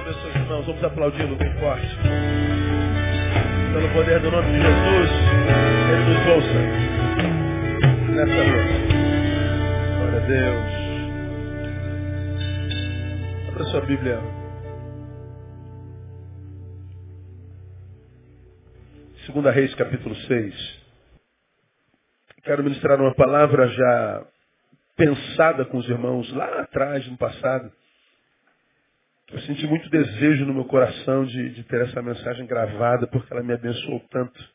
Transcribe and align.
abençoe 0.00 0.30
os 0.30 0.36
irmãos. 0.36 0.66
Vamos 0.66 0.84
aplaudindo 0.84 1.36
bem 1.36 1.52
forte. 1.58 1.86
Pelo 3.72 3.88
poder 3.92 4.20
do 4.20 4.30
nome 4.30 4.52
de 4.52 4.60
Jesus, 4.60 5.10
Ele 5.92 6.04
nos 6.04 6.26
ouça 6.26 6.60
nessa 8.10 8.44
noite. 8.44 8.74
Glória 9.98 10.18
a 10.18 10.26
Deus. 10.26 10.70
Abra 13.48 13.64
sua 13.64 13.80
Bíblia. 13.82 14.20
Segunda 19.26 19.50
Reis, 19.50 19.74
capítulo 19.74 20.14
6. 20.16 20.80
Quero 22.42 22.64
ministrar 22.64 22.98
uma 23.00 23.14
palavra 23.14 23.68
já 23.68 24.26
pensada 24.96 25.64
com 25.66 25.76
os 25.78 25.88
irmãos 25.88 26.32
lá 26.32 26.62
atrás, 26.62 27.06
no 27.06 27.16
passado. 27.16 27.70
Eu 29.32 29.40
senti 29.42 29.64
muito 29.64 29.88
desejo 29.88 30.44
no 30.44 30.54
meu 30.54 30.64
coração 30.64 31.24
de, 31.24 31.50
de, 31.50 31.62
ter 31.62 31.82
essa 31.82 32.02
mensagem 32.02 32.44
gravada, 32.46 33.06
porque 33.06 33.32
ela 33.32 33.44
me 33.44 33.52
abençoou 33.52 34.00
tanto. 34.10 34.48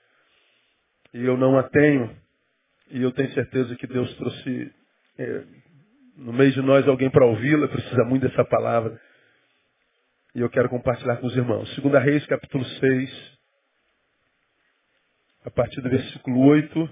E 1.14 1.24
eu 1.24 1.38
não 1.38 1.58
a 1.58 1.64
tenho. 1.64 2.14
E 2.92 3.02
eu 3.02 3.10
tenho 3.14 3.34
certeza 3.34 3.74
que 3.78 3.88
Deus 3.88 4.14
trouxe 4.18 4.74
é, 5.18 5.44
no 6.18 6.34
meio 6.34 6.52
de 6.52 6.62
nós 6.62 6.86
alguém 6.90 7.10
para 7.10 7.26
ouvi-la, 7.26 7.70
precisa 7.70 8.04
muito 8.04 8.28
dessa 8.28 8.44
palavra. 8.44 9.00
E 10.36 10.42
eu 10.42 10.50
quero 10.50 10.68
compartilhar 10.68 11.16
com 11.18 11.28
os 11.28 11.38
irmãos. 11.38 11.74
Segunda 11.74 11.98
Reis, 11.98 12.26
capítulo 12.26 12.66
6, 12.66 13.38
a 15.46 15.52
partir 15.52 15.80
do 15.80 15.90
versículo 15.90 16.48
8 16.48 16.90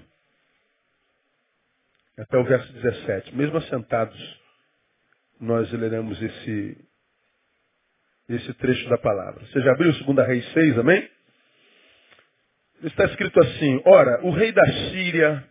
até 2.16 2.38
o 2.38 2.44
verso 2.44 2.72
17. 2.72 3.36
Mesmo 3.36 3.58
assentados, 3.58 4.40
nós 5.38 5.70
leremos 5.70 6.22
esse 6.22 6.93
esse 8.28 8.52
trecho 8.54 8.88
da 8.88 8.98
palavra. 8.98 9.44
Você 9.46 9.60
já 9.60 9.72
abriu 9.72 9.92
2 9.92 10.26
Reis 10.26 10.52
6, 10.52 10.78
amém? 10.78 11.08
Está 12.82 13.04
escrito 13.06 13.40
assim: 13.40 13.82
Ora, 13.84 14.24
o 14.24 14.30
rei 14.30 14.52
da 14.52 14.66
Síria 14.66 15.44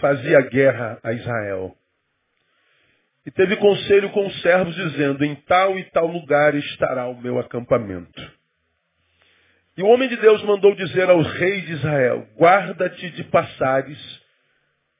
fazia 0.00 0.40
guerra 0.42 0.98
a 1.02 1.12
Israel. 1.12 1.74
E 3.26 3.30
teve 3.30 3.56
conselho 3.56 4.10
com 4.10 4.26
os 4.26 4.40
servos, 4.40 4.74
dizendo: 4.74 5.24
Em 5.24 5.34
tal 5.34 5.78
e 5.78 5.84
tal 5.90 6.06
lugar 6.06 6.54
estará 6.54 7.06
o 7.06 7.20
meu 7.20 7.38
acampamento. 7.38 8.38
E 9.76 9.82
o 9.82 9.86
homem 9.86 10.08
de 10.08 10.16
Deus 10.16 10.42
mandou 10.44 10.74
dizer 10.74 11.08
ao 11.10 11.20
rei 11.20 11.60
de 11.62 11.72
Israel: 11.72 12.26
Guarda-te 12.36 13.10
de 13.10 13.24
passares 13.24 13.98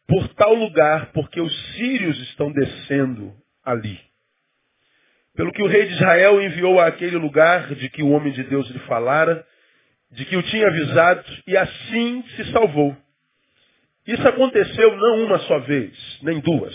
por 0.06 0.28
tal 0.34 0.54
lugar, 0.54 1.12
porque 1.12 1.40
os 1.40 1.74
sírios 1.74 2.18
estão 2.28 2.52
descendo 2.52 3.34
ali. 3.64 4.07
Pelo 5.38 5.52
que 5.52 5.62
o 5.62 5.68
rei 5.68 5.86
de 5.86 5.92
Israel 5.92 6.42
enviou 6.42 6.80
àquele 6.80 7.16
lugar 7.16 7.72
de 7.76 7.88
que 7.90 8.02
o 8.02 8.10
homem 8.10 8.32
de 8.32 8.42
Deus 8.42 8.68
lhe 8.70 8.80
falara, 8.80 9.46
de 10.10 10.24
que 10.24 10.36
o 10.36 10.42
tinha 10.42 10.66
avisado, 10.66 11.24
e 11.46 11.56
assim 11.56 12.24
se 12.34 12.50
salvou. 12.50 12.96
Isso 14.04 14.26
aconteceu 14.26 14.96
não 14.96 15.24
uma 15.24 15.38
só 15.38 15.60
vez, 15.60 15.96
nem 16.22 16.40
duas. 16.40 16.74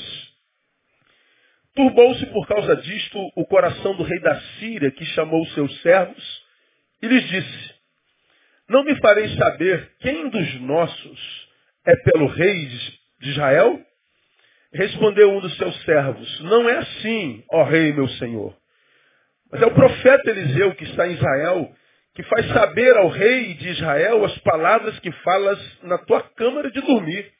Turbou-se 1.76 2.26
por 2.28 2.48
causa 2.48 2.78
disto 2.78 3.20
o 3.36 3.46
coração 3.48 3.98
do 3.98 4.04
rei 4.04 4.22
da 4.22 4.40
Síria, 4.58 4.92
que 4.92 5.04
chamou 5.08 5.46
seus 5.48 5.82
servos, 5.82 6.44
e 7.02 7.08
lhes 7.10 7.28
disse, 7.28 7.74
não 8.70 8.86
me 8.86 8.96
fareis 9.02 9.36
saber 9.36 9.92
quem 10.00 10.30
dos 10.30 10.62
nossos 10.62 11.50
é 11.86 11.94
pelo 11.98 12.28
rei 12.28 12.66
de 13.20 13.30
Israel? 13.30 13.86
Respondeu 14.74 15.32
um 15.32 15.40
dos 15.40 15.56
seus 15.56 15.84
servos, 15.84 16.40
não 16.42 16.68
é 16.68 16.78
assim, 16.78 17.44
ó 17.52 17.64
rei 17.64 17.94
meu 17.94 18.08
senhor. 18.10 18.58
Mas 19.52 19.62
é 19.62 19.68
o 19.68 19.74
profeta 19.74 20.32
Eliseu 20.32 20.74
que 20.74 20.84
está 20.86 21.08
em 21.08 21.14
Israel, 21.14 21.72
que 22.16 22.24
faz 22.24 22.48
saber 22.48 22.98
ao 22.98 23.08
rei 23.08 23.54
de 23.54 23.70
Israel 23.70 24.26
as 24.26 24.36
palavras 24.40 24.98
que 25.00 25.12
falas 25.12 25.84
na 25.84 26.00
tua 26.00 26.22
câmara 26.22 26.72
de 26.72 26.82
dormir. 26.82 27.32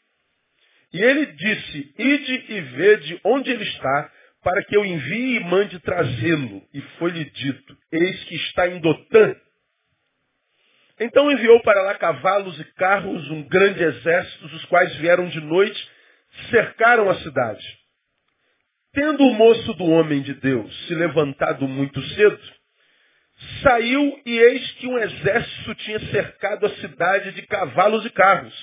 E 0.94 1.02
ele 1.02 1.26
disse, 1.26 1.94
ide 1.98 2.46
e 2.50 2.62
vede 2.62 3.20
onde 3.24 3.50
ele 3.50 3.64
está, 3.64 4.12
para 4.44 4.64
que 4.66 4.78
eu 4.78 4.86
envie 4.86 5.38
e 5.38 5.40
mande 5.40 5.80
trazê-lo. 5.80 6.62
E 6.72 6.82
foi-lhe 7.00 7.26
dito, 7.26 7.78
eis 7.92 8.24
que 8.26 8.36
está 8.36 8.68
em 8.68 8.80
Dotã. 8.80 9.36
Então 11.00 11.32
enviou 11.32 11.60
para 11.64 11.82
lá 11.82 11.96
cavalos 11.96 12.60
e 12.60 12.64
carros, 12.76 13.28
um 13.32 13.42
grande 13.48 13.82
exército, 13.82 14.46
os 14.46 14.66
quais 14.66 14.96
vieram 14.98 15.28
de 15.30 15.42
noite 15.42 15.93
cercaram 16.50 17.10
a 17.10 17.16
cidade. 17.16 17.64
Tendo 18.94 19.24
o 19.24 19.34
moço 19.34 19.74
do 19.74 19.86
homem 19.86 20.22
de 20.22 20.34
Deus 20.36 20.88
se 20.88 20.94
levantado 20.94 21.68
muito 21.68 22.02
cedo, 22.10 22.40
saiu 23.62 24.22
e 24.26 24.38
eis 24.38 24.72
que 24.74 24.88
um 24.88 24.98
exército 24.98 25.76
tinha 25.76 26.00
cercado 26.12 26.66
a 26.66 26.76
cidade 26.76 27.32
de 27.32 27.42
cavalos 27.44 28.06
e 28.06 28.10
carros. 28.12 28.54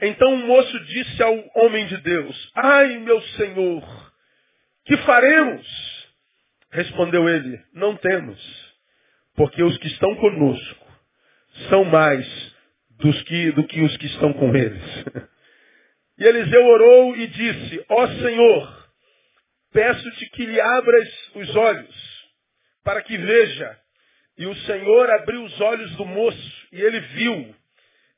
Então 0.00 0.34
o 0.34 0.46
moço 0.46 0.80
disse 0.86 1.22
ao 1.22 1.50
homem 1.56 1.86
de 1.86 1.98
Deus, 1.98 2.52
ai 2.54 2.98
meu 2.98 3.20
senhor, 3.20 4.12
que 4.84 4.96
faremos? 4.98 5.66
Respondeu 6.70 7.28
ele, 7.28 7.60
não 7.72 7.96
temos, 7.96 8.40
porque 9.36 9.62
os 9.62 9.76
que 9.78 9.86
estão 9.86 10.14
conosco 10.16 10.86
são 11.68 11.84
mais 11.84 12.26
dos 12.98 13.22
que, 13.22 13.52
do 13.52 13.64
que 13.66 13.80
os 13.80 13.96
que 13.96 14.06
estão 14.06 14.32
com 14.32 14.54
eles. 14.56 14.82
E 16.18 16.24
Eliseu 16.24 16.64
orou 16.64 17.16
e 17.16 17.26
disse, 17.26 17.84
ó 17.88 18.06
Senhor, 18.06 18.90
peço-te 19.72 20.30
que 20.30 20.46
lhe 20.46 20.60
abras 20.60 21.30
os 21.34 21.56
olhos, 21.56 22.24
para 22.84 23.02
que 23.02 23.16
veja. 23.16 23.78
E 24.38 24.46
o 24.46 24.54
Senhor 24.54 25.10
abriu 25.10 25.44
os 25.44 25.60
olhos 25.60 25.90
do 25.96 26.04
moço, 26.04 26.68
e 26.72 26.80
ele 26.80 27.00
viu. 27.00 27.54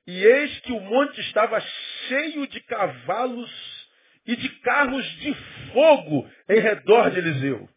E 0.07 0.25
eis 0.25 0.61
que 0.61 0.73
o 0.73 0.81
monte 0.81 1.21
estava 1.23 1.61
cheio 2.09 2.47
de 2.47 2.61
cavalos 2.61 3.87
e 4.27 4.37
de 4.37 4.49
carros 4.61 5.05
de 5.21 5.35
fogo 5.73 6.31
em 6.49 6.61
redor 6.61 7.11
de 7.11 7.19
Eliseu. 7.19 7.69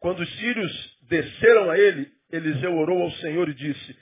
Quando 0.00 0.20
os 0.20 0.36
sírios 0.38 0.98
desceram 1.08 1.70
a 1.70 1.78
ele, 1.78 2.08
Eliseu 2.30 2.76
orou 2.76 3.02
ao 3.02 3.10
Senhor 3.12 3.48
e 3.48 3.54
disse, 3.54 3.98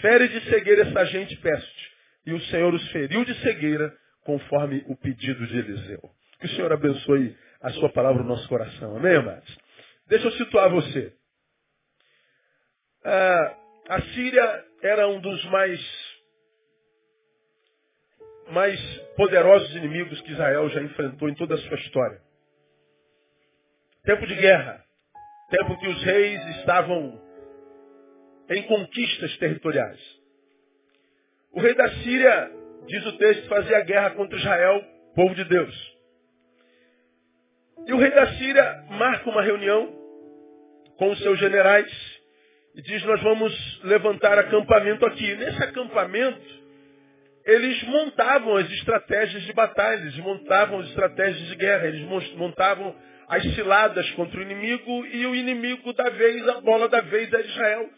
fere 0.00 0.28
de 0.28 0.40
cegueira 0.50 0.82
essa 0.82 1.04
gente, 1.06 1.36
peço-te. 1.36 1.92
E 2.26 2.32
o 2.32 2.40
Senhor 2.46 2.72
os 2.74 2.88
feriu 2.90 3.24
de 3.24 3.34
cegueira 3.40 3.92
conforme 4.24 4.84
o 4.88 4.96
pedido 4.96 5.46
de 5.46 5.58
Eliseu. 5.58 6.10
Que 6.40 6.46
o 6.46 6.50
Senhor 6.50 6.72
abençoe 6.72 7.36
a 7.60 7.70
sua 7.70 7.88
palavra 7.90 8.22
no 8.22 8.28
nosso 8.28 8.48
coração. 8.48 8.96
Amém, 8.96 9.16
amados? 9.16 9.58
Deixa 10.08 10.26
eu 10.26 10.32
situar 10.32 10.70
você. 10.70 11.14
Ah, 13.04 13.56
a 13.88 14.02
Síria 14.02 14.64
era 14.82 15.08
um 15.08 15.20
dos 15.20 15.44
mais, 15.46 15.80
mais 18.50 18.80
poderosos 19.16 19.74
inimigos 19.76 20.20
que 20.22 20.32
Israel 20.32 20.68
já 20.70 20.82
enfrentou 20.82 21.28
em 21.28 21.34
toda 21.34 21.54
a 21.54 21.58
sua 21.58 21.76
história. 21.78 22.20
Tempo 24.04 24.26
de 24.26 24.34
guerra. 24.34 24.84
Tempo 25.50 25.78
que 25.78 25.86
os 25.86 26.02
reis 26.02 26.56
estavam 26.58 27.22
em 28.50 28.62
conquistas 28.64 29.36
territoriais. 29.38 30.00
O 31.52 31.60
rei 31.60 31.74
da 31.74 31.88
Síria 32.02 32.61
diz 32.86 33.06
o 33.06 33.12
texto, 33.18 33.48
fazia 33.48 33.80
guerra 33.84 34.10
contra 34.10 34.38
Israel, 34.38 34.84
povo 35.14 35.34
de 35.34 35.44
Deus. 35.44 35.92
E 37.86 37.92
o 37.92 37.98
rei 37.98 38.10
da 38.10 38.26
Síria 38.34 38.84
marca 38.90 39.28
uma 39.28 39.42
reunião 39.42 39.92
com 40.96 41.10
os 41.10 41.18
seus 41.18 41.38
generais 41.38 41.90
e 42.74 42.82
diz, 42.82 43.04
nós 43.04 43.20
vamos 43.22 43.80
levantar 43.84 44.38
acampamento 44.38 45.04
aqui. 45.04 45.34
Nesse 45.34 45.62
acampamento, 45.62 46.62
eles 47.44 47.82
montavam 47.84 48.56
as 48.56 48.70
estratégias 48.70 49.42
de 49.42 49.52
batalha, 49.52 50.00
eles 50.00 50.16
montavam 50.18 50.80
as 50.80 50.88
estratégias 50.88 51.48
de 51.48 51.56
guerra, 51.56 51.86
eles 51.88 52.02
montavam 52.36 52.94
as 53.28 53.42
ciladas 53.54 54.08
contra 54.12 54.38
o 54.38 54.42
inimigo 54.42 55.06
e 55.06 55.26
o 55.26 55.34
inimigo 55.34 55.92
da 55.92 56.08
vez, 56.10 56.48
a 56.48 56.60
bola 56.60 56.88
da 56.88 57.00
vez 57.00 57.32
é 57.32 57.40
Israel. 57.40 57.90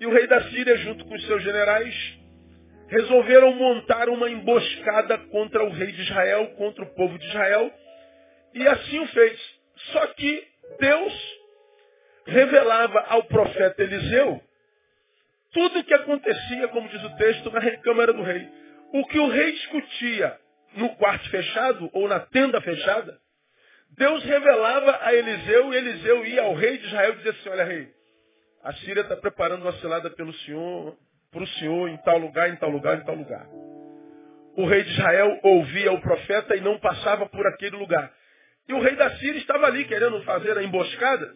E 0.00 0.06
o 0.06 0.12
rei 0.12 0.26
da 0.26 0.42
Síria, 0.44 0.76
junto 0.78 1.04
com 1.04 1.14
os 1.14 1.26
seus 1.26 1.42
generais, 1.42 2.19
resolveram 2.90 3.54
montar 3.54 4.08
uma 4.08 4.28
emboscada 4.28 5.16
contra 5.30 5.64
o 5.64 5.70
rei 5.70 5.92
de 5.92 6.02
Israel, 6.02 6.48
contra 6.56 6.84
o 6.84 6.94
povo 6.94 7.16
de 7.18 7.26
Israel, 7.26 7.72
e 8.52 8.66
assim 8.66 8.98
o 8.98 9.06
fez. 9.06 9.40
Só 9.92 10.06
que 10.08 10.46
Deus 10.78 11.40
revelava 12.26 13.00
ao 13.08 13.24
profeta 13.24 13.82
Eliseu 13.82 14.42
tudo 15.52 15.80
o 15.80 15.84
que 15.84 15.94
acontecia, 15.94 16.68
como 16.68 16.88
diz 16.88 17.02
o 17.02 17.16
texto, 17.16 17.50
na 17.50 17.60
recâmara 17.60 18.12
do 18.12 18.22
rei. 18.22 18.48
O 18.92 19.06
que 19.06 19.18
o 19.18 19.28
rei 19.28 19.52
discutia 19.52 20.38
no 20.76 20.90
quarto 20.96 21.28
fechado 21.30 21.90
ou 21.92 22.08
na 22.08 22.20
tenda 22.20 22.60
fechada, 22.60 23.18
Deus 23.96 24.22
revelava 24.24 24.98
a 25.02 25.14
Eliseu 25.14 25.72
e 25.72 25.76
Eliseu 25.76 26.26
ia 26.26 26.42
ao 26.42 26.54
rei 26.54 26.78
de 26.78 26.86
Israel 26.86 27.12
e 27.12 27.16
dizia 27.16 27.32
assim, 27.32 27.48
olha 27.48 27.64
rei, 27.64 27.88
a 28.62 28.72
Síria 28.74 29.00
está 29.00 29.16
preparando 29.16 29.62
uma 29.62 29.72
cilada 29.74 30.10
pelo 30.10 30.32
Senhor, 30.34 30.96
para 31.30 31.42
o 31.42 31.46
Senhor 31.46 31.88
em 31.88 31.96
tal 31.98 32.18
lugar, 32.18 32.50
em 32.50 32.56
tal 32.56 32.70
lugar, 32.70 32.98
em 32.98 33.04
tal 33.04 33.14
lugar. 33.14 33.46
O 34.56 34.66
rei 34.66 34.82
de 34.82 34.90
Israel 34.90 35.38
ouvia 35.42 35.92
o 35.92 36.00
profeta 36.00 36.56
e 36.56 36.60
não 36.60 36.78
passava 36.78 37.26
por 37.26 37.46
aquele 37.46 37.76
lugar. 37.76 38.12
E 38.68 38.72
o 38.72 38.80
rei 38.80 38.96
da 38.96 39.10
Síria 39.16 39.38
estava 39.38 39.66
ali 39.66 39.84
querendo 39.84 40.20
fazer 40.22 40.56
a 40.58 40.62
emboscada. 40.62 41.32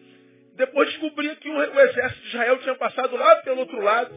depois 0.55 0.89
descobria 0.89 1.35
que 1.35 1.49
o 1.49 1.81
exército 1.81 2.21
de 2.21 2.27
Israel 2.27 2.57
tinha 2.59 2.75
passado 2.75 3.15
lá 3.15 3.35
pelo 3.37 3.59
outro 3.59 3.81
lado. 3.81 4.13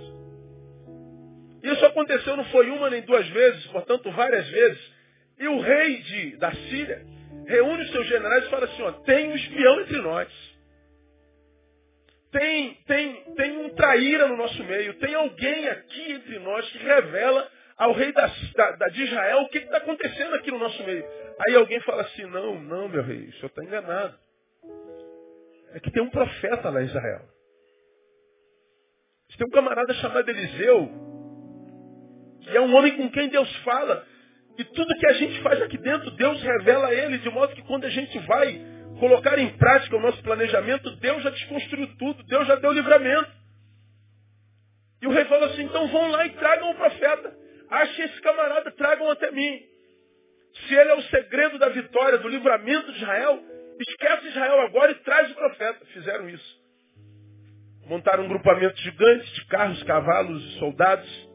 Isso 1.63 1.85
aconteceu 1.87 2.37
não 2.37 2.45
foi 2.47 2.71
uma 2.71 2.91
nem 2.91 3.03
duas 3.03 3.29
vezes, 3.29 3.67
portanto 3.67 4.11
várias 4.13 4.49
vezes. 4.49 4.93
E 5.39 5.49
o 5.49 5.61
rei 5.61 5.97
de, 6.03 6.37
da 6.37 6.53
Síria 6.53 7.05
reúne 7.47 7.83
os 7.83 7.91
seus 7.91 8.07
generais 8.07 8.45
e 8.45 8.51
fala 8.51 8.65
assim, 8.67 8.83
ó, 8.83 8.93
tem 8.93 9.29
um 9.29 9.35
espião 9.35 9.81
entre 9.81 10.01
nós. 10.01 10.48
Tem, 12.31 12.75
tem, 12.87 13.35
tem 13.35 13.59
um 13.59 13.71
traíra 13.71 14.29
no 14.29 14.37
nosso 14.37 14.63
meio. 14.65 14.95
Tem 14.95 15.15
alguém 15.15 15.69
aqui 15.69 16.13
entre 16.13 16.39
nós 16.41 16.69
que 16.71 16.79
revela 16.79 17.51
ao 17.77 17.93
rei 17.93 18.13
da, 18.13 18.27
da, 18.77 18.89
de 18.89 19.03
Israel 19.05 19.43
o 19.43 19.49
que 19.49 19.59
está 19.59 19.79
acontecendo 19.79 20.35
aqui 20.35 20.51
no 20.51 20.59
nosso 20.59 20.83
meio. 20.85 21.05
Aí 21.47 21.55
alguém 21.55 21.81
fala 21.81 22.03
assim, 22.03 22.25
não, 22.27 22.61
não, 22.61 22.89
meu 22.89 23.03
rei, 23.03 23.29
o 23.29 23.33
senhor 23.35 23.47
está 23.47 23.65
enganado. 23.65 24.19
É 25.73 25.81
que 25.81 25.91
tem 25.91 26.03
um 26.03 26.11
profeta 26.11 26.69
lá 26.71 26.83
em 26.83 26.87
Israel. 26.87 27.23
Tem 29.37 29.47
um 29.47 29.51
camarada 29.51 29.95
chamado 29.95 30.29
Eliseu, 30.29 30.91
que 32.43 32.57
é 32.57 32.61
um 32.61 32.75
homem 32.75 32.97
com 32.97 33.09
quem 33.11 33.29
Deus 33.29 33.55
fala. 33.59 34.05
E 34.59 34.65
tudo 34.65 34.97
que 34.97 35.07
a 35.07 35.13
gente 35.13 35.41
faz 35.43 35.63
aqui 35.63 35.79
dentro, 35.79 36.11
Deus 36.11 36.43
revela 36.43 36.89
a 36.89 36.95
ele, 36.95 37.19
de 37.19 37.31
modo 37.31 37.55
que 37.55 37.63
quando 37.63 37.85
a 37.85 37.91
gente 37.91 38.19
vai 38.21 38.61
colocar 38.99 39.39
em 39.39 39.57
prática 39.57 39.97
o 39.97 40.01
nosso 40.01 40.23
planejamento, 40.23 40.91
Deus 40.97 41.23
já 41.23 41.31
desconstruiu 41.31 41.89
tudo, 41.99 42.23
Deus 42.25 42.47
já 42.47 42.57
deu 42.57 42.73
livramento. 42.73 43.31
E 45.01 45.07
o 45.07 45.11
rei 45.11 45.25
falou 45.27 45.45
assim, 45.45 45.63
então 45.63 45.87
vão 45.89 46.11
lá 46.11 46.27
e 46.27 46.31
tragam 46.31 46.71
o 46.71 46.75
profeta. 46.75 47.37
Achem 47.71 48.05
esse 48.05 48.21
camarada, 48.21 48.71
tragam 48.73 49.11
até 49.11 49.31
mim. 49.31 49.61
Se 50.67 50.75
ele 50.75 50.91
é 50.91 50.95
o 50.95 51.03
segredo 51.03 51.59
da 51.59 51.69
vitória, 51.69 52.19
do 52.19 52.29
livramento 52.29 52.93
de 52.93 52.99
Israel, 52.99 53.43
esquece 53.79 54.29
Israel 54.29 54.61
agora 54.63 54.93
e 54.93 54.97
traz 54.97 55.31
o 55.31 55.35
profeta. 55.35 55.85
Fizeram 55.87 56.29
isso. 56.29 56.59
Montaram 57.87 58.25
um 58.25 58.29
grupamento 58.29 58.77
gigante 58.81 59.33
de 59.35 59.47
carros, 59.47 59.83
cavalos 59.85 60.43
e 60.45 60.59
soldados. 60.59 61.29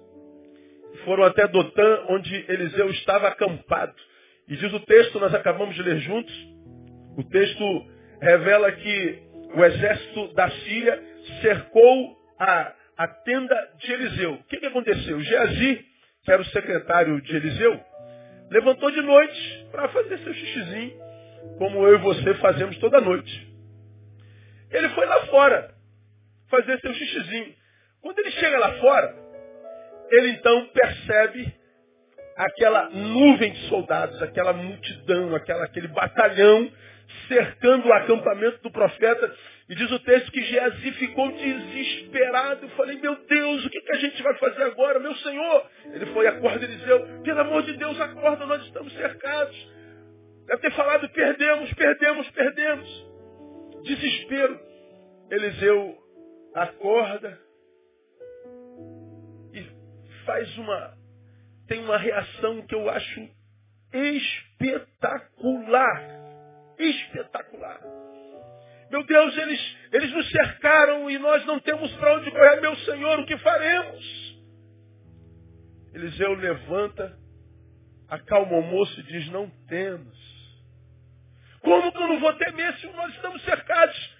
Foram 1.06 1.24
até 1.24 1.48
Dotã, 1.48 2.06
onde 2.10 2.33
Eliseu 2.50 2.89
estava 2.89 3.27
acampado. 3.27 3.95
E 4.48 4.56
diz 4.57 4.74
o 4.74 4.80
texto, 4.81 5.19
nós 5.19 5.33
acabamos 5.33 5.74
de 5.75 5.81
ler 5.81 6.00
juntos, 6.00 6.33
o 7.18 7.24
texto 7.24 7.86
revela 8.21 8.71
que 8.71 9.24
o 9.56 9.63
exército 9.63 10.33
da 10.33 10.50
Síria 10.50 11.01
cercou 11.42 12.18
a, 12.39 12.74
a 12.98 13.07
tenda 13.07 13.56
de 13.77 13.92
Eliseu. 13.92 14.33
O 14.33 14.44
que, 14.45 14.57
que 14.57 14.65
aconteceu? 14.65 15.19
Geazi, 15.21 15.86
que 16.24 16.31
era 16.31 16.42
o 16.42 16.45
secretário 16.45 17.21
de 17.21 17.36
Eliseu, 17.36 17.80
levantou 18.50 18.92
de 18.92 19.01
noite 19.01 19.68
para 19.71 19.89
fazer 19.89 20.18
seu 20.19 20.33
xixizinho, 20.33 20.98
como 21.57 21.86
eu 21.86 21.95
e 21.95 21.98
você 22.00 22.33
fazemos 22.36 22.77
toda 22.77 23.01
noite. 23.01 23.54
Ele 24.71 24.89
foi 24.89 25.06
lá 25.06 25.25
fora 25.27 25.74
fazer 26.50 26.80
seu 26.80 26.94
xixizinho. 26.94 27.54
Quando 28.01 28.19
ele 28.19 28.31
chega 28.31 28.57
lá 28.57 28.74
fora, 28.80 29.15
ele 30.12 30.30
então 30.30 30.68
percebe 30.68 31.54
aquela 32.36 32.89
nuvem 32.89 33.51
de 33.51 33.68
soldados, 33.69 34.21
aquela 34.21 34.54
multidão, 34.54 35.36
aquela, 35.36 35.65
aquele 35.65 35.88
batalhão 35.89 36.71
cercando 37.27 37.88
o 37.88 37.94
acampamento 37.94 38.62
do 38.62 38.71
profeta. 38.71 39.33
E 39.69 39.75
diz 39.75 39.89
o 39.92 40.00
texto 40.00 40.31
que 40.31 40.44
Geazi 40.44 40.92
ficou 40.94 41.31
desesperado. 41.31 42.65
Eu 42.65 42.69
falei, 42.69 43.00
meu 43.00 43.15
Deus, 43.25 43.65
o 43.65 43.69
que, 43.69 43.81
que 43.81 43.92
a 43.92 44.00
gente 44.00 44.21
vai 44.21 44.33
fazer 44.36 44.63
agora, 44.63 45.00
meu 45.00 45.15
Senhor? 45.15 45.69
Ele 45.94 46.06
foi, 46.07 46.27
acorda 46.27 46.65
Eliseu. 46.65 47.21
Pelo 47.24 47.42
amor 47.42 47.63
de 47.63 47.77
Deus, 47.77 48.00
acorda, 48.00 48.45
nós 48.45 48.63
estamos 48.63 48.94
cercados. 48.94 49.74
Deve 50.48 50.62
ter 50.62 50.71
falado, 50.71 51.07
perdemos, 51.10 51.74
perdemos, 51.74 52.30
perdemos. 52.31 53.07
Desespero. 53.83 54.60
Eliseu 55.31 55.98
acorda 56.54 57.39
e 59.54 59.65
faz 60.25 60.57
uma, 60.57 60.94
tem 61.68 61.83
uma 61.83 61.98
reação 61.98 62.62
que 62.68 62.75
eu 62.75 62.89
acho 62.89 63.30
espetacular 63.94 66.23
espetacular. 66.90 67.80
Meu 68.92 69.04
Deus, 69.06 69.38
eles, 69.38 69.78
eles 69.92 70.12
nos 70.12 70.30
cercaram 70.30 71.10
e 71.10 71.18
nós 71.18 71.44
não 71.46 71.60
temos 71.60 71.92
para 71.96 72.16
onde 72.16 72.30
correr. 72.30 72.62
Meu 72.62 72.76
Senhor, 72.78 73.20
o 73.20 73.26
que 73.26 73.38
faremos? 73.38 74.24
Eliseu 75.94 76.34
levanta, 76.36 77.18
acalma 78.08 78.58
o 78.58 78.62
moço 78.62 79.00
e 79.00 79.04
diz, 79.04 79.30
não 79.30 79.50
temos. 79.68 80.34
Como 81.62 81.92
que 81.92 81.98
eu 81.98 82.08
não 82.08 82.20
vou 82.20 82.34
temer 82.34 82.74
se 82.78 82.88
nós 82.88 83.14
estamos 83.16 83.42
cercados? 83.44 84.16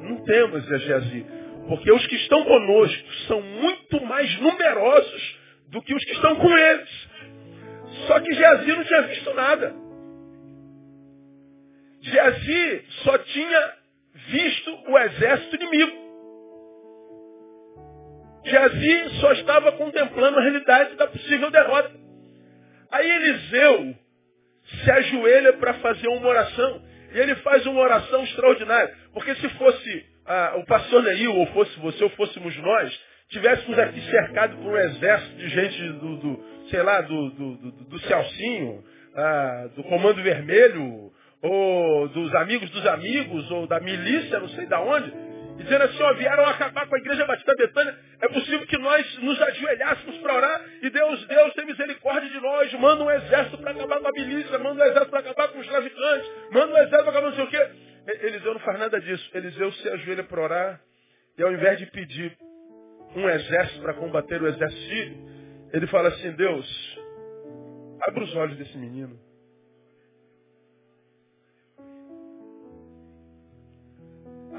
Não 0.00 0.24
temos, 0.24 0.64
Geazi, 0.64 1.26
porque 1.68 1.92
os 1.92 2.06
que 2.06 2.16
estão 2.16 2.44
conosco 2.44 3.12
são 3.26 3.42
muito 3.42 4.04
mais 4.06 4.40
numerosos 4.40 5.38
do 5.68 5.82
que 5.82 5.94
os 5.94 6.04
que 6.04 6.12
estão 6.12 6.36
com 6.36 6.56
eles. 6.56 7.08
Só 8.06 8.20
que 8.20 8.32
Geazi 8.32 8.68
não 8.68 8.84
tinha 8.84 9.02
visto 9.02 9.34
nada. 9.34 9.81
Geazi 12.02 12.84
só 13.04 13.16
tinha 13.18 13.72
visto 14.28 14.90
o 14.90 14.98
exército 14.98 15.56
inimigo. 15.56 16.02
Geazi 18.44 19.20
só 19.20 19.32
estava 19.32 19.72
contemplando 19.72 20.38
a 20.38 20.42
realidade 20.42 20.96
da 20.96 21.06
possível 21.06 21.50
derrota. 21.50 21.92
Aí 22.90 23.08
Eliseu 23.08 23.94
se 24.64 24.90
ajoelha 24.90 25.52
para 25.54 25.74
fazer 25.74 26.08
uma 26.08 26.28
oração. 26.28 26.82
E 27.14 27.18
ele 27.18 27.36
faz 27.36 27.64
uma 27.66 27.80
oração 27.80 28.24
extraordinária. 28.24 28.92
Porque 29.12 29.34
se 29.36 29.48
fosse 29.50 30.06
ah, 30.26 30.54
o 30.56 30.66
pastor 30.66 31.02
Neil, 31.04 31.34
ou 31.36 31.46
fosse 31.48 31.78
você, 31.78 32.02
ou 32.02 32.10
fôssemos 32.10 32.56
nós, 32.56 33.00
tivéssemos 33.28 33.78
aqui 33.78 34.00
cercado 34.10 34.56
por 34.56 34.72
um 34.72 34.76
exército 34.76 35.36
de 35.36 35.48
gente 35.48 35.82
do, 35.92 36.16
do 36.16 36.44
sei 36.68 36.82
lá, 36.82 37.00
do, 37.00 37.30
do, 37.30 37.56
do, 37.56 37.70
do 37.84 38.00
Celcinho, 38.00 38.82
ah, 39.14 39.68
do 39.76 39.84
Comando 39.84 40.22
Vermelho, 40.22 41.11
ou 41.42 42.08
dos 42.08 42.34
amigos 42.36 42.70
dos 42.70 42.86
amigos, 42.86 43.50
ou 43.50 43.66
da 43.66 43.80
milícia, 43.80 44.38
não 44.38 44.48
sei 44.50 44.66
da 44.66 44.80
onde, 44.80 45.12
dizendo 45.56 45.84
assim, 45.84 46.02
ó, 46.02 46.12
vieram 46.14 46.44
acabar 46.46 46.86
com 46.86 46.94
a 46.94 46.98
igreja 46.98 47.26
Batista 47.26 47.54
Betânia, 47.56 47.98
é 48.20 48.28
possível 48.28 48.66
que 48.66 48.78
nós 48.78 49.18
nos 49.18 49.40
ajoelhássemos 49.42 50.18
para 50.18 50.34
orar 50.34 50.60
e 50.82 50.90
Deus, 50.90 51.26
Deus 51.26 51.54
tem 51.54 51.66
misericórdia 51.66 52.30
de 52.30 52.40
nós, 52.40 52.72
manda 52.74 53.04
um 53.04 53.10
exército 53.10 53.58
para 53.58 53.72
acabar 53.72 54.00
com 54.00 54.08
a 54.08 54.12
milícia, 54.12 54.58
manda 54.58 54.82
um 54.82 54.86
exército 54.86 55.10
para 55.10 55.20
acabar 55.20 55.48
com 55.48 55.58
os 55.58 55.66
traficantes, 55.66 56.30
manda 56.52 56.72
um 56.72 56.76
exército 56.76 57.02
para 57.02 57.10
acabar 57.10 57.22
não 57.22 57.34
sei 57.34 57.44
o 57.44 57.48
quê. 57.48 57.68
Eliseu 58.22 58.54
não 58.54 58.60
faz 58.60 58.78
nada 58.80 59.00
disso. 59.00 59.30
Eliseu 59.32 59.72
se 59.72 59.88
ajoelha 59.88 60.24
para 60.24 60.40
orar 60.40 60.80
e 61.38 61.42
ao 61.42 61.52
invés 61.52 61.78
de 61.78 61.86
pedir 61.86 62.36
um 63.14 63.28
exército 63.28 63.80
para 63.80 63.94
combater 63.94 64.42
o 64.42 64.48
exército 64.48 65.32
ele 65.72 65.86
fala 65.86 66.08
assim, 66.08 66.32
Deus, 66.32 66.98
abre 68.06 68.24
os 68.24 68.36
olhos 68.36 68.58
desse 68.58 68.76
menino. 68.76 69.18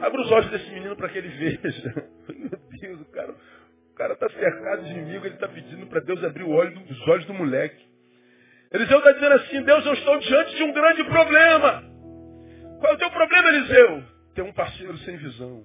Abra 0.04 0.20
os 0.20 0.32
olhos 0.32 0.52
desse 0.52 0.70
menino 0.72 0.98
para 0.98 1.08
que 1.08 1.18
ele 1.18 1.30
veja. 1.30 2.10
Meu 2.28 2.60
Deus, 2.78 3.00
o 3.00 3.06
cara 3.06 3.32
o 3.32 3.96
cara 3.96 4.14
está 4.14 4.28
cercado 4.28 4.84
de 4.84 4.92
inimigo, 4.92 5.26
ele 5.26 5.36
está 5.36 5.48
pedindo 5.48 5.88
para 5.88 6.02
Deus 6.02 6.22
abrir 6.26 6.44
olho, 6.44 6.78
os 6.90 7.08
olhos 7.08 7.26
do 7.26 7.34
moleque. 7.34 7.88
Eliseu 8.74 8.98
está 8.98 9.14
dizendo 9.14 9.36
assim, 9.36 9.62
Deus, 9.62 9.86
eu 9.86 9.94
estou 9.94 10.20
diante 10.20 10.56
de 10.58 10.64
um 10.64 10.74
grande 10.74 11.06
problema. 11.06 11.84
Qual 12.82 12.92
é 12.92 12.96
o 12.96 12.98
teu 12.98 13.12
problema, 13.12 13.48
Eliseu? 13.48 14.04
Ter 14.36 14.42
um 14.42 14.52
parceiro 14.52 14.98
sem 14.98 15.16
visão. 15.16 15.64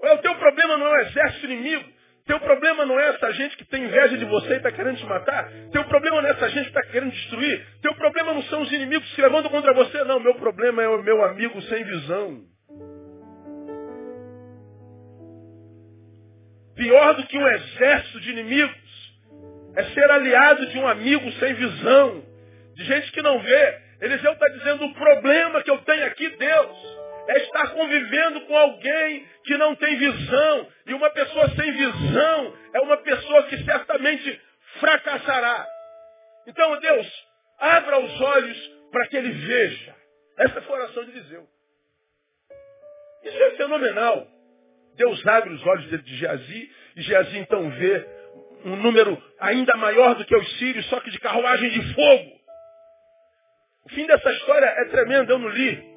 Qual 0.00 0.12
é 0.12 0.14
o 0.14 0.22
teu 0.22 0.34
problema 0.36 0.76
não 0.76 0.86
é 0.86 0.90
o 0.90 1.06
exército 1.06 1.46
inimigo? 1.46 1.84
Teu 2.30 2.38
problema 2.38 2.86
não 2.86 2.96
é 3.00 3.08
essa 3.08 3.32
gente 3.32 3.56
que 3.56 3.64
tem 3.64 3.82
inveja 3.82 4.16
de 4.16 4.24
você 4.24 4.52
e 4.52 4.56
está 4.58 4.70
querendo 4.70 4.98
te 4.98 5.04
matar. 5.04 5.50
Teu 5.72 5.84
problema 5.86 6.22
não 6.22 6.28
é 6.28 6.30
essa 6.30 6.48
gente 6.48 6.70
que 6.70 6.78
está 6.78 6.82
querendo 6.84 7.10
destruir. 7.10 7.66
Teu 7.82 7.92
problema 7.96 8.32
não 8.32 8.42
são 8.44 8.62
os 8.62 8.70
inimigos 8.70 9.08
que 9.08 9.16
se 9.16 9.20
levantam 9.20 9.50
contra 9.50 9.74
você. 9.74 10.04
Não, 10.04 10.20
meu 10.20 10.36
problema 10.36 10.80
é 10.80 10.88
o 10.88 11.02
meu 11.02 11.24
amigo 11.24 11.60
sem 11.62 11.82
visão. 11.82 12.40
Pior 16.76 17.14
do 17.14 17.26
que 17.26 17.36
um 17.36 17.48
exército 17.48 18.20
de 18.20 18.30
inimigos 18.30 19.20
é 19.74 19.82
ser 19.86 20.08
aliado 20.08 20.66
de 20.66 20.78
um 20.78 20.86
amigo 20.86 21.32
sem 21.32 21.52
visão. 21.54 22.22
De 22.76 22.84
gente 22.84 23.10
que 23.10 23.22
não 23.22 23.40
vê. 23.40 23.78
Eliseu 24.02 24.34
está 24.34 24.46
dizendo 24.50 24.84
o 24.84 24.94
problema 24.94 25.64
que 25.64 25.70
eu 25.72 25.78
tenho 25.78 26.06
aqui, 26.06 26.28
Deus 26.36 26.99
é 27.28 27.38
estar 27.38 27.68
convivendo 27.70 28.40
com 28.42 28.56
alguém 28.56 29.26
que 29.44 29.56
não 29.56 29.74
tem 29.76 29.96
visão. 29.96 30.68
E 30.86 30.94
uma 30.94 31.10
pessoa 31.10 31.48
sem 31.50 31.72
visão 31.72 32.56
é 32.74 32.80
uma 32.80 32.96
pessoa 32.98 33.42
que 33.44 33.64
certamente 33.64 34.40
fracassará. 34.78 35.66
Então, 36.46 36.78
Deus, 36.80 37.26
abra 37.58 38.00
os 38.00 38.20
olhos 38.20 38.70
para 38.90 39.06
que 39.06 39.16
ele 39.16 39.30
veja. 39.30 39.94
Essa 40.38 40.62
foi 40.62 40.76
a 40.76 40.82
oração 40.82 41.04
de 41.04 41.10
Eliseu. 41.10 41.46
Isso 43.22 43.42
é 43.42 43.50
fenomenal. 43.52 44.26
Deus 44.96 45.26
abre 45.26 45.52
os 45.52 45.66
olhos 45.66 46.02
de 46.02 46.16
Geazi, 46.16 46.70
e 46.96 47.02
Geazi 47.02 47.38
então 47.38 47.70
vê 47.70 48.06
um 48.64 48.76
número 48.76 49.22
ainda 49.38 49.76
maior 49.76 50.14
do 50.14 50.24
que 50.24 50.36
os 50.36 50.58
sírios, 50.58 50.86
só 50.88 51.00
que 51.00 51.10
de 51.10 51.18
carruagem 51.18 51.70
de 51.70 51.94
fogo. 51.94 52.40
O 53.84 53.88
fim 53.90 54.06
dessa 54.06 54.30
história 54.32 54.66
é 54.66 54.84
tremendo, 54.86 55.30
eu 55.30 55.38
não 55.38 55.48
li. 55.48 55.89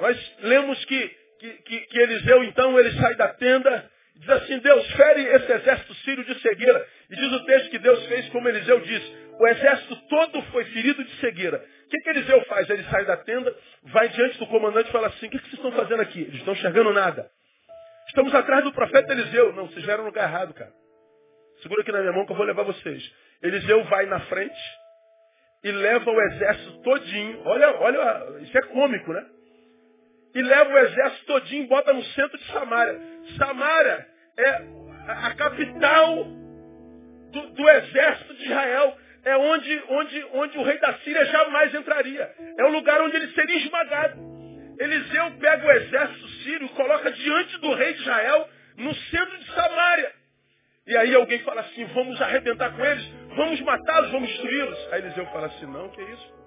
Nós 0.00 0.36
lemos 0.40 0.84
que, 0.84 1.16
que, 1.38 1.52
que, 1.62 1.80
que 1.80 1.98
Eliseu, 1.98 2.44
então, 2.44 2.78
ele 2.78 2.92
sai 2.92 3.14
da 3.16 3.28
tenda 3.28 3.90
Diz 4.20 4.28
assim, 4.28 4.58
Deus 4.58 4.86
fere 4.92 5.22
esse 5.22 5.50
exército 5.50 5.94
sírio 5.94 6.22
de 6.24 6.38
cegueira. 6.40 6.86
E 7.08 7.16
diz 7.16 7.32
o 7.32 7.44
texto 7.46 7.70
que 7.70 7.78
Deus 7.78 8.04
fez 8.06 8.28
como 8.28 8.48
Eliseu 8.48 8.78
disse. 8.80 9.16
O 9.38 9.46
exército 9.48 9.96
todo 10.08 10.42
foi 10.52 10.64
ferido 10.66 11.02
de 11.02 11.10
cegueira. 11.16 11.56
O 11.56 11.88
que, 11.88 11.98
que 11.98 12.10
Eliseu 12.10 12.44
faz? 12.44 12.68
Ele 12.68 12.84
sai 12.84 13.06
da 13.06 13.16
tenda, 13.16 13.56
vai 13.84 14.10
diante 14.10 14.38
do 14.38 14.46
comandante 14.46 14.90
e 14.90 14.92
fala 14.92 15.06
assim, 15.06 15.26
o 15.26 15.30
que, 15.30 15.38
que 15.38 15.44
vocês 15.44 15.54
estão 15.54 15.72
fazendo 15.72 16.02
aqui? 16.02 16.20
Eles 16.20 16.34
estão 16.34 16.52
enxergando 16.52 16.92
nada. 16.92 17.30
Estamos 18.08 18.34
atrás 18.34 18.62
do 18.62 18.72
profeta 18.72 19.10
Eliseu. 19.10 19.54
Não, 19.54 19.68
vocês 19.68 19.84
vieram 19.86 20.02
no 20.02 20.10
lugar 20.10 20.28
errado, 20.28 20.52
cara. 20.52 20.70
Segura 21.62 21.80
aqui 21.80 21.90
na 21.90 22.00
minha 22.00 22.12
mão 22.12 22.26
que 22.26 22.32
eu 22.32 22.36
vou 22.36 22.44
levar 22.44 22.64
vocês. 22.64 23.02
Eliseu 23.42 23.82
vai 23.84 24.04
na 24.04 24.20
frente 24.20 24.60
e 25.64 25.72
leva 25.72 26.10
o 26.10 26.20
exército 26.20 26.82
todinho. 26.82 27.40
Olha, 27.46 27.74
olha, 27.80 28.42
isso 28.42 28.56
é 28.56 28.62
cômico, 28.62 29.14
né? 29.14 29.26
E 30.34 30.42
leva 30.42 30.72
o 30.72 30.78
exército 30.78 31.26
todinho 31.26 31.64
e 31.64 31.66
bota 31.66 31.92
no 31.92 32.04
centro 32.04 32.38
de 32.38 32.44
Samaria. 32.52 33.00
Samaria 33.36 34.06
é 34.38 34.62
a 35.08 35.34
capital 35.34 36.24
do, 37.32 37.50
do 37.50 37.68
exército 37.68 38.34
de 38.34 38.44
Israel. 38.44 38.96
É 39.22 39.36
onde, 39.36 39.82
onde, 39.88 40.26
onde 40.32 40.58
o 40.58 40.62
rei 40.62 40.78
da 40.78 40.94
Síria 41.00 41.24
jamais 41.26 41.74
entraria. 41.74 42.30
É 42.58 42.64
o 42.64 42.72
lugar 42.72 43.00
onde 43.02 43.16
ele 43.16 43.32
seria 43.32 43.56
esmagado. 43.58 44.18
Eliseu 44.78 45.32
pega 45.38 45.66
o 45.66 45.70
exército 45.72 46.28
sírio 46.42 46.66
e 46.66 46.70
coloca 46.70 47.12
diante 47.12 47.58
do 47.58 47.74
rei 47.74 47.92
de 47.92 48.00
Israel 48.00 48.48
no 48.78 48.94
centro 48.94 49.36
de 49.36 49.52
Samaria. 49.52 50.12
E 50.86 50.96
aí 50.96 51.14
alguém 51.14 51.38
fala 51.40 51.60
assim, 51.60 51.84
vamos 51.86 52.20
arrebentar 52.20 52.74
com 52.74 52.84
eles, 52.84 53.06
vamos 53.36 53.60
matá-los, 53.60 54.10
vamos 54.10 54.28
destruí-los. 54.28 54.92
Aí 54.92 55.02
Eliseu 55.02 55.26
fala 55.26 55.48
assim, 55.48 55.66
não, 55.66 55.88
que 55.90 56.00
isso? 56.02 56.39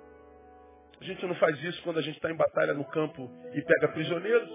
A 1.04 1.06
gente 1.06 1.26
não 1.26 1.36
faz 1.36 1.62
isso 1.62 1.82
quando 1.84 2.00
a 2.00 2.02
gente 2.02 2.16
está 2.16 2.32
em 2.32 2.36
batalha 2.36 2.74
no 2.74 2.86
campo 2.86 3.30
e 3.54 3.62
pega 3.62 3.90
prisioneiros. 3.90 4.50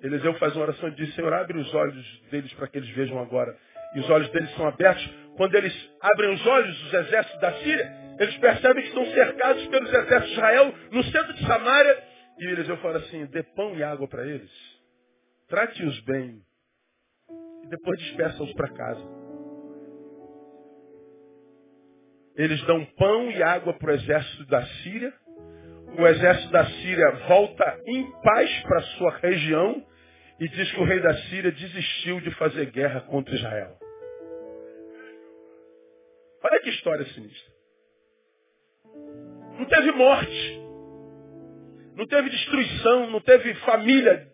Eliseu 0.00 0.32
faz 0.34 0.54
uma 0.54 0.66
oração 0.66 0.88
e 0.88 0.92
diz, 0.92 1.12
Senhor, 1.16 1.32
abre 1.32 1.58
os 1.58 1.74
olhos 1.74 2.20
deles 2.30 2.52
para 2.54 2.68
que 2.68 2.78
eles 2.78 2.88
vejam 2.90 3.18
agora. 3.18 3.58
E 3.96 3.98
os 3.98 4.08
olhos 4.08 4.30
deles 4.30 4.48
são 4.54 4.68
abertos. 4.68 5.04
Quando 5.36 5.56
eles 5.56 5.74
abrem 6.00 6.32
os 6.32 6.46
olhos, 6.46 6.80
os 6.86 6.94
exércitos 6.94 7.40
da 7.40 7.52
Síria, 7.54 7.92
eles 8.20 8.36
percebem 8.38 8.84
que 8.84 8.88
estão 8.88 9.04
cercados 9.06 9.66
pelos 9.66 9.88
exércitos 9.88 10.28
de 10.28 10.32
Israel 10.34 10.74
no 10.92 11.02
centro 11.02 11.32
de 11.34 11.44
Samaria. 11.44 12.04
E 12.38 12.46
Eliseu 12.46 12.76
fala 12.76 12.98
assim, 12.98 13.26
dê 13.26 13.42
pão 13.42 13.74
e 13.74 13.82
água 13.82 14.06
para 14.06 14.24
eles. 14.24 14.52
Trate-os 15.48 16.00
bem. 16.02 16.40
E 17.64 17.66
depois 17.68 17.98
despeça-os 17.98 18.52
para 18.52 18.68
casa. 18.68 19.25
Eles 22.36 22.62
dão 22.64 22.84
pão 22.96 23.30
e 23.30 23.42
água 23.42 23.72
para 23.74 23.92
o 23.92 23.94
exército 23.94 24.46
da 24.46 24.64
Síria 24.82 25.12
o 25.98 26.06
exército 26.06 26.50
da 26.50 26.66
Síria 26.66 27.10
volta 27.26 27.80
em 27.86 28.10
paz 28.22 28.62
para 28.62 28.80
sua 28.82 29.16
região 29.18 29.82
e 30.38 30.48
diz 30.48 30.70
que 30.70 30.80
o 30.80 30.84
rei 30.84 31.00
da 31.00 31.14
Síria 31.22 31.50
desistiu 31.50 32.20
de 32.20 32.30
fazer 32.32 32.66
guerra 32.70 33.00
contra 33.02 33.34
Israel. 33.34 33.78
Olha 36.44 36.60
que 36.60 36.68
história 36.70 37.06
sinistra. 37.06 37.52
Não 39.58 39.64
teve 39.64 39.92
morte. 39.92 40.60
Não 41.94 42.06
teve 42.06 42.28
destruição, 42.28 43.10
não 43.10 43.20
teve 43.20 43.54
família 43.54 44.28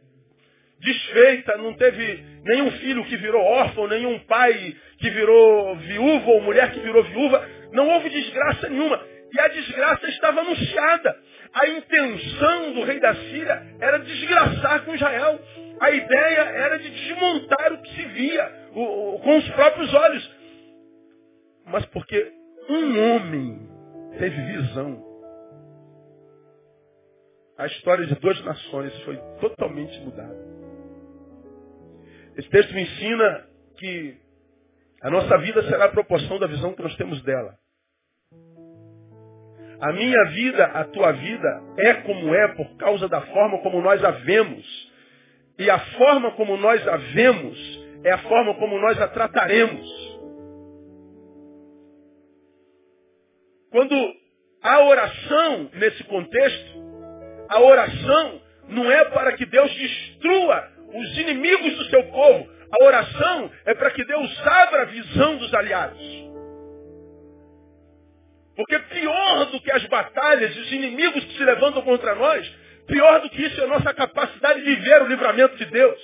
desfeita, 0.81 1.57
não 1.59 1.75
teve 1.75 2.25
nenhum 2.43 2.73
filho 2.73 3.05
que 3.05 3.17
virou 3.17 3.41
órfão, 3.41 3.87
nenhum 3.87 4.19
pai 4.25 4.77
que 4.99 5.11
virou 5.11 5.77
viúva 5.77 6.31
ou 6.33 6.43
mulher 6.43 6.73
que 6.73 6.81
virou 6.81 7.05
viúva. 7.05 7.49
Não 7.73 7.89
houve 7.89 8.11
desgraça 8.11 8.69
nenhuma. 8.69 9.01
E 9.33 9.41
a 9.41 9.49
desgraça 9.49 10.07
estava 10.09 10.41
anunciada. 10.41 11.19
A 11.55 11.69
intenção 11.69 12.73
do 12.75 12.85
rei 12.85 13.01
da 13.01 13.15
Síria 13.15 13.63
era 13.81 13.99
desgraçar 13.99 14.85
com 14.85 14.95
Israel. 14.95 15.41
A 15.81 15.91
ideia 15.91 16.41
era 16.41 16.79
de 16.79 16.91
desmontar 16.91 17.73
o 17.73 17.83
que 17.83 17.95
se 17.95 18.05
via 18.09 18.71
o, 18.75 19.15
o, 19.15 19.21
com 19.21 19.39
os 19.39 19.51
próprios 19.51 19.93
olhos. 19.95 20.37
Mas 21.67 21.87
porque 21.87 22.33
um 22.69 23.15
homem 23.15 23.69
teve 24.19 24.41
visão. 24.43 25.03
A 27.59 27.67
história 27.67 28.07
de 28.07 28.15
duas 28.17 28.43
nações 28.45 29.03
foi 29.03 29.17
totalmente 29.41 29.99
mudada. 30.01 30.53
Esse 32.37 32.49
texto 32.49 32.75
me 32.75 32.83
ensina 32.83 33.47
que 33.79 34.17
a 35.03 35.11
nossa 35.11 35.39
vida 35.39 35.63
será 35.65 35.87
a 35.87 35.91
proporção 35.91 36.39
da 36.39 36.47
visão 36.47 36.75
que 36.75 36.83
nós 36.83 36.95
temos 36.97 37.23
dela. 37.23 37.62
A 39.83 39.93
minha 39.93 40.25
vida, 40.27 40.65
a 40.65 40.85
tua 40.85 41.11
vida 41.11 41.61
é 41.77 41.95
como 41.95 42.33
é 42.33 42.49
por 42.55 42.77
causa 42.77 43.09
da 43.09 43.21
forma 43.23 43.59
como 43.59 43.83
nós 43.83 44.03
a 44.05 44.13
vemos. 44.13 44.93
E 45.59 45.69
a 45.69 45.79
forma 45.79 46.31
como 46.37 46.57
nós 46.57 46.87
a 46.87 46.97
vemos 46.97 47.81
é 48.05 48.13
a 48.13 48.19
forma 48.19 48.55
como 48.55 48.79
nós 48.79 49.01
a 49.03 49.09
trataremos. 49.09 49.85
Quando 53.73 53.95
a 54.63 54.85
oração, 54.85 55.71
nesse 55.75 56.05
contexto, 56.05 56.79
a 57.49 57.61
oração 57.61 58.41
não 58.69 58.89
é 58.89 59.05
para 59.07 59.33
que 59.33 59.45
Deus 59.47 59.75
destrua 59.75 60.69
os 60.95 61.19
inimigos 61.19 61.77
do 61.79 61.85
seu 61.87 62.05
povo. 62.05 62.49
A 62.71 62.85
oração 62.85 63.51
é 63.67 63.75
para 63.75 63.91
que 63.91 64.05
Deus 64.05 64.47
abra 64.47 64.83
a 64.83 64.85
visão 64.85 65.39
dos 65.39 65.53
aliados. 65.53 66.32
Porque 68.57 68.79
pior 68.79 69.47
do 69.47 69.61
que 69.61 69.73
as 69.73 69.85
batalhas 69.87 70.55
e 70.55 70.61
os 70.61 70.73
inimigos 70.73 71.25
que 71.25 71.37
se 71.37 71.45
levantam 71.45 71.83
contra 71.83 72.15
nós, 72.15 72.47
pior 72.87 73.21
do 73.21 73.31
que 73.31 73.43
isso 73.43 73.61
é 73.61 73.65
a 73.65 73.69
nossa 73.69 73.95
capacidade 73.95 74.63
de 74.63 74.75
ver 74.77 75.03
o 75.03 75.07
livramento 75.07 75.57
de 75.57 75.65
Deus. 75.67 76.01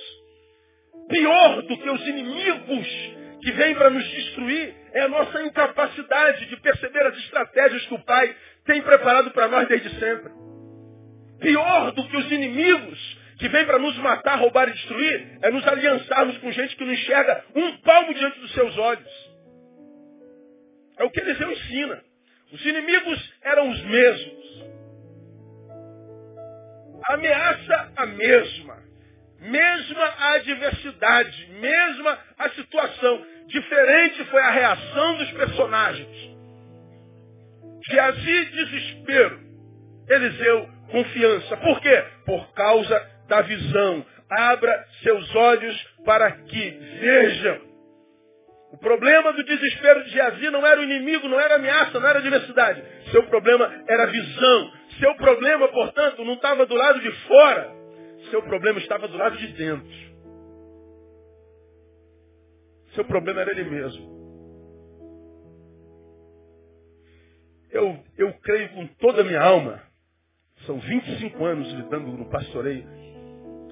Pior 1.09 1.61
do 1.61 1.77
que 1.77 1.89
os 1.89 2.07
inimigos 2.07 2.87
que 3.41 3.51
vêm 3.51 3.75
para 3.75 3.89
nos 3.89 4.07
destruir 4.09 4.75
é 4.93 5.01
a 5.01 5.07
nossa 5.07 5.41
incapacidade 5.43 6.45
de 6.47 6.57
perceber 6.57 7.05
as 7.05 7.17
estratégias 7.17 7.85
que 7.85 7.93
o 7.93 8.03
Pai 8.03 8.35
tem 8.65 8.81
preparado 8.81 9.31
para 9.31 9.47
nós 9.47 9.67
desde 9.67 9.89
sempre. 9.99 10.31
Pior 11.39 11.91
do 11.91 12.07
que 12.07 12.17
os 12.17 12.31
inimigos 12.31 13.17
que 13.39 13.47
vêm 13.47 13.65
para 13.65 13.79
nos 13.79 13.97
matar, 13.99 14.35
roubar 14.35 14.67
e 14.67 14.73
destruir 14.73 15.39
é 15.41 15.49
nos 15.49 15.65
aliançarmos 15.65 16.37
com 16.39 16.51
gente 16.51 16.75
que 16.75 16.83
não 16.83 16.93
enxerga 16.93 17.45
um 17.55 17.77
palmo 17.77 18.13
diante 18.13 18.39
dos 18.39 18.51
seus 18.53 18.77
olhos. 18.77 19.29
É 20.97 21.03
o 21.05 21.09
que 21.09 21.21
Eliseu 21.21 21.49
ensina. 21.51 22.08
Os 22.51 22.65
inimigos 22.65 23.33
eram 23.43 23.69
os 23.69 23.81
mesmos. 23.83 24.39
A 27.07 27.13
ameaça 27.13 27.91
a 27.95 28.05
mesma. 28.05 28.79
Mesma 29.41 30.03
a 30.03 30.33
adversidade, 30.33 31.47
mesma 31.59 32.19
a 32.37 32.49
situação. 32.49 33.25
Diferente 33.47 34.23
foi 34.25 34.41
a 34.41 34.51
reação 34.51 35.17
dos 35.17 35.31
personagens. 35.31 36.39
Geazi, 37.87 38.45
desespero. 38.45 39.39
Eliseu, 40.09 40.69
confiança. 40.91 41.57
Por 41.57 41.79
quê? 41.81 42.03
Por 42.25 42.53
causa 42.53 43.09
da 43.27 43.41
visão. 43.41 44.05
Abra 44.29 44.85
seus 45.01 45.35
olhos 45.35 45.87
para 46.05 46.31
que 46.31 46.69
vejam. 46.99 47.68
O 48.71 48.77
problema 48.77 49.33
do 49.33 49.43
desespero 49.43 50.03
de 50.03 50.11
Geazi 50.11 50.49
não 50.51 50.65
era 50.65 50.79
o 50.79 50.83
inimigo, 50.83 51.27
não 51.27 51.39
era 51.39 51.55
ameaça, 51.55 51.99
não 51.99 52.07
era 52.07 52.19
adversidade. 52.19 52.83
Seu 53.11 53.23
problema 53.23 53.83
era 53.87 54.05
visão. 54.05 54.71
Seu 54.99 55.15
problema, 55.15 55.67
portanto, 55.69 56.23
não 56.23 56.33
estava 56.33 56.65
do 56.65 56.75
lado 56.75 56.99
de 56.99 57.11
fora. 57.27 57.71
Seu 58.29 58.43
problema 58.43 58.79
estava 58.79 59.07
do 59.07 59.17
lado 59.17 59.37
de 59.37 59.47
dentro. 59.53 60.09
Seu 62.93 63.05
problema 63.05 63.41
era 63.41 63.51
ele 63.51 63.69
mesmo. 63.69 64.19
Eu, 67.71 68.03
eu 68.17 68.33
creio 68.41 68.69
com 68.69 68.87
toda 68.99 69.21
a 69.21 69.25
minha 69.25 69.41
alma. 69.41 69.81
São 70.65 70.77
25 70.77 71.45
anos 71.45 71.71
lidando 71.71 72.11
no 72.11 72.29
pastoreio 72.29 72.85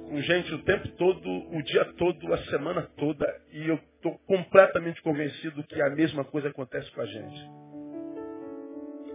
com 0.07 0.21
gente 0.21 0.53
o 0.53 0.59
tempo 0.59 0.87
todo, 0.97 1.29
o 1.29 1.61
dia 1.63 1.85
todo, 1.97 2.33
a 2.33 2.37
semana 2.45 2.87
toda, 2.97 3.25
e 3.51 3.67
eu 3.67 3.75
estou 3.95 4.17
completamente 4.25 5.01
convencido 5.01 5.63
que 5.63 5.81
a 5.81 5.89
mesma 5.89 6.23
coisa 6.23 6.47
acontece 6.47 6.89
com 6.91 7.01
a 7.01 7.05
gente. 7.05 7.49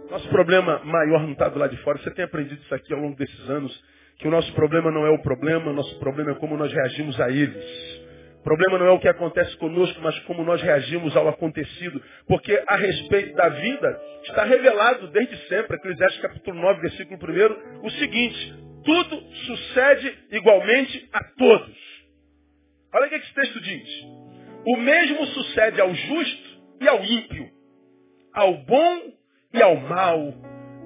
Nosso 0.09 0.29
problema 0.29 0.81
maior 0.85 1.23
não 1.23 1.31
está 1.31 1.49
do 1.49 1.57
lado 1.57 1.75
de 1.75 1.81
fora. 1.81 1.97
Você 1.97 2.11
tem 2.11 2.23
aprendido 2.23 2.61
isso 2.61 2.75
aqui 2.75 2.93
ao 2.93 2.99
longo 2.99 3.15
desses 3.15 3.49
anos, 3.49 3.83
que 4.19 4.27
o 4.27 4.31
nosso 4.31 4.53
problema 4.53 4.91
não 4.91 5.05
é 5.05 5.09
o 5.09 5.21
problema, 5.23 5.71
o 5.71 5.73
nosso 5.73 5.97
problema 5.99 6.31
é 6.31 6.35
como 6.35 6.55
nós 6.55 6.71
reagimos 6.71 7.19
a 7.19 7.31
eles. 7.31 8.03
O 8.39 8.43
problema 8.43 8.77
não 8.77 8.85
é 8.85 8.91
o 8.91 8.99
que 8.99 9.07
acontece 9.07 9.55
conosco, 9.57 9.99
mas 10.01 10.19
como 10.19 10.43
nós 10.43 10.61
reagimos 10.61 11.15
ao 11.15 11.27
acontecido. 11.29 11.99
Porque 12.27 12.61
a 12.67 12.75
respeito 12.75 13.33
da 13.35 13.49
vida, 13.49 14.01
está 14.25 14.43
revelado 14.43 15.07
desde 15.07 15.35
sempre, 15.47 15.77
Eclesiastes 15.77 16.21
capítulo 16.21 16.61
9, 16.61 16.81
versículo 16.81 17.19
1, 17.19 17.85
o 17.85 17.89
seguinte, 17.91 18.72
tudo 18.83 19.23
sucede 19.45 20.17
igualmente 20.31 21.09
a 21.13 21.23
todos. 21.37 21.77
Olha 22.93 23.07
o 23.07 23.09
que 23.09 23.15
esse 23.15 23.33
texto 23.33 23.59
diz. 23.61 23.89
O 24.65 24.77
mesmo 24.77 25.25
sucede 25.27 25.81
ao 25.81 25.93
justo 25.93 26.61
e 26.79 26.87
ao 26.87 27.03
ímpio, 27.03 27.49
ao 28.33 28.57
bom 28.59 29.13
e 29.53 29.61
ao 29.61 29.75
mal, 29.77 30.33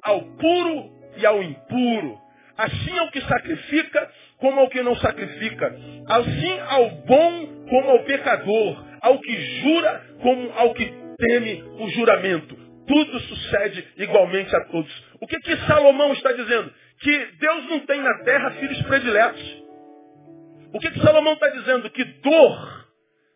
ao 0.02 0.22
puro 0.22 0.92
e 1.18 1.26
ao 1.26 1.44
impuro, 1.44 2.18
assim 2.58 2.98
ao 2.98 3.12
que 3.12 3.22
sacrifica 3.22 4.12
como 4.38 4.60
ao 4.60 4.70
que 4.70 4.82
não 4.82 4.96
sacrifica, 4.96 5.76
assim 6.08 6.60
ao 6.68 6.90
bom 7.06 7.66
como 7.70 7.90
ao 7.90 8.04
pecador, 8.04 8.86
ao 9.02 9.20
que 9.20 9.36
jura 9.62 10.06
como 10.22 10.52
ao 10.54 10.74
que 10.74 10.92
teme 11.18 11.64
o 11.80 11.90
juramento. 11.90 12.56
Tudo 12.88 13.20
sucede 13.20 13.86
igualmente 13.98 14.56
a 14.56 14.66
todos. 14.66 15.04
O 15.20 15.28
que 15.28 15.40
que 15.40 15.58
Salomão 15.68 16.14
está 16.14 16.32
dizendo? 16.32 16.72
Que 17.00 17.26
Deus 17.40 17.70
não 17.70 17.80
tem 17.82 18.02
na 18.02 18.24
terra 18.24 18.52
filhos 18.52 18.82
prediletos. 18.84 19.64
O 20.74 20.80
que 20.80 20.92
que 20.92 21.00
Salomão 21.02 21.34
está 21.34 21.48
dizendo? 21.50 21.90
Que 21.90 22.04
dor 22.04 22.88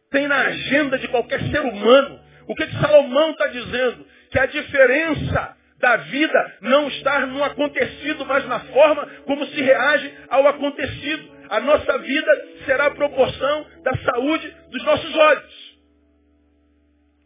tem 0.09 0.27
na 0.27 0.41
agenda 0.47 0.97
de 0.97 1.07
qualquer 1.07 1.39
ser 1.49 1.61
humano. 1.61 2.19
O 2.47 2.55
que 2.55 2.67
que 2.67 2.79
Salomão 2.79 3.31
está 3.31 3.47
dizendo? 3.47 4.05
Que 4.29 4.39
a 4.39 4.45
diferença 4.45 5.57
da 5.79 5.95
vida 5.97 6.57
não 6.61 6.87
está 6.87 7.25
no 7.25 7.43
acontecido, 7.43 8.25
mas 8.25 8.45
na 8.47 8.59
forma 8.59 9.05
como 9.25 9.45
se 9.47 9.61
reage 9.61 10.13
ao 10.29 10.47
acontecido. 10.47 11.31
A 11.49 11.59
nossa 11.59 11.97
vida 11.97 12.47
será 12.65 12.87
a 12.87 12.91
proporção 12.91 13.65
da 13.83 13.97
saúde 13.97 14.55
dos 14.69 14.83
nossos 14.83 15.15
olhos. 15.15 15.71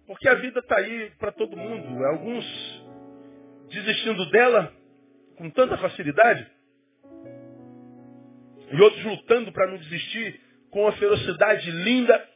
Porque 0.08 0.30
a 0.30 0.36
vida 0.36 0.60
está 0.60 0.78
aí 0.78 1.12
para 1.20 1.32
todo 1.32 1.58
mundo. 1.58 2.06
Alguns 2.06 2.46
desistindo 3.70 4.30
dela 4.30 4.72
com 5.38 5.50
tanta 5.50 5.78
facilidade, 5.78 6.48
e 8.72 8.82
outros 8.82 9.04
lutando 9.04 9.52
para 9.52 9.68
não 9.68 9.78
desistir 9.78 10.40
com 10.72 10.88
a 10.88 10.92
ferocidade 10.94 11.70
linda 11.72 12.30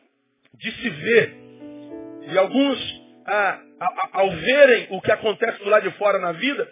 de 0.53 0.71
se 0.71 0.89
ver. 0.89 1.35
E 2.31 2.37
alguns 2.37 3.09
a, 3.25 3.61
a, 3.79 4.09
ao 4.13 4.31
verem 4.31 4.87
o 4.91 5.01
que 5.01 5.11
acontece 5.11 5.59
do 5.63 5.69
lado 5.69 5.89
de 5.89 5.97
fora 5.97 6.19
na 6.19 6.31
vida, 6.33 6.69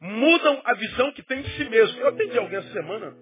mudam 0.00 0.60
a 0.64 0.74
visão 0.74 1.12
que 1.12 1.22
tem 1.22 1.42
de 1.42 1.50
si 1.56 1.64
mesmo. 1.68 2.00
Eu 2.00 2.08
atendi 2.08 2.38
alguém 2.38 2.58
essa 2.58 2.72
semana, 2.72 3.14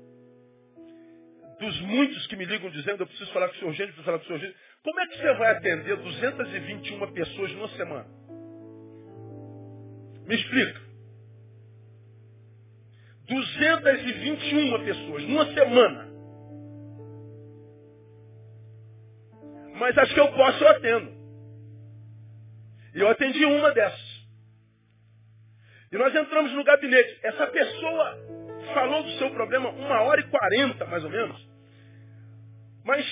dos 1.58 1.80
muitos 1.80 2.26
que 2.28 2.36
me 2.36 2.44
ligam 2.44 2.70
dizendo, 2.70 3.02
eu 3.02 3.06
preciso 3.06 3.32
falar 3.32 3.48
com 3.48 3.54
o 3.54 3.58
senhor 3.58 3.72
Gênio, 3.72 3.92
preciso 3.92 4.04
falar 4.04 4.18
com 4.18 4.24
o 4.24 4.38
senhor. 4.38 4.54
Como 4.82 5.00
é 5.00 5.06
que 5.08 5.18
você 5.18 5.34
vai 5.34 5.50
atender 5.52 5.96
221 5.96 7.12
pessoas 7.12 7.52
numa 7.52 7.68
semana? 7.70 8.06
Me 10.26 10.34
explica. 10.36 10.87
221 13.28 14.84
pessoas 14.84 15.22
numa 15.24 15.46
semana. 15.52 16.08
Mas 19.74 19.96
acho 19.96 20.14
que 20.14 20.20
eu 20.20 20.32
posso, 20.32 20.64
eu 20.64 20.68
atendo. 20.68 21.12
E 22.94 23.00
eu 23.00 23.08
atendi 23.08 23.44
uma 23.44 23.72
dessas. 23.72 24.08
E 25.92 25.96
nós 25.96 26.14
entramos 26.14 26.52
no 26.52 26.64
gabinete. 26.64 27.18
Essa 27.22 27.46
pessoa 27.46 28.18
falou 28.74 29.02
do 29.02 29.10
seu 29.12 29.30
problema 29.30 29.70
uma 29.70 30.02
hora 30.02 30.20
e 30.20 30.28
quarenta, 30.28 30.84
mais 30.86 31.04
ou 31.04 31.10
menos. 31.10 31.48
Mas 32.84 33.06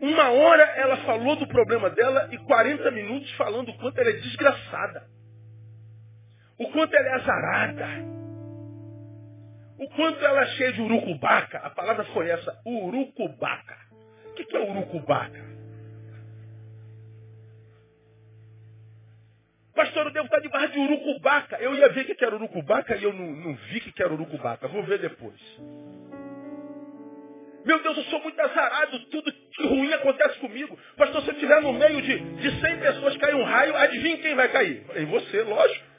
uma 0.00 0.30
hora 0.30 0.62
ela 0.62 0.96
falou 0.98 1.36
do 1.36 1.46
problema 1.46 1.88
dela 1.90 2.28
e 2.32 2.38
40 2.38 2.90
minutos 2.90 3.30
falando 3.32 3.70
o 3.70 3.78
quanto 3.78 3.98
ela 3.98 4.10
é 4.10 4.14
desgraçada. 4.14 5.06
O 6.58 6.70
quanto 6.70 6.94
ela 6.94 7.08
é 7.08 7.14
azarada. 7.14 8.21
O 9.78 9.88
quanto 9.90 10.24
ela 10.24 10.42
é 10.42 10.46
cheia 10.46 10.72
de 10.72 10.80
urucubaca. 10.80 11.58
A 11.58 11.70
palavra 11.70 12.04
foi 12.06 12.28
essa, 12.28 12.60
urucubaca. 12.66 13.76
O 14.26 14.34
que 14.34 14.56
é 14.56 14.60
urucubaca? 14.60 15.52
Pastor, 19.74 20.06
eu 20.06 20.12
devo 20.12 20.26
estar 20.26 20.40
debaixo 20.40 20.72
de 20.72 20.78
urucubaca. 20.78 21.56
Eu 21.56 21.74
ia 21.74 21.88
ver 21.88 22.04
que 22.04 22.24
era 22.24 22.34
urucubaca 22.34 22.96
e 22.96 23.02
eu 23.02 23.12
não, 23.12 23.26
não 23.26 23.54
vi 23.54 23.80
que 23.80 24.02
era 24.02 24.12
urucubaca. 24.12 24.68
Vou 24.68 24.82
ver 24.84 24.98
depois. 24.98 25.40
Meu 27.64 27.80
Deus, 27.82 27.96
eu 27.96 28.04
sou 28.04 28.20
muito 28.20 28.40
azarado. 28.40 28.98
Tudo 29.06 29.32
que 29.32 29.66
ruim 29.66 29.92
acontece 29.92 30.38
comigo. 30.40 30.78
Pastor, 30.96 31.22
se 31.22 31.28
eu 31.28 31.34
estiver 31.34 31.60
no 31.62 31.72
meio 31.72 32.02
de, 32.02 32.18
de 32.18 32.60
100 32.60 32.78
pessoas 32.80 33.16
cair 33.16 33.34
um 33.34 33.44
raio, 33.44 33.76
adivinha 33.76 34.18
quem 34.18 34.34
vai 34.34 34.48
cair? 34.48 34.84
Em 34.96 35.06
você, 35.06 35.42
lógico. 35.42 35.92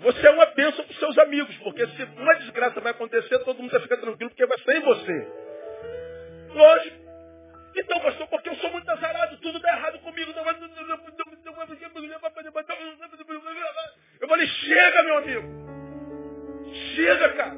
Você 0.00 0.26
é 0.26 0.30
uma 0.30 0.46
bênção 0.46 0.84
seus 1.02 1.18
amigos, 1.18 1.56
porque 1.56 1.84
se 1.84 2.04
uma 2.16 2.34
desgraça 2.36 2.80
vai 2.80 2.92
acontecer, 2.92 3.36
todo 3.40 3.60
mundo 3.60 3.72
vai 3.72 3.80
ficar 3.80 3.96
tranquilo, 3.96 4.30
porque 4.30 4.46
vai 4.46 4.58
ser 4.60 4.76
em 4.76 4.80
você. 4.82 5.28
Lógico. 6.54 7.02
Então, 7.74 8.00
pastor, 8.00 8.28
porque 8.28 8.48
eu 8.50 8.54
sou 8.56 8.70
muito 8.70 8.88
azarado, 8.88 9.36
tudo 9.38 9.58
dá 9.58 9.72
errado 9.72 9.98
comigo. 9.98 10.32
Eu 14.20 14.28
falei, 14.28 14.46
chega, 14.46 15.02
meu 15.02 15.18
amigo. 15.18 15.48
Chega, 16.94 17.28
cara. 17.30 17.56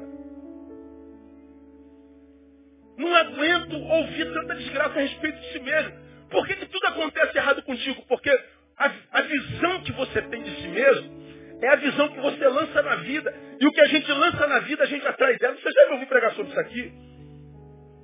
Não 2.97 3.15
aguento 3.15 3.75
ouvir 3.75 4.33
tanta 4.33 4.55
desgraça 4.55 4.97
a 4.97 5.01
respeito 5.01 5.39
de 5.39 5.51
si 5.51 5.59
mesmo. 5.59 5.93
Por 6.31 6.47
que, 6.47 6.55
que 6.55 6.65
tudo 6.65 6.87
acontece 6.87 7.37
errado 7.37 7.61
contigo? 7.61 8.03
Porque 8.07 8.31
a, 8.77 8.91
a 9.11 9.21
visão 9.21 9.83
que 9.83 9.91
você 9.91 10.21
tem 10.23 10.41
de 10.41 10.55
si 10.61 10.67
mesmo 10.69 11.24
é 11.61 11.67
a 11.69 11.75
visão 11.75 12.09
que 12.09 12.19
você 12.19 12.47
lança 12.47 12.81
na 12.81 12.95
vida. 12.97 13.33
E 13.59 13.67
o 13.67 13.71
que 13.71 13.81
a 13.81 13.87
gente 13.87 14.11
lança 14.11 14.47
na 14.47 14.59
vida, 14.59 14.83
a 14.83 14.87
gente 14.87 15.07
atrai 15.07 15.37
dela. 15.37 15.55
Você 15.55 15.71
já 15.71 15.91
ouviu 15.91 16.07
pregar 16.07 16.33
sobre 16.33 16.51
isso 16.51 16.59
aqui? 16.59 16.93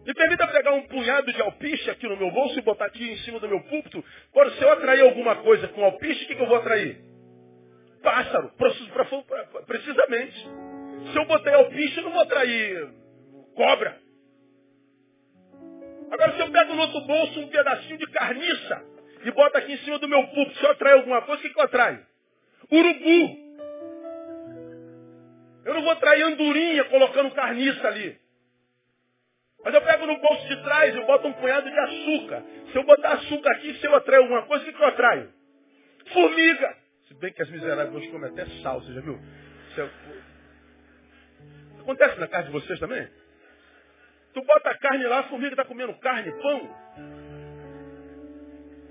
Me 0.05 0.13
permita 0.15 0.47
pegar 0.47 0.71
um 0.73 0.81
punhado 0.87 1.31
de 1.31 1.41
alpiche 1.41 1.89
aqui 1.89 2.07
no 2.07 2.17
meu 2.17 2.31
bolso 2.31 2.57
e 2.57 2.61
botar 2.61 2.85
aqui 2.85 3.11
em 3.11 3.17
cima 3.17 3.39
do 3.39 3.47
meu 3.47 3.61
púlpito. 3.61 4.03
Agora, 4.31 4.49
se 4.51 4.61
eu 4.63 4.71
atrair 4.71 5.01
alguma 5.01 5.35
coisa 5.37 5.67
com 5.67 5.83
alpiche, 5.83 6.23
o 6.23 6.27
que, 6.27 6.35
que 6.35 6.41
eu 6.41 6.47
vou 6.47 6.57
atrair? 6.57 6.99
Pássaro, 8.01 8.51
precisamente. 9.67 10.49
Se 11.11 11.17
eu 11.17 11.25
botar 11.25 11.55
alpiche, 11.55 11.97
eu 11.97 12.03
não 12.03 12.11
vou 12.11 12.21
atrair 12.21 12.89
cobra. 13.55 13.99
Agora, 16.11 16.33
se 16.33 16.39
eu 16.41 16.51
pego 16.51 16.73
no 16.73 16.81
outro 16.81 17.01
bolso 17.01 17.39
um 17.39 17.47
pedacinho 17.47 17.97
de 17.97 18.07
carniça 18.07 18.83
e 19.23 19.31
boto 19.31 19.57
aqui 19.57 19.73
em 19.73 19.77
cima 19.77 19.99
do 19.99 20.07
meu 20.07 20.27
púlpito, 20.27 20.57
se 20.57 20.65
eu 20.65 20.71
atrair 20.71 20.93
alguma 20.93 21.21
coisa, 21.21 21.39
o 21.39 21.41
que, 21.43 21.53
que 21.53 21.59
eu 21.59 21.63
atraio? 21.63 22.05
Urubu. 22.71 23.40
Eu 25.63 25.73
não 25.73 25.81
vou 25.81 25.91
atrair 25.91 26.23
andorinha 26.23 26.83
colocando 26.85 27.31
carniça 27.31 27.87
ali. 27.87 28.19
Mas 29.63 29.73
eu 29.73 29.81
pego 29.81 30.07
no 30.07 30.17
bolso 30.19 30.47
de 30.47 30.63
trás 30.63 30.95
e 30.95 30.99
boto 31.05 31.27
um 31.27 31.33
punhado 31.33 31.69
de 31.69 31.79
açúcar. 31.79 32.43
Se 32.71 32.77
eu 32.77 32.83
botar 32.83 33.13
açúcar 33.13 33.51
aqui, 33.51 33.75
se 33.75 33.85
eu 33.85 33.95
atraio 33.95 34.23
alguma 34.23 34.41
coisa, 34.43 34.67
o 34.67 34.73
que, 34.73 34.81
eu 34.81 34.87
atraio? 34.87 35.31
Formiga. 36.11 36.77
Se 37.07 37.13
bem 37.15 37.31
que 37.31 37.43
as 37.43 37.49
miseráveis 37.49 38.09
comem 38.09 38.31
até 38.31 38.45
sal, 38.63 38.81
você 38.81 38.93
já 38.93 39.01
viu? 39.01 39.19
É... 39.77 39.89
Acontece 41.81 42.19
na 42.19 42.27
casa 42.27 42.45
de 42.45 42.51
vocês 42.51 42.79
também? 42.79 43.07
Tu 44.33 44.41
bota 44.41 44.69
a 44.69 44.77
carne 44.77 45.05
lá, 45.05 45.19
a 45.19 45.23
formiga 45.23 45.53
está 45.53 45.65
comendo 45.65 45.93
carne, 45.99 46.31
pão. 46.41 46.75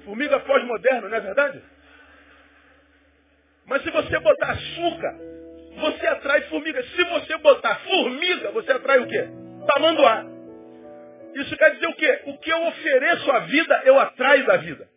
Formiga 0.05 0.39
pós-moderna, 0.41 1.09
não 1.09 1.17
é 1.17 1.21
verdade? 1.21 1.63
Mas 3.67 3.83
se 3.83 3.91
você 3.91 4.19
botar 4.19 4.51
açúcar, 4.51 5.19
você 5.81 6.07
atrai 6.07 6.43
formiga. 6.43 6.83
Se 6.83 7.05
você 7.05 7.37
botar 7.39 7.77
formiga, 7.77 8.51
você 8.53 8.73
atrai 8.73 8.99
o 9.01 9.09
quê? 9.09 9.29
Tamanduá. 9.67 10.27
Isso 11.35 11.57
quer 11.57 11.75
dizer 11.75 11.87
o 11.87 11.95
quê? 11.95 12.23
O 12.27 12.39
que 12.39 12.51
eu 12.51 12.67
ofereço 12.67 13.31
à 13.31 13.39
vida, 13.41 13.83
eu 13.85 13.99
atraio 13.99 14.47
da 14.47 14.57
vida. 14.57 14.89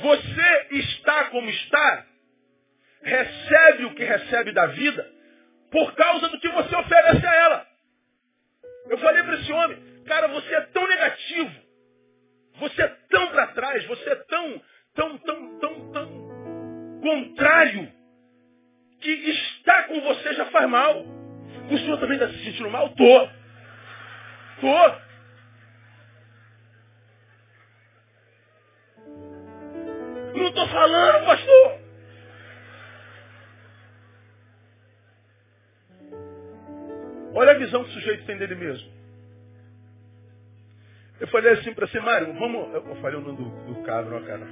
Você 0.00 0.66
está 0.72 1.24
como 1.26 1.48
está, 1.48 2.06
recebe 3.02 3.84
o 3.86 3.94
que 3.94 4.04
recebe 4.04 4.52
da 4.52 4.66
vida, 4.66 5.10
por 5.70 5.94
causa 5.94 6.28
do 6.28 6.38
que 6.40 6.48
você 6.48 6.76
oferece 6.76 7.26
a 7.26 7.34
ela. 7.34 7.66
Eu 8.90 8.98
falei 8.98 9.22
para 9.22 9.34
esse 9.36 9.52
homem, 9.52 10.04
cara, 10.06 10.28
você 10.28 10.54
é 10.54 10.60
tão 10.60 10.86
negativo, 10.86 11.52
você 12.58 12.82
é 12.82 12.88
tão 13.08 13.28
para 13.28 13.46
trás, 13.48 13.84
você 13.86 14.10
é 14.10 14.16
tão, 14.16 14.62
tão, 14.94 15.18
tão, 15.18 15.58
tão, 15.58 15.92
tão 15.92 16.23
contrário, 17.04 17.92
que 19.00 19.10
estar 19.10 19.88
com 19.88 20.00
você 20.00 20.32
já 20.32 20.46
faz 20.46 20.68
mal. 20.68 21.04
O 21.70 21.78
senhor 21.78 21.98
também 22.00 22.16
está 22.18 22.28
se 22.28 22.44
sentindo 22.44 22.70
mal? 22.70 22.88
Tô. 22.90 23.28
Tô. 24.60 25.04
Não 30.34 30.48
estou 30.48 30.68
falando, 30.68 31.26
pastor. 31.26 31.84
Olha 37.34 37.52
a 37.52 37.58
visão 37.58 37.84
que 37.84 37.90
o 37.90 37.92
sujeito 37.92 38.24
tem 38.24 38.38
dele 38.38 38.54
mesmo. 38.54 38.90
Eu 41.20 41.28
falei 41.28 41.52
assim 41.52 41.74
para 41.74 41.86
você, 41.86 42.00
Mário, 42.00 42.32
vamos. 42.34 42.74
Eu 42.74 42.96
falei 42.96 43.18
o 43.18 43.20
nome 43.20 43.36
do, 43.36 43.74
do 43.74 43.82
cabro, 43.82 44.16
ó, 44.16 44.20
cara. 44.20 44.46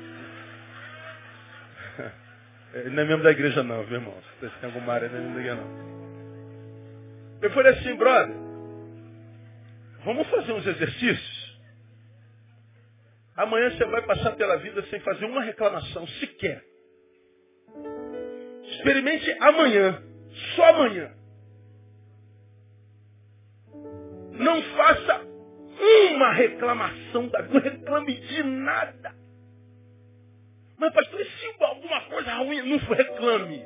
Ele 2.74 2.90
não 2.90 3.02
é 3.02 3.06
membro 3.06 3.24
da 3.24 3.30
igreja 3.30 3.62
não, 3.62 3.84
viu, 3.84 3.96
irmão? 3.96 4.14
Se 4.40 4.48
tem 4.48 4.70
algum 4.70 4.80
Mário, 4.80 5.06
ele 5.06 5.14
não 5.14 5.20
é 5.20 5.22
membro 5.22 5.34
da 5.34 5.40
igreja 5.40 5.60
não. 5.60 5.92
Eu 7.42 7.50
falei 7.50 7.72
assim, 7.72 7.94
brother, 7.96 8.36
vamos 10.04 10.26
fazer 10.28 10.52
uns 10.52 10.66
exercícios? 10.66 11.42
Amanhã 13.36 13.70
você 13.70 13.84
vai 13.86 14.02
passar 14.02 14.32
pela 14.32 14.56
vida 14.58 14.82
sem 14.84 15.00
fazer 15.00 15.24
uma 15.24 15.42
reclamação 15.42 16.06
sequer. 16.06 16.62
Experimente 18.64 19.30
amanhã. 19.40 20.02
Só 20.54 20.64
amanhã. 20.70 21.10
Não 24.32 24.62
faça 24.62 25.20
uma 26.14 26.32
reclamação. 26.32 27.30
Não 27.50 27.60
reclame 27.60 28.20
de 28.20 28.42
nada. 28.42 29.21
Mas, 30.82 30.92
pastor, 30.94 31.20
e 31.20 31.24
se 31.24 31.54
alguma 31.60 32.00
coisa 32.06 32.34
ruim 32.38 32.60
não 32.62 32.76
reclame? 32.76 33.64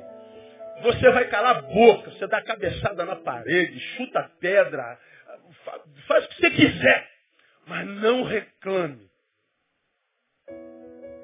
Você 0.83 1.09
vai 1.09 1.27
calar 1.29 1.57
a 1.57 1.61
boca, 1.63 2.11
você 2.11 2.27
dá 2.27 2.43
cabeçada 2.43 3.03
na 3.05 3.15
parede, 3.15 3.79
chuta 3.79 4.19
a 4.19 4.29
pedra, 4.39 4.99
faz 6.05 6.25
o 6.25 6.27
que 6.27 6.35
você 6.35 6.51
quiser, 6.51 7.09
mas 7.65 7.87
não 7.87 8.21
reclame. 8.21 9.09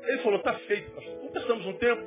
Ele 0.07 0.17
falou, 0.23 0.39
está 0.39 0.55
feito, 0.55 0.89
pastor. 0.95 1.15
Conversamos 1.19 1.65
um 1.67 1.73
tempo, 1.73 2.01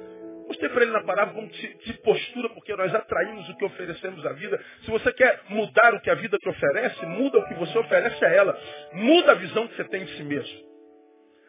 mostrei 0.48 0.68
para 0.68 0.82
ele 0.82 0.90
na 0.90 1.04
parábola 1.04 1.36
como 1.36 1.48
de, 1.48 1.74
de 1.84 1.92
postura, 1.98 2.48
porque 2.48 2.74
nós 2.74 2.92
atraímos 2.92 3.48
o 3.48 3.56
que 3.56 3.64
oferecemos 3.66 4.26
à 4.26 4.32
vida. 4.32 4.60
Se 4.82 4.90
você 4.90 5.12
quer 5.12 5.42
mudar 5.48 5.94
o 5.94 6.00
que 6.00 6.10
a 6.10 6.14
vida 6.16 6.36
te 6.38 6.48
oferece, 6.48 7.06
muda 7.06 7.38
o 7.38 7.46
que 7.46 7.54
você 7.54 7.78
oferece 7.78 8.24
a 8.24 8.30
ela. 8.30 8.60
Muda 8.94 9.30
a 9.30 9.36
visão 9.36 9.68
que 9.68 9.76
você 9.76 9.84
tem 9.84 10.04
de 10.04 10.16
si 10.16 10.24
mesmo. 10.24 10.65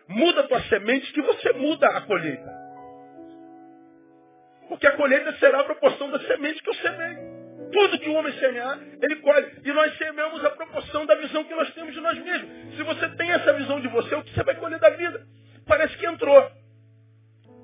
Muda 0.07 0.41
a 0.41 0.47
tua 0.47 0.61
semente 0.63 1.11
que 1.11 1.21
você 1.21 1.53
muda 1.53 1.87
a 1.87 2.01
colheita. 2.01 2.67
Porque 4.69 4.87
a 4.87 4.91
colheita 4.93 5.33
será 5.37 5.61
a 5.61 5.63
proporção 5.63 6.09
da 6.11 6.19
semente 6.19 6.61
que 6.61 6.69
eu 6.69 6.75
semei. 6.75 7.17
Tudo 7.71 7.99
que 7.99 8.09
o 8.09 8.13
homem 8.13 8.33
semear, 8.39 8.79
ele 9.01 9.15
colhe. 9.17 9.47
E 9.63 9.71
nós 9.71 9.97
semeamos 9.97 10.43
a 10.45 10.49
proporção 10.51 11.05
da 11.05 11.15
visão 11.15 11.43
que 11.43 11.55
nós 11.55 11.73
temos 11.73 11.93
de 11.93 11.99
nós 11.99 12.17
mesmos. 12.17 12.75
Se 12.75 12.83
você 12.83 13.09
tem 13.09 13.29
essa 13.31 13.53
visão 13.53 13.81
de 13.81 13.87
você, 13.89 14.15
o 14.15 14.23
que 14.23 14.33
você 14.33 14.43
vai 14.43 14.55
colher 14.55 14.79
da 14.79 14.89
vida? 14.91 15.25
Parece 15.65 15.97
que 15.97 16.05
entrou. 16.05 16.51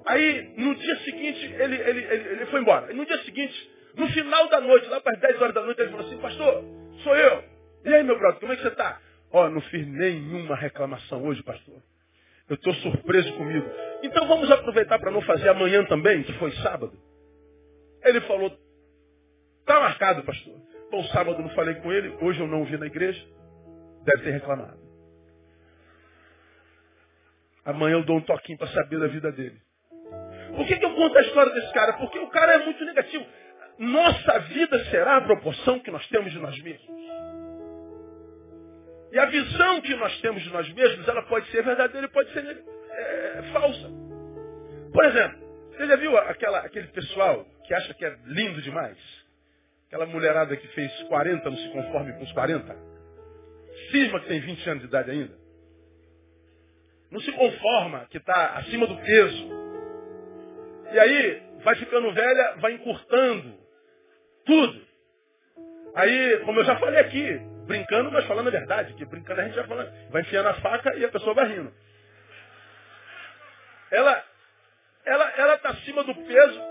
Aí, 0.06 0.54
no 0.58 0.76
dia 0.76 0.96
seguinte, 0.98 1.46
ele, 1.58 1.76
ele, 1.76 2.00
ele, 2.04 2.30
ele 2.30 2.46
foi 2.48 2.60
embora. 2.60 2.92
E 2.92 2.96
no 2.96 3.06
dia 3.06 3.18
seguinte, 3.24 3.72
no 3.96 4.08
final 4.10 4.50
da 4.50 4.60
noite, 4.60 4.88
lá 4.88 5.00
para 5.00 5.14
as 5.14 5.20
10 5.20 5.42
horas 5.42 5.54
da 5.54 5.62
noite, 5.62 5.82
ele 5.82 5.92
falou 5.92 6.06
assim, 6.06 6.18
pastor, 6.18 6.64
sou 7.04 7.16
eu. 7.16 7.44
E 7.86 7.94
aí, 7.94 8.04
meu 8.04 8.18
brother, 8.18 8.40
como 8.40 8.52
é 8.52 8.56
que 8.56 8.62
você 8.62 8.70
está? 8.70 9.00
Ó, 9.32 9.46
oh, 9.46 9.50
não 9.50 9.62
fiz 9.62 9.88
nenhuma 9.88 10.56
reclamação 10.56 11.24
hoje, 11.24 11.42
pastor. 11.44 11.82
Eu 12.50 12.56
estou 12.56 12.74
surpreso 12.76 13.34
comigo. 13.34 13.70
Então 14.04 14.28
vamos 14.28 14.52
aproveitar 14.52 15.00
para 15.00 15.12
não 15.12 15.22
fazer 15.22 15.50
amanhã 15.50 15.86
também, 15.86 16.24
que 16.24 16.34
foi 16.34 16.52
sábado. 16.58 16.98
Ele 18.04 18.22
falou, 18.22 18.52
está 19.62 19.80
marcado, 19.80 20.24
pastor. 20.24 20.54
Bom, 20.92 21.04
sábado 21.06 21.42
não 21.42 21.50
falei 21.50 21.76
com 21.76 21.92
ele, 21.92 22.16
hoje 22.22 22.40
eu 22.40 22.48
não 22.48 22.62
o 22.62 22.66
vi 22.66 22.78
na 22.78 22.86
igreja. 22.86 23.26
Deve 24.04 24.24
ter 24.24 24.32
reclamado. 24.32 24.78
Amanhã 27.66 27.94
eu 27.94 28.04
dou 28.04 28.18
um 28.18 28.22
toquinho 28.22 28.58
para 28.58 28.68
saber 28.68 29.00
da 29.00 29.08
vida 29.08 29.32
dele. 29.32 29.58
Por 30.56 30.68
que, 30.68 30.76
que 30.76 30.86
eu 30.86 30.94
conto 30.94 31.18
a 31.18 31.22
história 31.22 31.54
desse 31.54 31.74
cara? 31.74 31.94
Porque 31.94 32.20
o 32.20 32.30
cara 32.30 32.56
é 32.56 32.66
muito 32.66 32.84
negativo. 32.86 33.26
Nossa 33.80 34.40
vida 34.40 34.86
será 34.86 35.18
a 35.18 35.22
proporção 35.22 35.80
que 35.80 35.90
nós 35.90 36.06
temos 36.10 36.32
de 36.32 36.40
nós 36.40 36.60
mesmos. 36.62 37.03
E 39.14 39.20
a 39.20 39.26
visão 39.26 39.80
que 39.82 39.94
nós 39.94 40.20
temos 40.22 40.42
de 40.42 40.50
nós 40.50 40.68
mesmos, 40.74 41.08
ela 41.08 41.22
pode 41.28 41.46
ser 41.52 41.64
verdadeira 41.64 42.08
e 42.08 42.10
pode 42.10 42.34
ser 42.34 42.64
é, 42.90 43.44
falsa. 43.54 43.88
Por 44.92 45.06
exemplo, 45.06 45.40
você 45.70 45.86
já 45.86 45.96
viu 45.98 46.18
aquela, 46.18 46.58
aquele 46.62 46.88
pessoal 46.88 47.46
que 47.64 47.76
acha 47.76 47.94
que 47.94 48.04
é 48.04 48.18
lindo 48.26 48.60
demais? 48.64 48.98
Aquela 49.86 50.08
mulherada 50.08 50.58
que 50.58 50.68
fez 50.70 50.92
40, 51.04 51.48
não 51.48 51.58
se 51.58 51.70
conforme 51.70 52.14
com 52.14 52.24
os 52.24 52.32
40? 52.32 52.76
Cisma 53.92 54.20
que 54.20 54.28
tem 54.30 54.40
20 54.40 54.70
anos 54.72 54.82
de 54.82 54.88
idade 54.88 55.12
ainda? 55.12 55.38
Não 57.12 57.22
se 57.22 57.32
conforma, 57.34 58.08
que 58.10 58.18
está 58.18 58.56
acima 58.56 58.88
do 58.88 58.98
peso. 58.98 59.50
E 60.92 61.00
aí, 61.00 61.44
vai 61.64 61.76
ficando 61.76 62.12
velha, 62.12 62.56
vai 62.58 62.74
encurtando 62.74 63.60
tudo. 64.44 64.82
Aí, 65.94 66.42
como 66.46 66.62
eu 66.62 66.66
já 66.66 66.80
falei 66.80 67.00
aqui, 67.00 67.53
Brincando, 67.66 68.12
mas 68.12 68.26
falando 68.26 68.48
a 68.48 68.52
verdade, 68.52 68.94
que 68.94 69.06
brincando 69.06 69.42
a 69.42 69.46
gente 69.46 69.56
vai 69.56 69.68
falando, 69.68 70.12
vai 70.12 70.22
enfiando 70.22 70.50
a 70.50 70.54
faca 70.56 70.96
e 70.96 71.06
a 71.06 71.10
pessoa 71.10 71.34
vai 71.34 71.48
rindo. 71.48 71.74
Ela 73.92 74.24
ela 75.06 75.34
ela 75.38 75.56
está 75.56 75.70
acima 75.70 76.04
do 76.04 76.16
peso, 76.16 76.62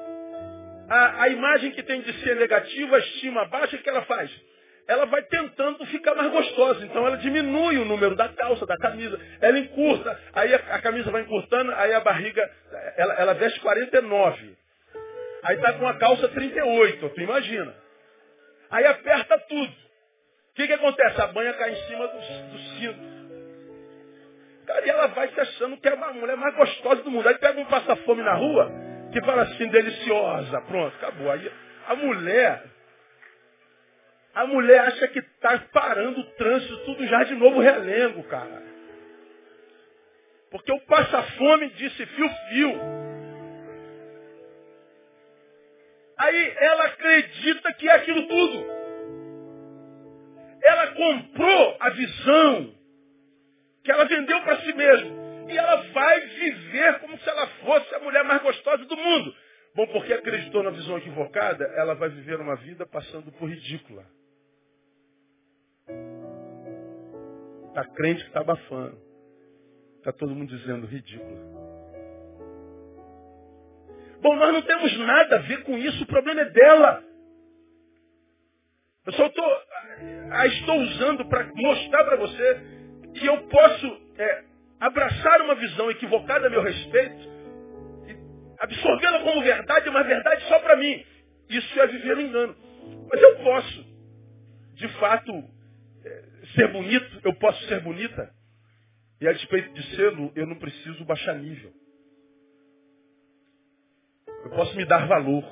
a, 0.89 1.23
a 1.23 1.29
imagem 1.29 1.73
que 1.73 1.83
tem 1.83 2.01
de 2.03 2.13
ser 2.23 2.37
negativa, 2.37 2.97
a 2.97 2.99
estima 2.99 3.47
baixa, 3.47 3.77
o 3.77 3.79
que 3.79 3.89
ela 3.89 4.03
faz? 4.03 4.31
Ela 4.87 5.07
vai 5.07 5.23
tentando 5.23 5.87
ficar 5.87 6.15
mais 6.15 6.31
gostosa. 6.31 6.85
Então 6.85 7.07
ela 7.07 7.17
diminui 7.17 7.79
o 7.79 7.85
número 7.85 8.17
da 8.17 8.29
calça, 8.29 8.67
da 8.67 8.77
camisa. 8.77 9.19
Ela 9.41 9.59
encurta, 9.59 10.21
aí 10.35 10.55
a, 10.55 10.57
a 10.57 10.83
camisa 10.83 11.11
vai 11.11 11.23
encurtando, 11.23 11.73
aí 11.77 11.95
a 11.95 12.01
barriga, 12.01 12.51
ela, 12.97 13.15
ela 13.15 13.35
veste 13.35 13.61
49. 13.61 14.57
Aí 15.45 15.57
tá 15.59 15.73
com 15.75 15.89
a 15.89 15.95
calça 15.95 16.29
38, 16.29 17.09
tu 17.09 17.21
imagina. 17.21 17.75
Aí 18.71 18.85
aperta 18.87 19.39
tudo. 19.49 19.73
O 20.53 20.55
que, 20.55 20.67
que 20.67 20.73
acontece? 20.75 21.21
A 21.21 21.29
banha 21.29 21.55
cai 21.55 21.73
em 21.73 21.87
cima 21.87 22.07
do, 22.09 22.19
do 22.19 22.59
cinto. 22.59 23.13
Cara, 24.67 24.87
e 24.87 24.91
ela 24.91 25.07
vai 25.09 25.29
se 25.29 25.41
achando 25.41 25.79
que 25.79 25.89
é 25.89 25.93
a 25.93 26.13
mulher 26.13 26.37
mais 26.37 26.55
gostosa 26.55 27.03
do 27.03 27.11
mundo. 27.11 27.27
Aí 27.27 27.39
pega 27.39 27.59
um 27.59 27.65
passa-fome 27.65 28.23
na 28.23 28.35
rua, 28.35 28.71
que 29.13 29.21
fala 29.23 29.43
assim, 29.43 29.67
deliciosa. 29.69 30.61
Pronto, 30.63 30.95
acabou. 30.97 31.31
Aí 31.31 31.51
a 31.87 31.95
mulher, 31.97 32.65
a 34.35 34.47
mulher 34.47 34.81
acha 34.81 35.09
que 35.09 35.21
está 35.21 35.59
parando 35.73 36.21
o 36.21 36.31
trânsito, 36.33 36.85
tudo 36.85 37.07
já 37.07 37.25
de 37.25 37.35
novo 37.35 37.59
relengo, 37.59 38.23
cara. 38.25 38.63
Porque 40.51 40.71
o 40.71 40.81
passa-fome 40.81 41.71
disse 41.71 42.05
fio-fio. 42.05 42.79
Aí 46.19 46.55
ela 46.59 46.85
acredita 46.85 47.73
que 47.73 47.89
é 47.89 47.93
aquilo 47.93 48.29
tudo. 48.29 48.82
Ela 50.83 50.95
comprou 50.95 51.77
a 51.79 51.91
visão 51.91 52.75
que 53.85 53.93
ela 53.93 54.05
vendeu 54.05 54.41
para 54.43 54.61
si 54.63 54.73
mesma. 54.73 55.23
E 55.49 55.57
ela 55.57 55.77
vai 55.93 56.21
viver 56.21 57.01
como 57.01 57.19
se 57.19 57.29
ela 57.29 57.47
fosse 57.47 57.95
a 57.95 58.01
mulher 58.01 58.25
mais 58.25 58.43
gostosa 58.43 58.85
do 58.85 58.97
mundo. 58.97 59.35
Bom, 59.75 59.87
porque 59.89 60.13
acreditou 60.13 60.63
na 60.63 60.71
visão 60.71 60.99
equivocada, 60.99 61.65
ela 61.77 61.95
vai 61.95 62.09
viver 62.09 62.41
uma 62.41 62.57
vida 62.57 62.85
passando 62.87 63.31
por 63.33 63.49
ridícula. 63.49 64.05
Está 67.69 67.85
crente 67.95 68.23
que 68.23 68.29
está 68.29 68.41
abafando. 68.41 68.99
Está 69.99 70.13
todo 70.13 70.35
mundo 70.35 70.57
dizendo 70.57 70.87
ridícula. 70.87 71.63
Bom, 74.21 74.37
nós 74.37 74.53
não 74.53 74.63
temos 74.63 74.99
nada 74.99 75.37
a 75.37 75.41
ver 75.41 75.63
com 75.65 75.77
isso, 75.79 76.03
o 76.03 76.07
problema 76.07 76.43
é 76.43 76.51
dela. 76.51 77.05
Eu 79.07 79.13
só 79.15 79.27
estou 79.27 79.45
estou 80.47 80.81
usando 80.81 81.29
para 81.29 81.51
mostrar 81.55 82.05
para 82.05 82.17
você 82.17 82.61
que 83.15 83.27
eu 83.27 83.49
posso 83.49 84.01
é, 84.19 84.45
abraçar 84.81 85.43
uma 85.43 85.55
visão 85.55 85.91
equivocada 85.91 86.47
a 86.47 86.51
meu 86.51 86.63
respeito, 86.63 87.31
absorvê-la 88.59 89.21
como 89.21 89.43
verdade, 89.43 89.89
uma 89.89 90.03
verdade 90.03 90.45
só 90.45 90.59
para 90.61 90.77
mim. 90.77 91.05
Isso 91.49 91.81
é 91.81 91.87
viver 91.87 92.17
um 92.17 92.21
engano. 92.21 92.57
Mas 93.11 93.21
eu 93.21 93.37
posso, 93.39 93.87
de 94.75 94.89
fato, 94.99 95.33
é, 96.05 96.25
ser 96.55 96.69
bonito, 96.69 97.21
eu 97.25 97.35
posso 97.35 97.63
ser 97.67 97.81
bonita. 97.81 98.33
E 99.21 99.29
a 99.29 99.33
despeito 99.33 99.73
de 99.73 99.97
ser, 99.97 100.13
eu 100.35 100.47
não 100.47 100.57
preciso 100.57 101.05
baixar 101.05 101.35
nível. 101.37 101.73
Eu 104.45 104.51
posso 104.51 104.77
me 104.77 104.85
dar 104.85 105.07
valor. 105.07 105.45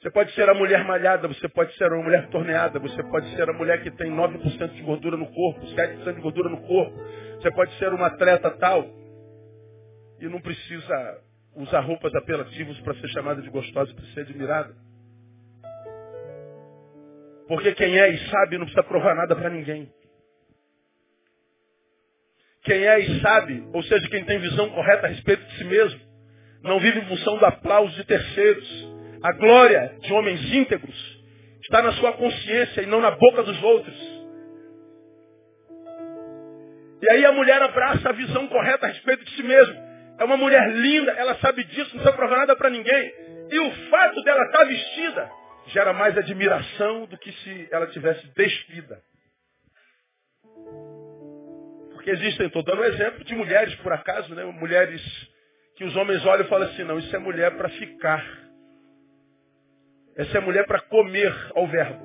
Você 0.00 0.10
pode 0.12 0.32
ser 0.32 0.48
a 0.48 0.54
mulher 0.54 0.84
malhada, 0.84 1.26
você 1.26 1.48
pode 1.48 1.74
ser 1.76 1.92
uma 1.92 2.04
mulher 2.04 2.28
torneada, 2.28 2.78
você 2.78 3.02
pode 3.02 3.34
ser 3.34 3.50
a 3.50 3.52
mulher 3.52 3.82
que 3.82 3.90
tem 3.90 4.12
9% 4.12 4.72
de 4.74 4.82
gordura 4.82 5.16
no 5.16 5.26
corpo, 5.26 5.60
7% 5.66 6.14
de 6.14 6.20
gordura 6.20 6.48
no 6.48 6.60
corpo. 6.62 6.96
Você 7.40 7.50
pode 7.50 7.76
ser 7.78 7.92
uma 7.92 8.06
atleta 8.06 8.50
tal 8.52 8.88
e 10.20 10.28
não 10.28 10.40
precisa 10.40 11.20
usar 11.56 11.80
roupas 11.80 12.14
apelativas 12.14 12.78
para 12.80 12.94
ser 12.94 13.08
chamada 13.08 13.42
de 13.42 13.50
gostosa 13.50 13.92
para 13.92 14.04
ser 14.06 14.20
admirada. 14.20 14.72
Porque 17.48 17.72
quem 17.72 17.98
é 17.98 18.08
e 18.08 18.30
sabe 18.30 18.56
não 18.56 18.66
precisa 18.66 18.84
provar 18.84 19.16
nada 19.16 19.34
para 19.34 19.50
ninguém. 19.50 19.90
Quem 22.62 22.86
é 22.86 23.00
e 23.00 23.20
sabe, 23.20 23.66
ou 23.72 23.82
seja, 23.82 24.08
quem 24.10 24.24
tem 24.24 24.38
visão 24.38 24.70
correta 24.70 25.06
a 25.06 25.10
respeito 25.10 25.44
de 25.44 25.56
si 25.56 25.64
mesmo, 25.64 26.00
não 26.62 26.78
vive 26.78 27.00
em 27.00 27.06
função 27.06 27.38
do 27.38 27.46
aplauso 27.46 27.96
de 27.96 28.04
terceiros 28.04 28.97
a 29.22 29.32
glória 29.32 29.96
de 30.00 30.12
homens 30.12 30.40
íntegros 30.52 31.18
está 31.62 31.82
na 31.82 31.92
sua 31.92 32.12
consciência 32.12 32.82
e 32.82 32.86
não 32.86 33.00
na 33.00 33.10
boca 33.10 33.42
dos 33.42 33.62
outros. 33.62 34.18
E 37.00 37.10
aí 37.10 37.24
a 37.24 37.32
mulher 37.32 37.62
abraça 37.62 38.08
a 38.08 38.12
visão 38.12 38.46
correta 38.48 38.86
a 38.86 38.88
respeito 38.88 39.24
de 39.24 39.30
si 39.36 39.42
mesma. 39.42 39.88
É 40.18 40.24
uma 40.24 40.36
mulher 40.36 40.68
linda, 40.70 41.12
ela 41.12 41.36
sabe 41.36 41.62
disso, 41.64 41.94
não 41.94 42.02
precisa 42.02 42.12
provar 42.12 42.38
nada 42.38 42.56
para 42.56 42.70
ninguém. 42.70 43.12
E 43.50 43.58
o 43.60 43.70
fato 43.88 44.20
dela 44.22 44.44
estar 44.46 44.58
tá 44.58 44.64
vestida 44.64 45.30
gera 45.68 45.92
mais 45.92 46.16
admiração 46.16 47.06
do 47.06 47.16
que 47.18 47.30
se 47.30 47.68
ela 47.70 47.86
tivesse 47.88 48.26
despida. 48.34 49.00
Porque 51.92 52.10
existem, 52.10 52.46
estou 52.46 52.62
dando 52.62 52.82
um 52.82 52.84
exemplo 52.84 53.24
de 53.24 53.34
mulheres, 53.34 53.74
por 53.76 53.92
acaso, 53.92 54.34
né? 54.34 54.44
mulheres 54.44 55.02
que 55.76 55.84
os 55.84 55.94
homens 55.94 56.24
olham 56.26 56.44
e 56.44 56.48
falam 56.48 56.68
assim, 56.68 56.82
não, 56.82 56.98
isso 56.98 57.14
é 57.14 57.18
mulher 57.18 57.56
para 57.56 57.68
ficar. 57.68 58.47
Essa 60.18 60.38
é 60.38 60.40
mulher 60.40 60.66
para 60.66 60.80
comer 60.80 61.32
ao 61.54 61.68
verbo. 61.68 62.04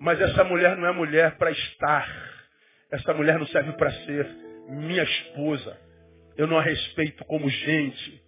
Mas 0.00 0.18
essa 0.18 0.44
mulher 0.44 0.74
não 0.74 0.88
é 0.88 0.92
mulher 0.92 1.36
para 1.36 1.50
estar. 1.50 2.08
Essa 2.90 3.12
mulher 3.12 3.38
não 3.38 3.46
serve 3.48 3.72
para 3.72 3.90
ser 3.90 4.26
minha 4.70 5.02
esposa. 5.02 5.78
Eu 6.38 6.46
não 6.46 6.58
a 6.58 6.62
respeito 6.62 7.22
como 7.26 7.48
gente. 7.50 8.22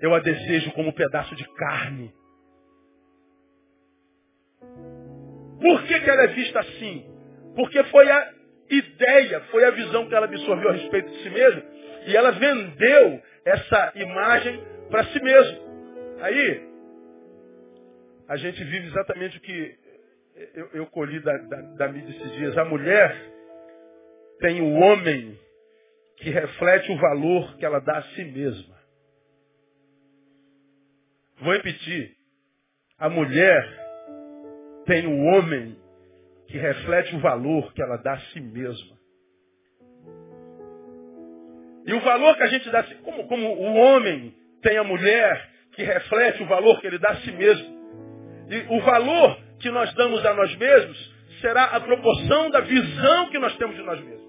Eu 0.00 0.14
a 0.14 0.20
desejo 0.20 0.72
como 0.72 0.88
um 0.88 0.94
pedaço 0.94 1.36
de 1.36 1.44
carne. 1.56 2.10
Por 5.60 5.82
que, 5.84 6.00
que 6.00 6.10
ela 6.10 6.22
é 6.22 6.28
vista 6.28 6.58
assim? 6.60 7.06
Porque 7.54 7.84
foi 7.84 8.10
a 8.10 8.32
ideia, 8.70 9.40
foi 9.50 9.64
a 9.64 9.70
visão 9.70 10.08
que 10.08 10.14
ela 10.14 10.24
absorveu 10.24 10.70
a 10.70 10.72
respeito 10.72 11.10
de 11.10 11.22
si 11.22 11.28
mesma. 11.28 11.62
E 12.06 12.16
ela 12.16 12.30
vendeu 12.30 13.22
essa 13.44 13.92
imagem 13.94 14.58
para 14.90 15.04
si 15.04 15.22
mesma. 15.22 15.71
Aí, 16.22 16.68
a 18.28 18.36
gente 18.36 18.62
vive 18.62 18.86
exatamente 18.86 19.38
o 19.38 19.40
que 19.40 19.78
eu, 20.54 20.68
eu 20.74 20.86
colhi 20.86 21.18
da, 21.18 21.36
da, 21.36 21.60
da 21.60 21.88
mídia 21.88 22.10
esses 22.10 22.32
dias. 22.36 22.56
A 22.56 22.64
mulher 22.64 23.12
tem 24.38 24.60
o 24.60 24.72
homem 24.74 25.36
que 26.18 26.30
reflete 26.30 26.92
o 26.92 26.96
valor 26.96 27.56
que 27.56 27.64
ela 27.64 27.80
dá 27.80 27.98
a 27.98 28.02
si 28.02 28.24
mesma. 28.24 28.76
Vou 31.40 31.52
repetir. 31.54 32.16
A 32.98 33.08
mulher 33.10 33.68
tem 34.86 35.04
o 35.08 35.24
homem 35.24 35.76
que 36.46 36.56
reflete 36.56 37.16
o 37.16 37.18
valor 37.18 37.72
que 37.72 37.82
ela 37.82 37.96
dá 37.96 38.12
a 38.12 38.20
si 38.20 38.40
mesma. 38.40 38.96
E 41.84 41.92
o 41.92 42.00
valor 42.00 42.36
que 42.36 42.42
a 42.44 42.48
gente 42.48 42.70
dá 42.70 42.78
a 42.78 42.84
si, 42.84 42.94
como, 42.96 43.26
como 43.26 43.44
o 43.48 43.74
homem 43.74 44.32
tem 44.62 44.76
a 44.78 44.84
mulher 44.84 45.51
que 45.72 45.82
reflete 45.82 46.42
o 46.42 46.46
valor 46.46 46.80
que 46.80 46.86
ele 46.86 46.98
dá 46.98 47.10
a 47.10 47.16
si 47.16 47.32
mesmo. 47.32 47.82
E 48.48 48.76
o 48.76 48.80
valor 48.82 49.38
que 49.58 49.70
nós 49.70 49.92
damos 49.94 50.24
a 50.24 50.34
nós 50.34 50.54
mesmos 50.56 51.12
será 51.40 51.64
a 51.64 51.80
proporção 51.80 52.50
da 52.50 52.60
visão 52.60 53.30
que 53.30 53.38
nós 53.38 53.56
temos 53.56 53.76
de 53.76 53.82
nós 53.82 54.00
mesmos. 54.00 54.22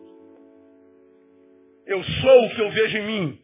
Eu 1.86 2.01
sou 2.03 2.45
o 2.45 2.49
que 2.56 2.62
eu 2.62 2.71
vejo 2.71 2.97
em 2.97 3.06
mim. 3.06 3.39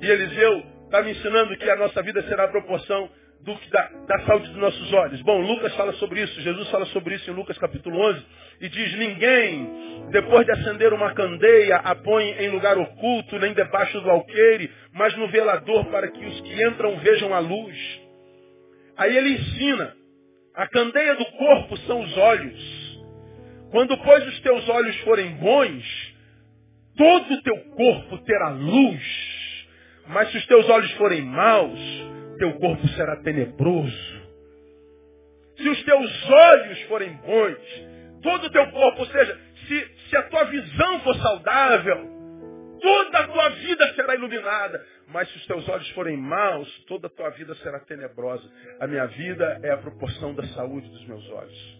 E 0.00 0.06
Eliseu 0.06 0.62
está 0.84 1.02
me 1.02 1.12
ensinando 1.12 1.56
que 1.56 1.68
a 1.68 1.76
nossa 1.76 2.02
vida 2.02 2.22
será 2.22 2.44
a 2.44 2.48
proporção 2.48 3.10
do, 3.42 3.58
da, 3.70 3.90
da, 4.06 4.20
saúde 4.26 4.48
dos 4.48 4.56
nossos 4.56 4.92
olhos. 4.92 5.22
Bom, 5.22 5.40
Lucas 5.40 5.74
fala 5.74 5.92
sobre 5.94 6.22
isso, 6.22 6.40
Jesus 6.40 6.68
fala 6.70 6.86
sobre 6.86 7.14
isso 7.14 7.30
em 7.30 7.34
Lucas 7.34 7.56
capítulo 7.58 7.98
11, 7.98 8.26
e 8.60 8.68
diz, 8.68 8.98
ninguém, 8.98 10.08
depois 10.10 10.44
de 10.44 10.52
acender 10.52 10.92
uma 10.92 11.14
candeia, 11.14 11.76
a 11.76 11.94
põe 11.94 12.24
em 12.24 12.48
lugar 12.50 12.76
oculto, 12.76 13.38
nem 13.38 13.52
debaixo 13.52 14.00
do 14.00 14.10
alqueire, 14.10 14.70
mas 14.92 15.16
no 15.16 15.28
velador, 15.28 15.84
para 15.86 16.10
que 16.10 16.24
os 16.24 16.40
que 16.40 16.62
entram 16.62 16.98
vejam 16.98 17.32
a 17.34 17.38
luz. 17.38 17.76
Aí 18.96 19.16
ele 19.16 19.34
ensina, 19.34 19.94
a 20.54 20.66
candeia 20.66 21.14
do 21.14 21.24
corpo 21.26 21.76
são 21.78 22.00
os 22.00 22.16
olhos. 22.16 22.88
Quando, 23.70 23.96
pois, 23.98 24.26
os 24.26 24.40
teus 24.40 24.68
olhos 24.68 24.96
forem 25.00 25.30
bons, 25.36 26.14
todo 26.96 27.34
o 27.34 27.42
teu 27.42 27.56
corpo 27.76 28.18
terá 28.24 28.48
luz. 28.48 29.02
Mas 30.08 30.30
se 30.30 30.38
os 30.38 30.46
teus 30.46 30.68
olhos 30.68 30.90
forem 30.92 31.22
maus, 31.22 31.78
teu 32.38 32.58
corpo 32.58 32.86
será 32.88 33.16
tenebroso. 33.16 34.18
Se 35.56 35.68
os 35.68 35.84
teus 35.84 36.30
olhos 36.30 36.82
forem 36.82 37.12
bons, 37.14 38.20
todo 38.22 38.46
o 38.46 38.50
teu 38.50 38.70
corpo, 38.70 39.00
ou 39.00 39.06
seja, 39.06 39.40
se, 39.66 39.90
se 40.08 40.16
a 40.16 40.22
tua 40.24 40.44
visão 40.44 41.00
for 41.00 41.16
saudável, 41.16 42.18
toda 42.80 43.18
a 43.18 43.28
tua 43.28 43.48
vida 43.50 43.94
será 43.94 44.14
iluminada. 44.14 44.84
Mas 45.08 45.28
se 45.30 45.38
os 45.38 45.46
teus 45.46 45.68
olhos 45.68 45.88
forem 45.90 46.16
maus, 46.16 46.68
toda 46.86 47.06
a 47.06 47.10
tua 47.10 47.30
vida 47.30 47.54
será 47.56 47.80
tenebrosa. 47.80 48.48
A 48.78 48.86
minha 48.86 49.06
vida 49.06 49.60
é 49.62 49.70
a 49.70 49.78
proporção 49.78 50.34
da 50.34 50.46
saúde 50.48 50.88
dos 50.88 51.06
meus 51.06 51.28
olhos. 51.30 51.78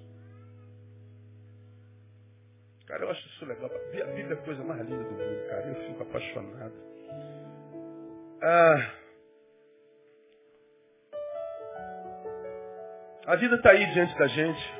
Cara, 2.86 3.04
eu 3.04 3.10
acho 3.10 3.28
isso 3.28 3.44
legal. 3.44 3.70
A 3.70 3.90
Bíblia 3.90 4.30
é 4.30 4.32
a 4.32 4.36
coisa 4.36 4.64
mais 4.64 4.80
linda 4.80 5.04
do 5.04 5.10
mundo, 5.10 5.48
cara. 5.48 5.66
Eu 5.66 5.74
fico 5.86 6.02
apaixonado. 6.02 6.72
Ah, 8.40 8.90
A 13.28 13.36
vida 13.36 13.56
está 13.56 13.72
aí 13.72 13.84
diante 13.92 14.16
da 14.16 14.26
gente, 14.26 14.74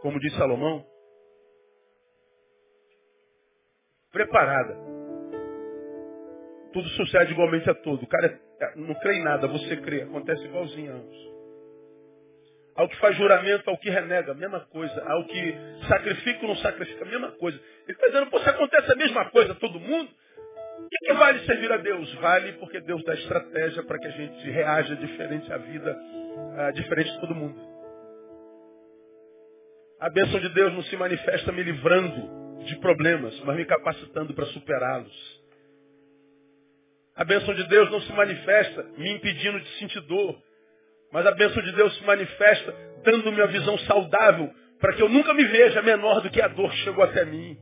como 0.00 0.18
diz 0.18 0.34
Salomão, 0.34 0.82
preparada. 4.10 4.74
Tudo 6.72 6.88
sucede 6.88 7.32
igualmente 7.32 7.68
a 7.68 7.74
todo. 7.74 8.02
O 8.02 8.06
cara 8.06 8.40
é, 8.60 8.76
não 8.76 8.94
crê 8.94 9.16
em 9.16 9.22
nada, 9.22 9.46
você 9.46 9.76
crê. 9.76 10.04
Acontece 10.04 10.42
igualzinho 10.42 10.90
a 10.90 10.94
ambos. 10.94 11.34
Ao 12.76 12.88
que 12.88 12.96
faz 12.96 13.14
juramento, 13.14 13.68
ao 13.68 13.76
que 13.76 13.90
renega, 13.90 14.32
mesma 14.32 14.60
coisa. 14.60 15.04
Ao 15.06 15.26
que 15.26 15.54
sacrifica 15.86 16.40
ou 16.40 16.48
não 16.48 16.56
sacrifica, 16.56 17.04
mesma 17.04 17.32
coisa. 17.32 17.60
Ele 17.86 17.92
está 17.92 18.06
dizendo, 18.06 18.30
pô, 18.30 18.38
se 18.38 18.48
acontece 18.48 18.90
a 18.90 18.96
mesma 18.96 19.28
coisa 19.28 19.52
a 19.52 19.56
todo 19.56 19.78
mundo, 19.78 20.10
o 20.78 20.88
que, 20.88 20.96
que, 20.98 21.12
vale 21.12 21.44
servir 21.44 21.70
a 21.70 21.76
Deus? 21.76 22.10
Vale 22.14 22.54
porque 22.54 22.80
Deus 22.80 23.04
dá 23.04 23.12
estratégia 23.12 23.82
para 23.82 23.98
que 23.98 24.06
a 24.06 24.12
gente 24.12 24.50
reaja 24.50 24.96
diferente 24.96 25.52
à 25.52 25.58
vida 25.58 26.23
ah, 26.56 26.70
diferente 26.72 27.12
de 27.12 27.20
todo 27.20 27.34
mundo. 27.34 27.58
A 30.00 30.10
bênção 30.10 30.40
de 30.40 30.48
Deus 30.50 30.72
não 30.72 30.82
se 30.82 30.96
manifesta 30.96 31.52
me 31.52 31.62
livrando 31.62 32.64
de 32.64 32.76
problemas, 32.76 33.38
mas 33.44 33.56
me 33.56 33.64
capacitando 33.64 34.34
para 34.34 34.46
superá-los. 34.46 35.42
A 37.16 37.24
bênção 37.24 37.54
de 37.54 37.64
Deus 37.68 37.90
não 37.90 38.00
se 38.00 38.12
manifesta 38.12 38.82
me 38.98 39.10
impedindo 39.12 39.60
de 39.60 39.68
sentir 39.78 40.00
dor, 40.00 40.36
mas 41.12 41.24
a 41.26 41.32
bênção 41.32 41.62
de 41.62 41.72
Deus 41.72 41.96
se 41.96 42.04
manifesta 42.04 42.74
dando-me 43.04 43.40
uma 43.40 43.46
visão 43.46 43.78
saudável 43.78 44.50
para 44.80 44.94
que 44.94 45.02
eu 45.02 45.08
nunca 45.08 45.32
me 45.32 45.44
veja 45.44 45.80
menor 45.82 46.20
do 46.20 46.30
que 46.30 46.42
a 46.42 46.48
dor 46.48 46.70
que 46.70 46.78
chegou 46.78 47.04
até 47.04 47.24
mim. 47.24 47.56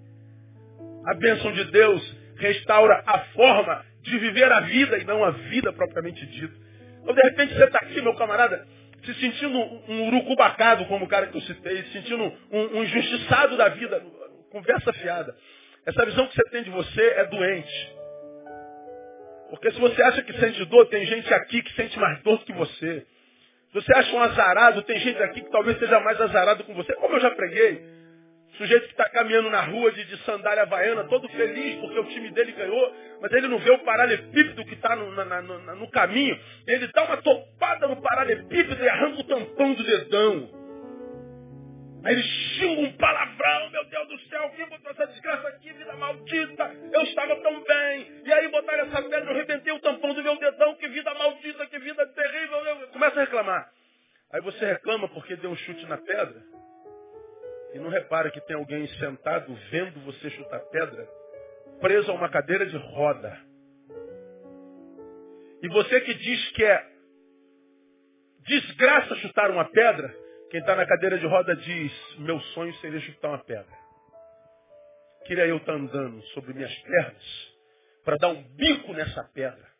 A 1.06 1.14
bênção 1.14 1.52
de 1.52 1.64
Deus 1.64 2.16
restaura 2.36 3.02
a 3.06 3.18
forma 3.26 3.84
de 4.02 4.18
viver 4.18 4.50
a 4.50 4.60
vida 4.60 4.98
e 4.98 5.04
não 5.04 5.22
a 5.22 5.30
vida 5.30 5.72
propriamente 5.72 6.24
dita. 6.26 6.54
Então, 7.02 7.14
de 7.14 7.22
repente, 7.22 7.54
você 7.54 7.64
está 7.64 7.78
aqui, 7.78 8.00
meu 8.00 8.14
camarada, 8.14 8.66
se 9.04 9.14
sentindo 9.14 9.58
um 9.58 10.08
urucubacado, 10.08 10.84
como 10.86 11.04
o 11.04 11.08
cara 11.08 11.26
que 11.26 11.36
eu 11.36 11.42
citei, 11.42 11.82
se 11.84 11.92
sentindo 11.92 12.24
um, 12.50 12.78
um 12.78 12.82
injustiçado 12.84 13.56
da 13.56 13.68
vida, 13.70 14.02
conversa 14.50 14.92
fiada. 14.92 15.36
Essa 15.84 16.04
visão 16.06 16.26
que 16.28 16.36
você 16.36 16.50
tem 16.50 16.62
de 16.62 16.70
você 16.70 17.02
é 17.02 17.24
doente. 17.26 17.92
Porque 19.50 19.70
se 19.72 19.80
você 19.80 20.02
acha 20.02 20.22
que 20.22 20.32
sente 20.38 20.64
dor, 20.66 20.86
tem 20.86 21.04
gente 21.04 21.32
aqui 21.34 21.62
que 21.62 21.74
sente 21.74 21.98
mais 21.98 22.22
dor 22.22 22.38
do 22.38 22.44
que 22.44 22.52
você. 22.52 23.04
Se 23.68 23.74
você 23.74 23.92
acha 23.96 24.14
um 24.14 24.20
azarado, 24.20 24.82
tem 24.82 24.98
gente 25.00 25.20
aqui 25.22 25.40
que 25.40 25.50
talvez 25.50 25.78
seja 25.78 25.98
mais 26.00 26.20
azarado 26.20 26.62
com 26.64 26.72
você. 26.74 26.94
Como 26.94 27.16
eu 27.16 27.20
já 27.20 27.30
preguei, 27.32 27.82
Sujeito 28.56 28.84
que 28.84 28.92
está 28.92 29.08
caminhando 29.08 29.48
na 29.48 29.62
rua 29.62 29.90
de, 29.92 30.04
de, 30.04 30.16
sandália 30.24 30.62
havaiana, 30.62 31.04
todo 31.04 31.26
feliz 31.30 31.80
porque 31.80 31.98
o 31.98 32.04
time 32.04 32.30
dele 32.32 32.52
ganhou, 32.52 32.94
mas 33.20 33.32
ele 33.32 33.48
não 33.48 33.58
vê 33.58 33.70
o 33.70 33.78
paralelepípedo 33.78 34.64
que 34.66 34.74
está 34.74 34.94
no, 34.94 35.10
no, 35.10 35.76
no, 35.76 35.90
caminho. 35.90 36.38
Ele 36.66 36.86
dá 36.88 37.04
uma 37.04 37.16
topada 37.16 37.88
no 37.88 38.00
paralelepípedo 38.02 38.84
e 38.84 38.88
arranca 38.88 39.20
o 39.20 39.24
tampão 39.24 39.72
do 39.72 39.82
dedão. 39.82 40.62
Aí 42.04 42.14
ele 42.14 42.22
xinga 42.22 42.80
um 42.82 42.92
palavrão, 42.96 43.70
meu 43.70 43.84
Deus 43.84 44.08
do 44.08 44.18
céu, 44.28 44.50
quem 44.54 44.68
botou 44.68 44.90
essa 44.90 45.06
desgraça 45.06 45.48
aqui, 45.48 45.72
vida 45.72 45.94
maldita? 45.94 46.76
Eu 46.92 47.02
estava 47.02 47.36
tão 47.36 47.62
bem. 47.62 48.22
E 48.26 48.32
aí 48.32 48.48
botaram 48.48 48.84
essa 48.84 49.02
pedra, 49.02 49.24
eu 49.24 49.30
arrebentei 49.30 49.72
o 49.72 49.80
tampão 49.80 50.12
do 50.12 50.22
meu 50.22 50.36
dedão, 50.36 50.74
que 50.74 50.88
vida 50.88 51.14
maldita, 51.14 51.66
que 51.68 51.78
vida 51.78 52.06
terrível. 52.08 52.88
Começa 52.92 53.16
a 53.18 53.24
reclamar. 53.24 53.70
Aí 54.32 54.40
você 54.42 54.66
reclama 54.66 55.08
porque 55.08 55.36
deu 55.36 55.50
um 55.50 55.56
chute 55.56 55.86
na 55.86 55.96
pedra. 55.96 56.61
E 57.74 57.78
não 57.78 57.88
repara 57.88 58.30
que 58.30 58.40
tem 58.42 58.56
alguém 58.56 58.86
sentado 58.98 59.54
vendo 59.70 60.00
você 60.00 60.30
chutar 60.30 60.60
pedra, 60.70 61.08
preso 61.80 62.10
a 62.10 62.14
uma 62.14 62.28
cadeira 62.28 62.66
de 62.66 62.76
roda. 62.76 63.38
E 65.62 65.68
você 65.68 66.00
que 66.00 66.14
diz 66.14 66.50
que 66.52 66.64
é 66.64 66.86
desgraça 68.40 69.14
chutar 69.16 69.50
uma 69.50 69.64
pedra, 69.64 70.14
quem 70.50 70.60
está 70.60 70.74
na 70.74 70.86
cadeira 70.86 71.18
de 71.18 71.26
roda 71.26 71.56
diz, 71.56 72.18
meu 72.18 72.38
sonho 72.54 72.74
seria 72.74 73.00
chutar 73.00 73.28
uma 73.28 73.38
pedra. 73.38 73.82
Queria 75.24 75.46
eu 75.46 75.56
estar 75.56 75.72
tá 75.72 75.78
andando 75.78 76.20
sobre 76.34 76.52
minhas 76.52 76.74
pernas 76.80 77.52
para 78.04 78.16
dar 78.16 78.28
um 78.28 78.42
bico 78.54 78.92
nessa 78.92 79.22
pedra. 79.32 79.72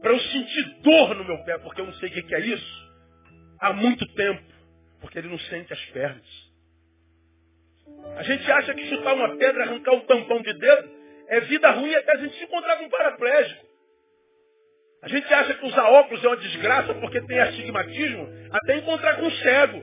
Para 0.00 0.12
eu 0.12 0.20
sentir 0.20 0.80
dor 0.82 1.14
no 1.14 1.24
meu 1.24 1.42
pé, 1.44 1.56
porque 1.58 1.80
eu 1.80 1.86
não 1.86 1.94
sei 1.94 2.10
o 2.10 2.12
que 2.12 2.34
é 2.34 2.40
isso. 2.40 2.84
Há 3.60 3.72
muito 3.72 4.06
tempo 4.14 4.53
porque 5.04 5.18
ele 5.18 5.28
não 5.28 5.38
sente 5.38 5.70
as 5.70 5.84
pernas. 5.86 6.26
A 8.16 8.22
gente 8.22 8.50
acha 8.50 8.72
que 8.72 8.88
chutar 8.88 9.12
uma 9.12 9.36
pedra, 9.36 9.64
arrancar 9.64 9.92
um 9.92 10.00
tampão 10.06 10.40
de 10.40 10.52
dedo, 10.54 10.90
é 11.28 11.40
vida 11.40 11.70
ruim 11.72 11.94
até 11.94 12.12
a 12.12 12.16
gente 12.16 12.38
se 12.38 12.44
encontrar 12.44 12.78
com 12.78 12.86
um 12.86 12.88
paraplégico. 12.88 13.66
A 15.02 15.08
gente 15.08 15.34
acha 15.34 15.52
que 15.52 15.66
usar 15.66 15.90
óculos 15.90 16.24
é 16.24 16.28
uma 16.28 16.38
desgraça 16.38 16.94
porque 16.94 17.20
tem 17.20 17.38
astigmatismo, 17.38 18.26
até 18.50 18.76
encontrar 18.76 19.16
com 19.16 19.26
um 19.26 19.30
cego. 19.30 19.82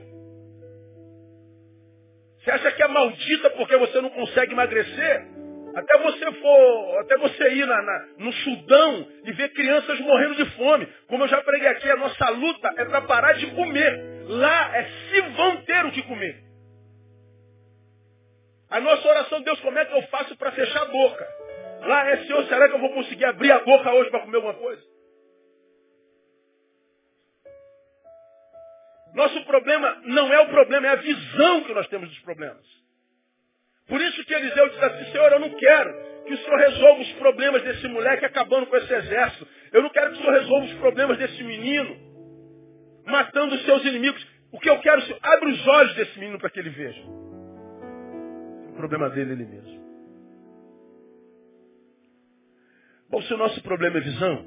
Você 2.40 2.50
acha 2.50 2.72
que 2.72 2.82
é 2.82 2.88
maldita 2.88 3.50
porque 3.50 3.76
você 3.76 4.00
não 4.00 4.10
consegue 4.10 4.52
emagrecer? 4.52 5.24
Até 5.76 5.98
você 5.98 6.32
for, 6.32 6.98
até 6.98 7.16
você 7.18 7.54
ir 7.54 7.66
na, 7.66 7.80
na, 7.80 8.06
no 8.18 8.32
Sudão 8.32 9.08
e 9.24 9.32
ver 9.32 9.50
crianças 9.50 10.00
morrendo 10.00 10.34
de 10.34 10.50
fome. 10.56 10.88
Como 11.06 11.22
eu 11.22 11.28
já 11.28 11.40
preguei 11.42 11.68
aqui, 11.68 11.88
a 11.88 11.96
nossa 11.96 12.28
luta 12.30 12.74
é 12.76 12.84
para 12.86 13.02
parar 13.02 13.34
de 13.34 13.46
comer. 13.52 14.11
Lá 14.28 14.76
é 14.76 14.84
se 14.84 15.20
vão 15.20 15.62
ter 15.62 15.86
o 15.86 15.92
que 15.92 16.02
comer. 16.02 16.42
A 18.70 18.80
nossa 18.80 19.06
oração, 19.06 19.42
Deus, 19.42 19.60
como 19.60 19.78
é 19.78 19.84
que 19.84 19.94
eu 19.94 20.02
faço 20.04 20.36
para 20.36 20.52
fechar 20.52 20.82
a 20.82 20.86
boca? 20.86 21.28
Lá 21.82 22.08
é, 22.10 22.24
Senhor, 22.24 22.44
será 22.46 22.68
que 22.68 22.74
eu 22.74 22.80
vou 22.80 22.92
conseguir 22.94 23.24
abrir 23.24 23.50
a 23.52 23.58
boca 23.58 23.92
hoje 23.92 24.10
para 24.10 24.20
comer 24.20 24.36
alguma 24.36 24.54
coisa? 24.54 24.82
Nosso 29.14 29.44
problema 29.44 30.00
não 30.04 30.32
é 30.32 30.40
o 30.40 30.48
problema, 30.48 30.86
é 30.86 30.90
a 30.90 30.96
visão 30.96 31.64
que 31.64 31.74
nós 31.74 31.86
temos 31.88 32.08
dos 32.08 32.18
problemas. 32.20 32.64
Por 33.86 34.00
isso 34.00 34.24
que 34.24 34.32
Eliseu 34.32 34.68
diz 34.70 34.82
assim, 34.82 35.12
Senhor, 35.12 35.32
eu 35.32 35.40
não 35.40 35.50
quero 35.50 36.24
que 36.24 36.32
o 36.32 36.38
Senhor 36.38 36.58
resolva 36.58 37.02
os 37.02 37.12
problemas 37.14 37.62
desse 37.62 37.86
moleque 37.88 38.24
acabando 38.24 38.66
com 38.66 38.76
esse 38.76 38.94
exército. 38.94 39.46
Eu 39.72 39.82
não 39.82 39.90
quero 39.90 40.12
que 40.12 40.18
o 40.18 40.20
Senhor 40.22 40.32
resolva 40.32 40.64
os 40.64 40.74
problemas 40.74 41.18
desse 41.18 41.42
menino 41.42 42.11
matando 43.06 43.54
os 43.54 43.64
seus 43.64 43.84
inimigos. 43.84 44.24
O 44.50 44.58
que 44.58 44.68
eu 44.68 44.78
quero, 44.80 45.02
Senhor, 45.02 45.18
abre 45.22 45.50
os 45.50 45.66
olhos 45.66 45.94
desse 45.94 46.18
menino 46.18 46.38
para 46.38 46.50
que 46.50 46.58
ele 46.58 46.70
veja. 46.70 47.02
O 48.68 48.74
problema 48.76 49.10
dele 49.10 49.30
é 49.30 49.32
ele 49.34 49.46
mesmo. 49.46 49.82
Bom, 53.10 53.20
se 53.22 53.34
o 53.34 53.36
nosso 53.36 53.62
problema 53.62 53.98
é 53.98 54.00
visão, 54.00 54.46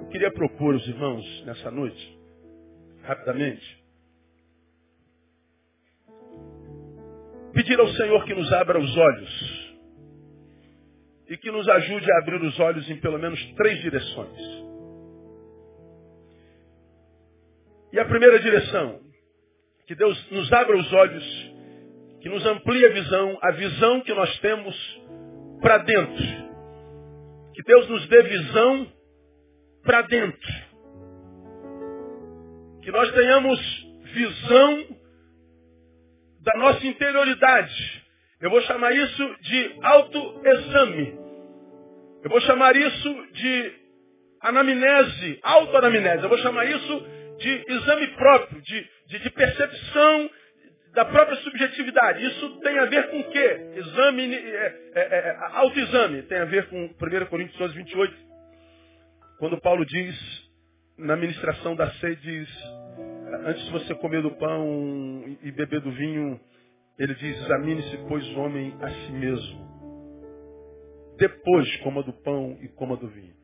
eu 0.00 0.06
queria 0.08 0.30
propor 0.32 0.74
aos 0.74 0.86
irmãos 0.86 1.44
nessa 1.44 1.70
noite, 1.70 2.18
rapidamente, 3.02 3.84
pedir 7.52 7.78
ao 7.78 7.88
Senhor 7.88 8.24
que 8.24 8.34
nos 8.34 8.50
abra 8.52 8.78
os 8.78 8.96
olhos 8.96 9.76
e 11.28 11.36
que 11.36 11.50
nos 11.50 11.68
ajude 11.68 12.10
a 12.12 12.18
abrir 12.18 12.40
os 12.42 12.58
olhos 12.60 12.88
em 12.88 12.96
pelo 12.98 13.18
menos 13.18 13.42
três 13.54 13.80
direções. 13.80 14.65
E 17.92 17.98
a 17.98 18.04
primeira 18.04 18.38
direção, 18.40 19.00
que 19.86 19.94
Deus 19.94 20.30
nos 20.30 20.52
abra 20.52 20.76
os 20.76 20.92
olhos, 20.92 21.24
que 22.20 22.28
nos 22.28 22.44
amplie 22.44 22.84
a 22.84 22.90
visão, 22.90 23.38
a 23.40 23.52
visão 23.52 24.00
que 24.00 24.12
nós 24.12 24.38
temos 24.40 25.00
para 25.60 25.78
dentro. 25.78 26.24
Que 27.54 27.62
Deus 27.62 27.88
nos 27.88 28.06
dê 28.08 28.22
visão 28.22 28.92
para 29.84 30.02
dentro. 30.02 30.52
Que 32.82 32.90
nós 32.90 33.12
tenhamos 33.12 33.86
visão 34.12 34.84
da 36.40 36.58
nossa 36.58 36.86
interioridade. 36.86 38.04
Eu 38.40 38.50
vou 38.50 38.60
chamar 38.62 38.92
isso 38.92 39.36
de 39.40 39.76
autoexame. 39.82 41.18
Eu 42.22 42.30
vou 42.30 42.40
chamar 42.40 42.76
isso 42.76 43.26
de 43.32 43.72
anamnese, 44.42 45.38
autoanamnese. 45.42 46.22
Eu 46.22 46.28
vou 46.28 46.38
chamar 46.38 46.64
isso 46.66 47.06
de 47.38 47.64
exame 47.68 48.06
próprio, 48.08 48.62
de, 48.62 48.88
de, 49.08 49.18
de 49.18 49.30
percepção 49.30 50.30
da 50.96 51.04
própria 51.04 51.36
subjetividade. 51.38 52.24
Isso 52.24 52.60
tem 52.60 52.78
a 52.78 52.86
ver 52.86 53.10
com 53.10 53.20
o 53.20 53.30
quê? 53.30 53.72
Exame, 53.76 54.34
é, 54.34 54.90
é, 54.94 55.00
é, 55.00 55.36
autoexame. 55.52 56.22
Tem 56.22 56.38
a 56.38 56.46
ver 56.46 56.68
com 56.68 56.86
1 56.86 57.26
Coríntios 57.26 57.58
12, 57.58 57.74
28. 57.74 58.16
Quando 59.38 59.60
Paulo 59.60 59.84
diz, 59.84 60.16
na 60.96 61.14
ministração 61.14 61.76
da 61.76 61.90
sede, 61.92 62.22
diz, 62.22 62.48
antes 63.44 63.62
de 63.66 63.72
você 63.72 63.94
comer 63.96 64.22
do 64.22 64.30
pão 64.32 65.36
e 65.42 65.52
beber 65.52 65.80
do 65.80 65.92
vinho, 65.92 66.40
ele 66.98 67.14
diz, 67.14 67.38
examine-se, 67.42 67.98
pois, 68.08 68.26
homem 68.36 68.74
a 68.80 68.88
si 68.88 69.12
mesmo. 69.12 69.66
Depois 71.18 71.76
coma 71.78 72.02
do 72.02 72.12
pão 72.12 72.58
e 72.62 72.68
coma 72.68 72.96
do 72.96 73.08
vinho. 73.08 73.34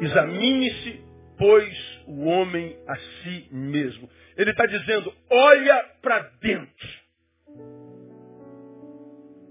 Examine-se, 0.00 1.05
pois, 1.38 2.00
o 2.06 2.24
homem 2.26 2.76
a 2.86 2.96
si 2.96 3.48
mesmo. 3.50 4.08
Ele 4.36 4.50
está 4.50 4.66
dizendo, 4.66 5.12
olha 5.30 5.84
para 6.02 6.18
dentro. 6.40 6.88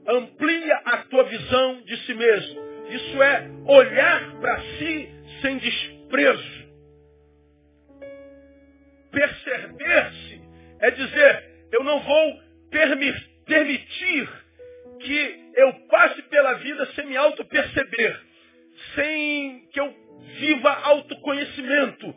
Amplia 0.07 0.75
a 0.85 0.97
tua 0.97 1.23
visão 1.23 1.81
de 1.81 1.97
si 2.05 2.13
mesmo. 2.13 2.61
Isso 2.89 3.23
é 3.23 3.49
olhar 3.67 4.39
para 4.39 4.61
si 4.61 5.09
sem 5.41 5.57
desprezo 5.57 6.65
perceber-se 9.15 10.41
é 10.81 10.91
dizer, 10.91 11.43
eu 11.71 11.83
não 11.83 11.99
vou 12.01 12.39
permitir 13.45 14.29
que 14.99 15.51
eu 15.55 15.73
passe 15.89 16.21
pela 16.23 16.53
vida 16.55 16.85
sem 16.87 17.07
me 17.07 17.15
auto-perceber, 17.17 18.19
sem 18.93 19.67
que 19.71 19.79
eu 19.79 20.04
viva 20.39 20.71
autoconhecimento. 20.71 22.13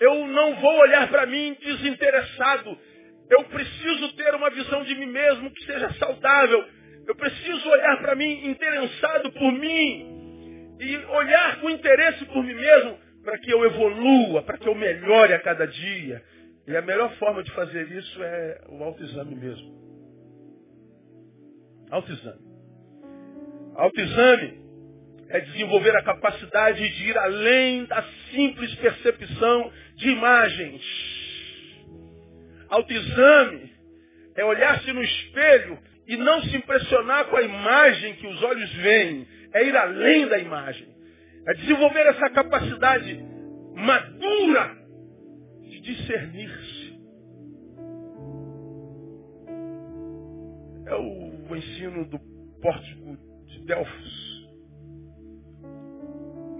Eu 0.00 0.26
não 0.26 0.54
vou 0.56 0.78
olhar 0.80 1.08
para 1.08 1.26
mim 1.26 1.56
desinteressado. 1.60 2.78
Eu 3.30 3.44
preciso 3.44 4.12
ter 4.14 4.34
uma 4.34 4.50
visão 4.50 4.84
de 4.84 4.94
mim 4.94 5.06
mesmo 5.06 5.50
que 5.50 5.64
seja 5.64 5.92
saudável. 5.94 6.64
Eu 7.06 7.16
preciso 7.16 7.68
olhar 7.68 8.00
para 8.00 8.14
mim 8.14 8.46
interessado 8.48 9.32
por 9.32 9.52
mim 9.52 10.76
e 10.80 10.96
olhar 10.96 11.60
com 11.60 11.70
interesse 11.70 12.24
por 12.26 12.42
mim 12.44 12.54
mesmo 12.54 12.98
para 13.24 13.38
que 13.38 13.50
eu 13.50 13.64
evolua, 13.64 14.42
para 14.42 14.58
que 14.58 14.68
eu 14.68 14.74
melhore 14.74 15.34
a 15.34 15.40
cada 15.40 15.66
dia. 15.66 16.22
E 16.66 16.76
a 16.76 16.82
melhor 16.82 17.10
forma 17.16 17.42
de 17.42 17.50
fazer 17.52 17.90
isso 17.92 18.22
é 18.22 18.60
o 18.68 18.84
autoexame 18.84 19.34
mesmo. 19.34 19.78
Autoexame. 21.90 22.40
Autoexame 23.74 24.67
é 25.30 25.40
desenvolver 25.40 25.94
a 25.96 26.02
capacidade 26.02 26.88
de 26.88 27.08
ir 27.10 27.18
além 27.18 27.84
da 27.84 28.02
simples 28.30 28.74
percepção 28.76 29.72
de 29.96 30.08
imagens. 30.08 30.82
Autoexame 32.68 33.72
é 34.36 34.44
olhar-se 34.44 34.92
no 34.92 35.02
espelho 35.02 35.78
e 36.06 36.16
não 36.16 36.42
se 36.42 36.56
impressionar 36.56 37.26
com 37.26 37.36
a 37.36 37.42
imagem 37.42 38.14
que 38.14 38.26
os 38.26 38.42
olhos 38.42 38.72
veem. 38.74 39.26
É 39.52 39.64
ir 39.64 39.76
além 39.76 40.26
da 40.28 40.38
imagem. 40.38 40.88
É 41.46 41.54
desenvolver 41.54 42.06
essa 42.06 42.30
capacidade 42.30 43.24
madura 43.74 44.78
discernir-se. 45.88 46.98
É 50.86 50.94
o 50.94 51.56
ensino 51.56 52.04
do 52.08 52.18
pórtico 52.60 53.16
de 53.46 53.64
Delfos. 53.64 54.27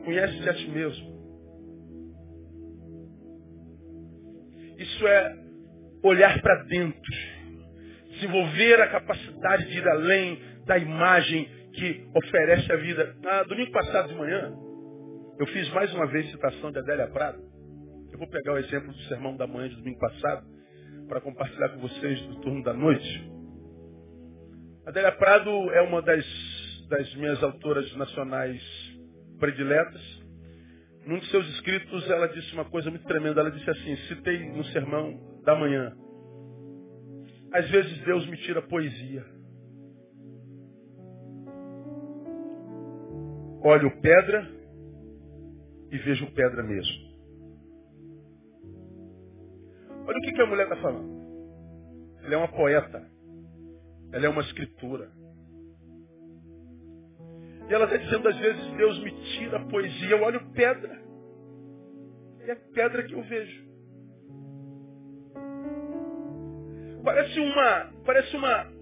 Conhece-te 0.08 0.48
a 0.48 0.54
ti 0.54 0.70
mesmo. 0.70 1.06
Isso 4.78 5.06
é 5.06 5.36
olhar 6.02 6.40
para 6.40 6.64
dentro. 6.64 7.12
Desenvolver 8.12 8.80
a 8.80 8.88
capacidade 8.88 9.66
de 9.66 9.76
ir 9.76 9.86
além 9.86 10.42
da 10.64 10.78
imagem 10.78 11.46
que 11.74 12.08
oferece 12.14 12.72
a 12.72 12.76
vida. 12.76 13.16
Ah, 13.22 13.42
domingo 13.42 13.70
passado 13.70 14.08
de 14.08 14.14
manhã, 14.14 14.50
eu 15.38 15.46
fiz 15.48 15.68
mais 15.74 15.92
uma 15.92 16.06
vez 16.06 16.30
citação 16.30 16.72
de 16.72 16.78
Adélia 16.78 17.08
Prado. 17.08 17.42
Eu 18.10 18.18
vou 18.18 18.30
pegar 18.30 18.54
o 18.54 18.58
exemplo 18.58 18.90
do 18.90 19.02
sermão 19.08 19.36
da 19.36 19.46
manhã 19.46 19.68
de 19.68 19.76
domingo 19.76 19.98
passado 19.98 20.46
para 21.06 21.20
compartilhar 21.20 21.68
com 21.68 21.80
vocês 21.80 22.18
do 22.22 22.40
turno 22.40 22.62
da 22.62 22.72
noite. 22.72 23.30
Adélia 24.86 25.12
Prado 25.12 25.50
é 25.72 25.82
uma 25.82 26.00
das, 26.00 26.24
das 26.88 27.14
minhas 27.16 27.42
autoras 27.42 27.94
nacionais 27.94 28.77
prediletas. 29.38 30.02
Num 31.06 31.18
de 31.18 31.30
seus 31.30 31.48
escritos, 31.54 32.08
ela 32.10 32.28
disse 32.28 32.52
uma 32.52 32.64
coisa 32.66 32.90
muito 32.90 33.06
tremenda. 33.06 33.40
Ela 33.40 33.50
disse 33.50 33.70
assim, 33.70 33.96
citei 34.08 34.50
no 34.50 34.64
sermão 34.66 35.40
da 35.44 35.54
manhã. 35.54 35.96
Às 37.52 37.68
vezes 37.70 37.98
Deus 38.04 38.26
me 38.26 38.36
tira 38.38 38.60
poesia. 38.62 39.24
Olho 43.62 43.90
pedra 44.00 44.48
e 45.90 45.98
vejo 45.98 46.30
pedra 46.32 46.62
mesmo. 46.62 47.08
Olha 50.06 50.16
o 50.16 50.20
que, 50.22 50.32
que 50.32 50.42
a 50.42 50.46
mulher 50.46 50.64
está 50.64 50.76
falando. 50.76 51.18
Ela 52.22 52.34
é 52.34 52.36
uma 52.36 52.48
poeta. 52.48 53.10
Ela 54.12 54.26
é 54.26 54.28
uma 54.28 54.42
escritura. 54.42 55.10
E 57.68 57.74
ela 57.74 57.84
está 57.84 57.96
dizendo, 57.96 58.28
às 58.28 58.36
vezes, 58.38 58.66
Deus 58.76 58.98
me 59.02 59.10
tira 59.10 59.58
a 59.58 59.64
poesia, 59.66 60.10
eu 60.10 60.22
olho 60.22 60.40
pedra. 60.52 60.98
E 62.46 62.50
é 62.50 62.54
pedra 62.54 63.02
que 63.02 63.12
eu 63.12 63.22
vejo. 63.22 63.68
Parece 67.04 67.40
uma, 67.40 67.92
parece 68.04 68.36
uma, 68.36 68.72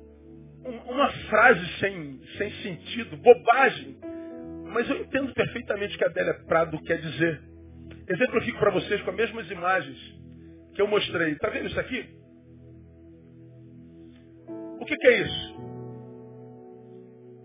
uma 0.88 1.10
frase 1.28 1.66
sem, 1.80 2.20
sem 2.38 2.50
sentido, 2.62 3.16
bobagem. 3.16 3.98
Mas 4.72 4.88
eu 4.88 4.98
entendo 4.98 5.32
perfeitamente 5.34 5.94
o 5.94 5.98
que 5.98 6.04
a 6.04 6.08
Adélia 6.08 6.34
Prado 6.46 6.80
quer 6.82 6.98
dizer. 7.00 7.40
Exemplifico 8.08 8.58
para 8.58 8.70
vocês 8.70 9.02
com 9.02 9.10
as 9.10 9.16
mesmas 9.16 9.50
imagens 9.50 9.98
que 10.74 10.82
eu 10.82 10.86
mostrei. 10.86 11.32
Está 11.32 11.48
vendo 11.50 11.66
isso 11.66 11.80
aqui? 11.80 12.08
O 14.80 14.84
que, 14.84 14.96
que 14.96 15.06
é 15.08 15.22
isso? 15.22 15.56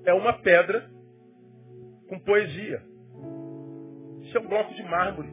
é 0.05 0.13
uma 0.13 0.33
pedra 0.33 0.89
com 2.11 2.19
poesia. 2.19 2.83
Isso 4.23 4.37
é 4.37 4.41
um 4.41 4.47
bloco 4.47 4.73
de 4.73 4.83
mármore. 4.83 5.29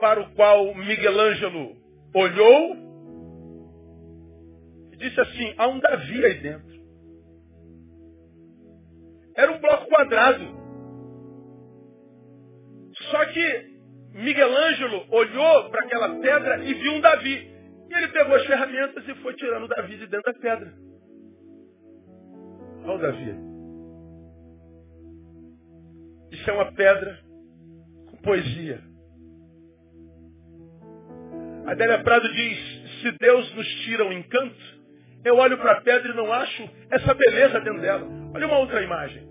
Para 0.00 0.20
o 0.20 0.34
qual 0.34 0.74
Miguel 0.74 1.18
Ângelo 1.18 1.76
olhou 2.12 2.76
e 4.92 4.96
disse 4.96 5.20
assim, 5.20 5.54
há 5.56 5.68
um 5.68 5.78
Davi 5.78 6.24
aí 6.24 6.40
dentro. 6.40 6.76
Era 9.36 9.52
um 9.52 9.60
bloco 9.60 9.86
quadrado. 9.86 10.44
Só 13.10 13.26
que 13.26 13.76
Miguel 14.14 14.56
Ângelo 14.56 15.06
olhou 15.12 15.70
para 15.70 15.84
aquela 15.84 16.18
pedra 16.18 16.64
e 16.64 16.74
viu 16.74 16.94
um 16.94 17.00
Davi. 17.00 17.54
E 17.88 17.94
ele 17.94 18.08
pegou 18.08 18.34
as 18.34 18.44
ferramentas 18.44 19.06
e 19.06 19.14
foi 19.22 19.34
tirando 19.34 19.64
o 19.64 19.68
Davi 19.68 19.96
de 19.96 20.08
dentro 20.08 20.32
da 20.32 20.40
pedra. 20.40 20.74
Olha 22.82 22.92
o 22.92 22.98
Davi. 22.98 23.55
Isso 26.36 26.50
é 26.50 26.52
uma 26.52 26.70
pedra 26.72 27.18
com 28.10 28.16
poesia. 28.18 28.80
Adélia 31.66 32.02
Prado 32.04 32.32
diz, 32.32 32.58
se 33.00 33.12
Deus 33.18 33.54
nos 33.54 33.66
tira 33.84 34.04
o 34.04 34.08
um 34.08 34.12
encanto, 34.12 34.76
eu 35.24 35.36
olho 35.36 35.56
para 35.58 35.72
a 35.72 35.80
pedra 35.80 36.12
e 36.12 36.16
não 36.16 36.32
acho 36.32 36.68
essa 36.90 37.14
beleza 37.14 37.60
dentro 37.60 37.80
dela. 37.80 38.06
Olha 38.34 38.46
uma 38.46 38.58
outra 38.58 38.82
imagem. 38.82 39.26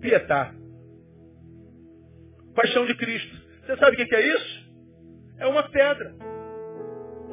Pietá. 0.00 0.54
Paixão 2.54 2.86
de 2.86 2.96
Cristo. 2.96 3.36
Você 3.60 3.76
sabe 3.76 4.02
o 4.02 4.08
que 4.08 4.14
é 4.14 4.36
isso? 4.36 4.72
É 5.38 5.46
uma 5.46 5.68
pedra. 5.70 6.14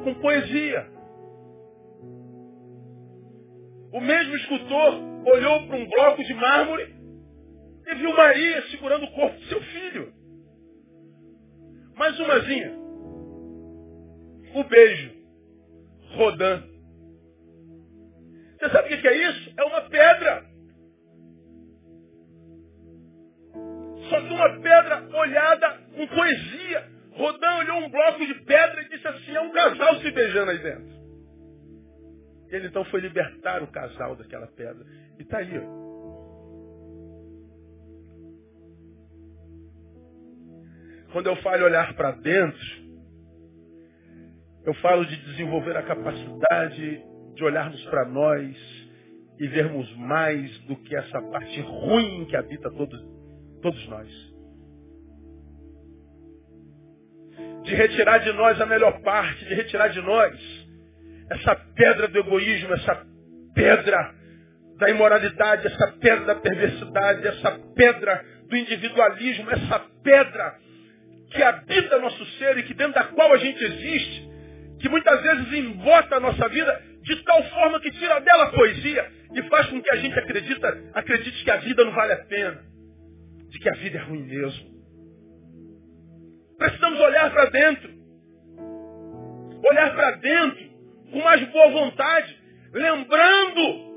Com 0.04 0.14
poesia. 0.20 0.99
O 3.92 4.00
mesmo 4.00 4.36
escultor 4.36 4.94
olhou 5.26 5.66
para 5.66 5.76
um 5.76 5.88
bloco 5.88 6.24
de 6.24 6.34
mármore 6.34 6.94
e 7.86 7.94
viu 7.96 8.14
Maria 8.14 8.62
segurando 8.70 9.04
o 9.04 9.12
corpo 9.12 9.38
do 9.38 9.44
seu 9.46 9.60
filho. 9.62 10.12
Mais 11.96 12.18
umazinha. 12.18 12.72
O 14.54 14.64
beijo. 14.64 15.10
Rodando. 16.14 16.70
Você 18.58 18.70
sabe 18.70 18.94
o 18.94 19.00
que 19.00 19.08
é 19.08 19.30
isso? 19.30 19.54
É 19.56 19.64
uma 19.64 19.80
pedra. 19.82 20.44
Só 24.08 24.20
que 24.20 24.32
uma 24.32 24.60
pedra 24.60 25.08
olhada 25.16 25.78
com 25.96 26.06
poesia. 26.06 26.90
Rodão 27.12 27.58
olhou 27.58 27.78
um 27.78 27.90
bloco 27.90 28.26
de 28.26 28.34
pedra 28.44 28.82
e 28.82 28.88
disse 28.88 29.06
assim, 29.06 29.34
é 29.34 29.40
um 29.40 29.50
casal 29.50 29.96
se 29.96 30.10
beijando 30.10 30.50
aí 30.50 30.58
dentro. 30.58 30.99
Ele 32.50 32.66
então 32.66 32.84
foi 32.86 33.00
libertar 33.00 33.62
o 33.62 33.68
casal 33.68 34.16
daquela 34.16 34.46
pedra. 34.48 34.84
E 35.18 35.22
está 35.22 35.38
aí. 35.38 35.58
Ó. 35.58 35.80
Quando 41.12 41.26
eu 41.26 41.36
falo 41.36 41.64
olhar 41.64 41.94
para 41.94 42.12
dentro, 42.12 42.80
eu 44.64 44.74
falo 44.74 45.04
de 45.06 45.16
desenvolver 45.16 45.76
a 45.76 45.82
capacidade 45.82 47.04
de 47.34 47.44
olharmos 47.44 47.82
para 47.86 48.04
nós 48.06 48.56
e 49.38 49.46
vermos 49.46 49.90
mais 49.96 50.58
do 50.60 50.76
que 50.76 50.94
essa 50.94 51.22
parte 51.22 51.60
ruim 51.60 52.26
que 52.26 52.36
habita 52.36 52.70
todos, 52.70 53.00
todos 53.62 53.88
nós. 53.88 54.08
De 57.64 57.74
retirar 57.74 58.18
de 58.18 58.32
nós 58.32 58.60
a 58.60 58.66
melhor 58.66 59.00
parte, 59.02 59.44
de 59.46 59.54
retirar 59.54 59.88
de 59.88 60.00
nós 60.02 60.59
essa 61.30 61.54
pedra 61.54 62.08
do 62.08 62.18
egoísmo, 62.18 62.74
essa 62.74 63.06
pedra 63.54 64.14
da 64.78 64.90
imoralidade, 64.90 65.66
essa 65.66 65.92
pedra 66.00 66.24
da 66.24 66.34
perversidade, 66.34 67.26
essa 67.26 67.52
pedra 67.74 68.24
do 68.48 68.56
individualismo, 68.56 69.50
essa 69.50 69.78
pedra 70.02 70.56
que 71.30 71.42
habita 71.42 71.98
nosso 72.00 72.24
ser 72.38 72.58
e 72.58 72.62
que 72.64 72.74
dentro 72.74 72.94
da 72.94 73.04
qual 73.04 73.32
a 73.32 73.36
gente 73.36 73.62
existe, 73.62 74.28
que 74.80 74.88
muitas 74.88 75.22
vezes 75.22 75.52
embota 75.52 76.16
a 76.16 76.20
nossa 76.20 76.48
vida 76.48 76.82
de 77.02 77.16
tal 77.22 77.42
forma 77.50 77.80
que 77.80 77.90
tira 77.92 78.20
dela 78.20 78.44
a 78.44 78.52
poesia 78.52 79.10
e 79.34 79.42
faz 79.44 79.66
com 79.66 79.80
que 79.80 79.94
a 79.94 79.96
gente 79.96 80.18
acredita, 80.18 80.90
acredite 80.94 81.44
que 81.44 81.50
a 81.50 81.56
vida 81.58 81.84
não 81.84 81.92
vale 81.92 82.12
a 82.14 82.24
pena, 82.24 82.60
de 83.48 83.58
que 83.58 83.68
a 83.68 83.74
vida 83.74 83.98
é 83.98 84.02
ruim 84.02 84.24
mesmo. 84.24 84.70
Precisamos 86.58 87.00
olhar 87.00 87.30
para 87.30 87.44
dentro, 87.50 87.90
olhar 89.70 89.94
para 89.94 90.10
dentro 90.16 90.69
com 91.10 91.22
mais 91.22 91.44
boa 91.50 91.70
vontade, 91.70 92.36
lembrando 92.72 93.90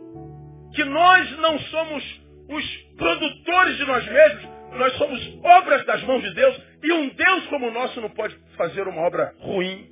que 0.76 0.84
nós 0.86 1.38
não 1.40 1.60
somos 1.60 2.22
os 2.50 2.78
produtores 2.98 3.78
de 3.78 3.86
nós 3.86 4.06
mesmos, 4.06 4.50
nós 4.78 4.94
somos 4.94 5.40
obras 5.44 5.86
das 5.86 6.04
mãos 6.04 6.24
de 6.24 6.34
Deus 6.34 6.62
e 6.84 6.92
um 6.92 7.10
Deus 7.10 7.48
como 7.48 7.68
o 7.68 7.72
nosso 7.72 8.02
não 8.02 8.10
pode 8.10 8.36
fazer 8.58 8.88
uma 8.88 9.02
obra 9.02 9.34
ruim. 9.40 9.88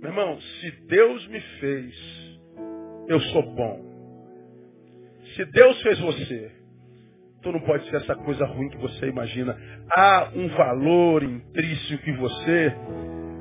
Meu 0.00 0.10
irmão, 0.10 0.40
se 0.40 0.70
Deus 0.86 1.26
me 1.28 1.40
fez, 1.40 1.94
eu 3.08 3.20
sou 3.20 3.42
bom. 3.54 3.92
Se 5.34 5.44
Deus 5.46 5.80
fez 5.82 5.98
você, 6.00 6.52
tu 7.42 7.52
não 7.52 7.60
pode 7.60 7.88
ser 7.88 7.96
essa 7.96 8.14
coisa 8.16 8.44
ruim 8.44 8.68
que 8.68 8.78
você 8.78 9.06
imagina. 9.06 9.56
Há 9.96 10.30
um 10.34 10.48
valor 10.48 11.22
intrínseco 11.22 12.10
em 12.10 12.16
você 12.16 12.72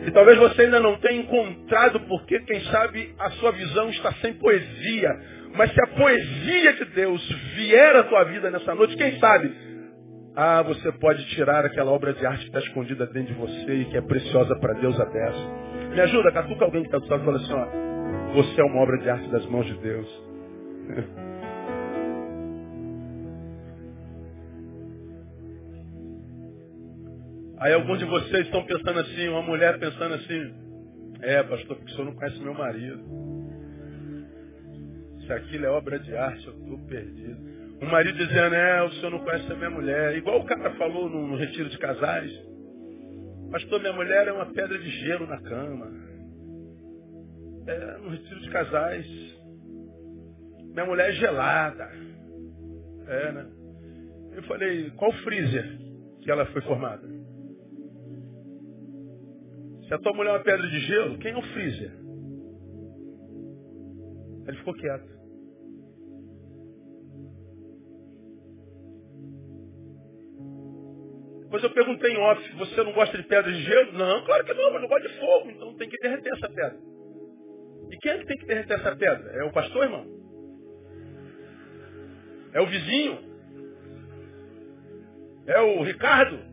e 0.06 0.12
talvez 0.12 0.38
você 0.38 0.64
ainda 0.64 0.80
não 0.80 0.98
tenha 0.98 1.22
encontrado 1.22 2.00
porque, 2.02 2.40
quem 2.42 2.60
sabe, 2.66 3.14
a 3.20 3.30
sua 3.32 3.52
visão 3.52 3.90
está 3.90 4.12
sem 4.14 4.34
poesia. 4.34 5.10
Mas 5.56 5.72
se 5.74 5.82
a 5.82 5.88
poesia 5.88 6.74
de 6.74 6.86
Deus 6.86 7.30
vier 7.56 7.96
à 7.96 8.04
tua 8.04 8.24
vida 8.24 8.50
nessa 8.50 8.74
noite, 8.74 8.96
quem 8.96 9.20
sabe, 9.20 9.54
ah, 10.36 10.62
você 10.64 10.92
pode 10.94 11.24
tirar 11.36 11.66
aquela 11.66 11.92
obra 11.92 12.14
de 12.14 12.26
arte 12.26 12.42
que 12.42 12.48
está 12.48 12.60
escondida 12.60 13.06
dentro 13.08 13.34
de 13.34 13.40
você 13.40 13.74
e 13.74 13.86
que 13.86 13.98
é 13.98 14.02
preciosa 14.02 14.56
para 14.60 14.74
Deus 14.74 15.00
a 15.00 15.06
dessa. 15.06 15.92
Me 15.94 16.02
ajuda, 16.02 16.32
catuca 16.32 16.66
alguém 16.66 16.84
que 16.84 16.88
está 16.88 17.00
do 17.00 17.08
lado 17.08 17.22
e 17.22 17.26
fala 17.26 17.38
assim, 17.38 17.54
ó, 17.54 18.34
você 18.34 18.62
é 18.62 18.64
uma 18.64 18.82
obra 18.82 18.98
de 18.98 19.10
arte 19.10 19.28
das 19.30 19.46
mãos 19.48 19.66
de 19.66 19.78
Deus. 19.80 20.24
Aí 27.62 27.74
alguns 27.74 28.00
de 28.00 28.06
vocês 28.06 28.48
estão 28.48 28.66
pensando 28.66 29.00
assim, 29.00 29.28
uma 29.28 29.44
mulher 29.44 29.78
pensando 29.78 30.16
assim, 30.16 30.52
é, 31.22 31.44
pastor, 31.44 31.78
porque 31.78 31.92
o 31.92 31.96
senhor 31.96 32.06
não 32.06 32.16
conhece 32.16 32.40
meu 32.40 32.56
marido. 32.56 33.04
Se 35.28 35.32
aquilo 35.32 35.68
é 35.68 35.70
obra 35.70 36.00
de 36.00 36.18
arte, 36.18 36.48
eu 36.48 36.54
estou 36.54 36.80
perdido. 36.88 37.38
O 37.80 37.86
marido 37.86 38.18
dizendo, 38.18 38.56
é, 38.56 38.84
o 38.84 38.92
senhor 38.94 39.12
não 39.12 39.20
conhece 39.20 39.52
a 39.52 39.56
minha 39.56 39.70
mulher. 39.70 40.18
Igual 40.18 40.40
o 40.40 40.46
cara 40.46 40.72
falou 40.72 41.08
no, 41.08 41.28
no 41.28 41.36
retiro 41.36 41.70
de 41.70 41.78
casais. 41.78 42.32
Pastor, 43.52 43.80
minha 43.80 43.94
mulher 43.94 44.28
é 44.28 44.32
uma 44.32 44.48
pedra 44.48 44.80
de 44.80 44.90
gelo 44.90 45.28
na 45.28 45.40
cama. 45.40 45.92
É, 47.68 47.98
no 48.00 48.10
retiro 48.10 48.40
de 48.40 48.50
casais. 48.50 49.06
Minha 50.74 50.86
mulher 50.88 51.10
é 51.10 51.14
gelada. 51.14 51.92
É, 53.08 53.32
né? 53.34 53.46
Eu 54.34 54.44
falei, 54.44 54.90
qual 54.92 55.12
freezer 55.12 55.78
que 56.24 56.32
ela 56.32 56.48
foi 56.48 56.62
formada? 56.64 57.21
Se 59.92 59.96
a 59.96 60.00
tua 60.00 60.14
mulher 60.14 60.30
é 60.30 60.34
uma 60.38 60.44
pedra 60.44 60.66
de 60.70 60.80
gelo, 60.80 61.18
quem 61.18 61.34
é 61.34 61.38
o 61.38 61.42
freezer? 61.42 61.92
Ele 64.48 64.58
ficou 64.60 64.74
quieto. 64.74 65.10
Depois 71.42 71.62
eu 71.62 71.74
perguntei 71.74 72.10
em 72.10 72.18
off, 72.20 72.56
você 72.56 72.84
não 72.86 72.94
gosta 72.94 73.18
de 73.18 73.28
pedra 73.28 73.52
de 73.52 73.62
gelo? 73.64 73.92
Não, 73.92 74.24
claro 74.24 74.46
que 74.46 74.54
não, 74.54 74.72
mas 74.72 74.82
não 74.82 74.88
gosto 74.88 75.10
de 75.10 75.20
fogo, 75.20 75.50
então 75.50 75.76
tem 75.76 75.90
que 75.90 75.98
derreter 75.98 76.36
essa 76.36 76.48
pedra. 76.48 76.80
E 77.92 77.98
quem 77.98 78.12
é 78.14 78.18
que 78.20 78.28
tem 78.28 78.38
que 78.38 78.46
derreter 78.46 78.80
essa 78.80 78.96
pedra? 78.96 79.30
É 79.42 79.44
o 79.44 79.52
pastor, 79.52 79.84
irmão? 79.84 80.06
É 82.54 82.62
o 82.62 82.68
vizinho? 82.68 83.20
É 85.48 85.60
o 85.60 85.84
Ricardo? 85.84 86.51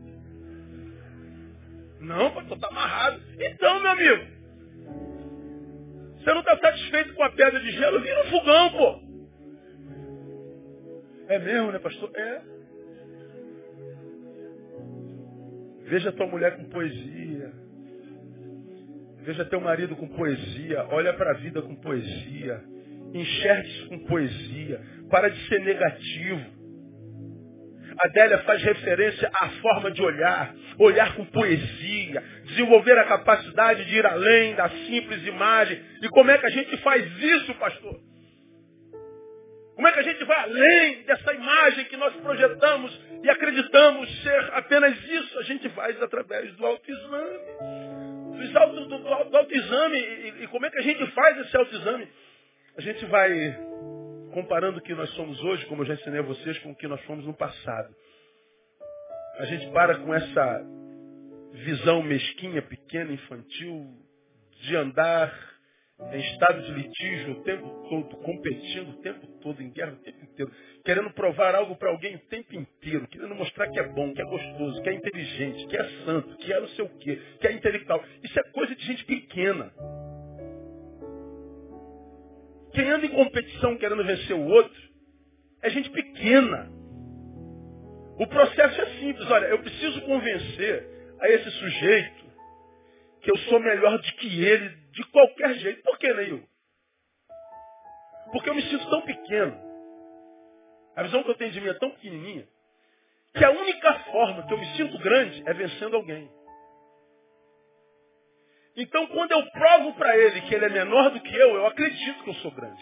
Não, 1.99 2.31
pastor, 2.31 2.57
está 2.57 2.67
amarrado. 2.67 3.21
Então, 3.39 3.79
meu 3.79 3.91
amigo, 3.91 4.39
você 6.17 6.33
não 6.33 6.39
está 6.41 6.57
satisfeito 6.57 7.13
com 7.13 7.23
a 7.23 7.29
pedra 7.31 7.59
de 7.59 7.71
gelo? 7.71 8.01
Vira 8.01 8.23
um 8.25 8.29
fogão, 8.29 8.71
pô. 8.71 9.09
É 11.27 11.39
mesmo, 11.39 11.71
né, 11.71 11.79
pastor? 11.79 12.11
É. 12.15 12.41
Veja 15.83 16.11
tua 16.11 16.27
mulher 16.27 16.57
com 16.57 16.65
poesia. 16.65 17.51
Veja 19.21 19.45
teu 19.45 19.59
marido 19.59 19.95
com 19.95 20.07
poesia. 20.07 20.85
Olha 20.91 21.13
para 21.13 21.31
a 21.31 21.33
vida 21.35 21.61
com 21.61 21.75
poesia. 21.75 22.63
Enxergue-se 23.13 23.87
com 23.87 23.99
poesia. 24.05 24.81
Para 25.09 25.29
de 25.29 25.47
ser 25.47 25.59
negativo. 25.61 26.58
Adélia 28.01 28.37
faz 28.39 28.63
referência 28.63 29.29
à 29.33 29.49
forma 29.61 29.91
de 29.91 30.01
olhar, 30.01 30.55
olhar 30.77 31.15
com 31.15 31.25
poesia, 31.25 32.23
desenvolver 32.45 32.97
a 32.97 33.03
capacidade 33.03 33.83
de 33.85 33.97
ir 33.97 34.05
além 34.05 34.55
da 34.55 34.69
simples 34.69 35.25
imagem. 35.27 35.81
E 36.01 36.07
como 36.09 36.31
é 36.31 36.37
que 36.37 36.45
a 36.45 36.49
gente 36.49 36.77
faz 36.77 37.05
isso, 37.21 37.53
pastor? 37.55 37.99
Como 39.75 39.87
é 39.87 39.91
que 39.91 39.99
a 39.99 40.03
gente 40.03 40.23
vai 40.25 40.37
além 40.43 41.03
dessa 41.03 41.33
imagem 41.33 41.85
que 41.85 41.97
nós 41.97 42.13
projetamos 42.15 42.99
e 43.23 43.29
acreditamos 43.29 44.23
ser 44.23 44.49
apenas 44.53 44.97
isso? 45.05 45.39
A 45.39 45.43
gente 45.43 45.69
faz 45.69 46.01
através 46.01 46.53
do 46.53 46.65
autoexame. 46.65 47.39
Do, 48.31 48.87
do, 48.87 48.97
do, 48.97 49.29
do 49.29 49.37
autoexame. 49.37 49.97
E, 49.97 50.43
e 50.43 50.47
como 50.47 50.65
é 50.65 50.69
que 50.69 50.79
a 50.79 50.83
gente 50.83 51.05
faz 51.11 51.37
esse 51.39 51.55
autoexame? 51.55 52.07
A 52.77 52.81
gente 52.81 53.05
vai 53.05 53.57
comparando 54.29 54.79
o 54.79 54.81
que 54.81 54.93
nós 54.93 55.09
somos 55.11 55.41
hoje, 55.43 55.65
como 55.67 55.81
eu 55.81 55.87
já 55.87 55.93
ensinei 55.95 56.19
a 56.19 56.23
vocês, 56.23 56.57
com 56.59 56.71
o 56.71 56.75
que 56.75 56.87
nós 56.87 57.01
fomos 57.01 57.25
no 57.25 57.33
passado. 57.33 57.93
A 59.37 59.45
gente 59.45 59.67
para 59.71 59.97
com 59.99 60.13
essa 60.13 60.65
visão 61.53 62.01
mesquinha, 62.01 62.61
pequena, 62.61 63.11
infantil, 63.11 63.87
de 64.61 64.75
andar 64.75 65.33
em 66.13 66.19
estado 66.19 66.61
de 66.63 66.71
litígio 66.71 67.33
o 67.33 67.43
tempo 67.43 67.69
todo, 67.89 68.17
competindo 68.17 68.89
o 68.89 69.01
tempo 69.01 69.27
todo, 69.41 69.61
em 69.61 69.69
guerra 69.69 69.93
o 69.93 69.97
tempo 69.97 70.23
inteiro, 70.23 70.51
querendo 70.85 71.11
provar 71.11 71.55
algo 71.55 71.75
para 71.75 71.89
alguém 71.89 72.15
o 72.15 72.19
tempo 72.19 72.55
inteiro, 72.55 73.07
querendo 73.07 73.35
mostrar 73.35 73.69
que 73.69 73.79
é 73.79 73.87
bom, 73.89 74.13
que 74.13 74.21
é 74.21 74.25
gostoso, 74.25 74.81
que 74.81 74.89
é 74.89 74.93
inteligente, 74.93 75.67
que 75.67 75.75
é 75.75 75.83
santo, 76.05 76.37
que 76.37 76.53
é 76.53 76.59
não 76.59 76.67
sei 76.69 76.85
o 76.85 76.89
quê, 76.99 77.21
que 77.41 77.47
é 77.47 77.51
intelectual. 77.51 78.03
Isso 78.23 78.39
é 78.39 78.43
coisa 78.51 78.73
de 78.75 78.85
gente 78.85 79.03
pequena. 79.05 79.73
Quem 82.73 82.89
anda 82.89 83.05
em 83.05 83.09
competição 83.09 83.77
querendo 83.77 84.03
vencer 84.03 84.35
o 84.35 84.45
outro 84.45 84.89
é 85.61 85.69
gente 85.69 85.89
pequena. 85.89 86.69
O 88.17 88.27
processo 88.27 88.81
é 88.81 88.85
simples. 88.99 89.29
Olha, 89.29 89.45
eu 89.47 89.59
preciso 89.59 90.01
convencer 90.01 90.87
a 91.19 91.29
esse 91.29 91.51
sujeito 91.51 92.29
que 93.21 93.31
eu 93.31 93.37
sou 93.39 93.59
melhor 93.59 93.97
do 93.97 94.03
que 94.03 94.43
ele 94.43 94.69
de 94.91 95.03
qualquer 95.05 95.55
jeito. 95.55 95.83
Por 95.83 95.97
que, 95.97 96.13
Neil? 96.13 96.43
Porque 98.31 98.49
eu 98.49 98.55
me 98.55 98.61
sinto 98.63 98.89
tão 98.89 99.01
pequeno. 99.01 99.57
A 100.95 101.03
visão 101.03 101.23
que 101.23 101.29
eu 101.29 101.35
tenho 101.35 101.51
de 101.51 101.61
mim 101.61 101.69
é 101.69 101.73
tão 101.75 101.91
pequenininha 101.91 102.47
que 103.33 103.45
a 103.45 103.51
única 103.51 103.93
forma 104.11 104.45
que 104.45 104.53
eu 104.53 104.57
me 104.57 104.65
sinto 104.75 104.97
grande 104.99 105.43
é 105.45 105.53
vencendo 105.53 105.95
alguém. 105.95 106.29
Então, 108.79 109.05
quando 109.07 109.31
eu 109.33 109.45
provo 109.51 109.93
para 109.95 110.17
ele 110.17 110.39
que 110.41 110.55
ele 110.55 110.63
é 110.63 110.69
menor 110.69 111.11
do 111.11 111.19
que 111.19 111.35
eu, 111.35 111.53
eu 111.53 111.67
acredito 111.67 112.23
que 112.23 112.29
eu 112.29 112.33
sou 112.35 112.51
grande. 112.51 112.81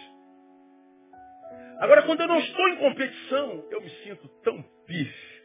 Agora, 1.80 2.04
quando 2.04 2.22
eu 2.22 2.28
não 2.28 2.38
estou 2.38 2.70
em 2.70 2.78
competição, 2.78 3.66
eu 3.72 3.82
me 3.82 3.90
sinto 4.04 4.28
tão 4.44 4.62
pife. 4.86 5.42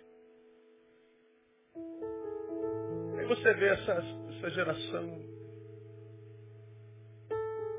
Aí 3.19 3.25
você 3.25 3.55
vê 3.55 3.69
essa, 3.69 4.05
essa 4.37 4.51
geração, 4.51 5.23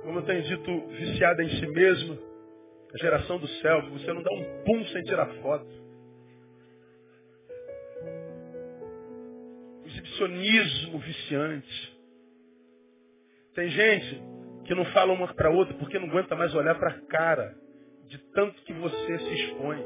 como 0.01 0.17
eu 0.19 0.25
tenho 0.25 0.41
dito, 0.41 0.87
viciada 0.87 1.43
em 1.43 1.49
si 1.49 1.67
mesma, 1.67 2.17
a 2.91 2.97
geração 2.97 3.37
do 3.37 3.47
selfie, 3.47 3.89
você 3.91 4.11
não 4.13 4.23
dá 4.23 4.33
um 4.33 4.63
pum 4.63 4.85
sem 4.87 5.03
tirar 5.03 5.27
foto. 5.43 5.83
O 9.83 9.87
exibicionismo 9.87 10.97
viciante. 10.97 11.93
Tem 13.53 13.69
gente 13.69 14.23
que 14.65 14.73
não 14.73 14.85
fala 14.85 15.13
uma 15.13 15.33
para 15.33 15.49
outra 15.49 15.73
porque 15.75 15.99
não 15.99 16.07
aguenta 16.07 16.35
mais 16.35 16.53
olhar 16.55 16.75
para 16.75 16.89
a 16.89 17.01
cara 17.07 17.55
de 18.07 18.17
tanto 18.31 18.61
que 18.63 18.73
você 18.73 19.19
se 19.19 19.33
expõe. 19.33 19.85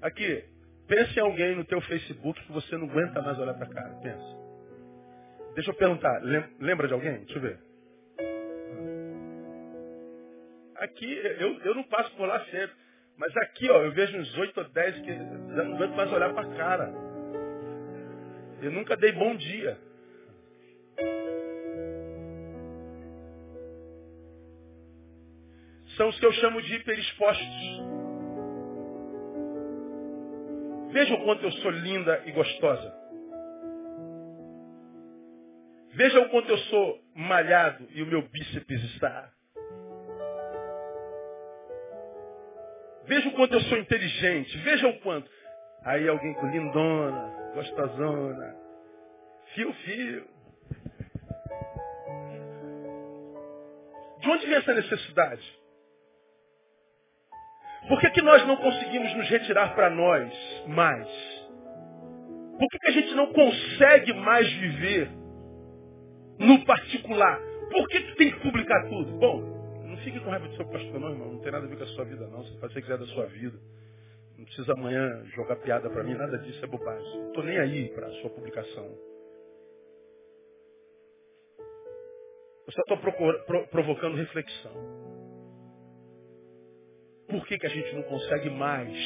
Aqui, 0.00 0.44
pense 0.86 1.18
em 1.18 1.22
alguém 1.22 1.56
no 1.56 1.64
teu 1.64 1.80
Facebook 1.80 2.40
que 2.44 2.52
você 2.52 2.76
não 2.76 2.88
aguenta 2.88 3.22
mais 3.22 3.38
olhar 3.38 3.54
para 3.54 3.66
a 3.66 3.70
cara. 3.70 3.94
Pensa. 4.02 4.44
Deixa 5.54 5.70
eu 5.70 5.74
perguntar, 5.74 6.20
lembra 6.60 6.88
de 6.88 6.94
alguém? 6.94 7.18
Deixa 7.20 7.38
eu 7.38 7.42
ver. 7.42 7.58
Aqui, 10.76 11.12
eu, 11.40 11.60
eu 11.60 11.74
não 11.74 11.84
passo 11.84 12.14
por 12.16 12.26
lá 12.26 12.44
sempre. 12.46 12.76
Mas 13.16 13.34
aqui, 13.36 13.70
ó, 13.70 13.82
eu 13.82 13.92
vejo 13.92 14.18
uns 14.18 14.36
8 14.36 14.58
ou 14.58 14.68
10 14.68 15.00
que 15.00 15.12
não 15.12 15.76
aguento 15.76 15.94
mais 15.94 16.12
olhar 16.12 16.34
para 16.34 16.42
a 16.42 16.56
cara. 16.56 16.92
Eu 18.60 18.72
nunca 18.72 18.96
dei 18.96 19.12
bom 19.12 19.36
dia. 19.36 19.78
São 25.96 26.08
os 26.08 26.18
que 26.18 26.26
eu 26.26 26.32
chamo 26.32 26.60
de 26.62 26.74
hiperexpostos. 26.74 27.84
Veja 30.90 31.14
o 31.14 31.24
quanto 31.24 31.44
eu 31.44 31.52
sou 31.52 31.70
linda 31.70 32.22
e 32.24 32.32
gostosa. 32.32 32.94
Veja 35.92 36.20
o 36.20 36.28
quanto 36.28 36.48
eu 36.48 36.58
sou 36.58 37.00
malhado 37.14 37.86
e 37.90 38.02
o 38.02 38.06
meu 38.06 38.22
bíceps 38.22 38.82
está. 38.94 39.30
Veja 43.06 43.28
o 43.28 43.32
quanto 43.32 43.54
eu 43.54 43.60
sou 43.62 43.78
inteligente. 43.78 44.56
Veja 44.58 44.88
o 44.88 45.00
quanto. 45.00 45.30
Aí 45.84 46.08
alguém 46.08 46.32
com 46.34 46.46
lindona, 46.46 47.52
gostosona, 47.54 48.56
fio, 49.54 49.72
fio. 49.72 50.26
De 54.20 54.30
onde 54.30 54.46
vem 54.46 54.56
essa 54.56 54.74
necessidade? 54.74 55.63
Por 57.88 58.00
que, 58.00 58.10
que 58.10 58.22
nós 58.22 58.46
não 58.46 58.56
conseguimos 58.56 59.14
nos 59.14 59.28
retirar 59.28 59.74
para 59.74 59.90
nós 59.90 60.32
mais? 60.66 61.08
Por 62.58 62.68
que, 62.68 62.78
que 62.78 62.88
a 62.88 62.92
gente 62.92 63.14
não 63.14 63.32
consegue 63.32 64.12
mais 64.14 64.50
viver 64.54 65.10
no 66.38 66.64
particular? 66.64 67.40
Por 67.70 67.88
que, 67.88 68.00
que 68.00 68.16
tem 68.16 68.30
que 68.32 68.40
publicar 68.40 68.88
tudo? 68.88 69.12
Bom, 69.18 69.82
não 69.84 69.96
fique 69.98 70.18
com 70.20 70.30
raiva 70.30 70.48
do 70.48 70.56
seu 70.56 70.66
pastor, 70.66 70.98
não, 70.98 71.10
irmão. 71.10 71.32
Não 71.32 71.40
tem 71.40 71.52
nada 71.52 71.66
a 71.66 71.68
ver 71.68 71.76
com 71.76 71.84
a 71.84 71.88
sua 71.88 72.04
vida, 72.04 72.26
não. 72.28 72.42
Você 72.42 72.58
faz 72.58 72.72
o 72.72 72.74
que 72.74 72.82
quiser 72.82 72.98
da 72.98 73.06
sua 73.06 73.26
vida. 73.26 73.58
Não 74.38 74.44
precisa 74.44 74.72
amanhã 74.72 75.24
jogar 75.34 75.56
piada 75.56 75.90
para 75.90 76.02
mim, 76.02 76.14
nada 76.14 76.38
disso 76.38 76.64
é 76.64 76.68
bobagem. 76.68 77.18
Não 77.18 77.28
estou 77.28 77.44
nem 77.44 77.58
aí 77.58 77.88
para 77.90 78.06
a 78.06 78.12
sua 78.14 78.30
publicação. 78.30 78.84
Eu 82.66 82.72
só 82.72 82.80
estou 82.80 83.66
provocando 83.70 84.16
reflexão. 84.16 85.03
Por 87.34 87.44
que, 87.48 87.58
que 87.58 87.66
a 87.66 87.70
gente 87.70 87.92
não 87.96 88.02
consegue 88.04 88.48
mais 88.48 88.96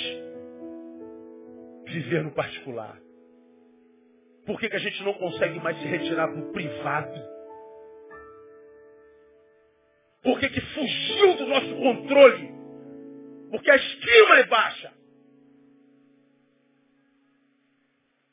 viver 1.86 2.22
no 2.22 2.30
particular? 2.32 3.00
Por 4.44 4.60
que, 4.60 4.68
que 4.68 4.76
a 4.76 4.80
gente 4.80 5.02
não 5.02 5.14
consegue 5.14 5.58
mais 5.60 5.78
se 5.78 5.86
retirar 5.86 6.28
para 6.28 6.38
o 6.38 6.52
privado? 6.52 7.18
Por 10.22 10.38
que, 10.38 10.50
que 10.50 10.60
fugiu 10.60 11.36
do 11.38 11.46
nosso 11.46 11.74
controle? 11.76 12.52
Porque 13.50 13.70
a 13.70 13.76
estima 13.76 14.40
é 14.40 14.44
baixa. 14.44 14.92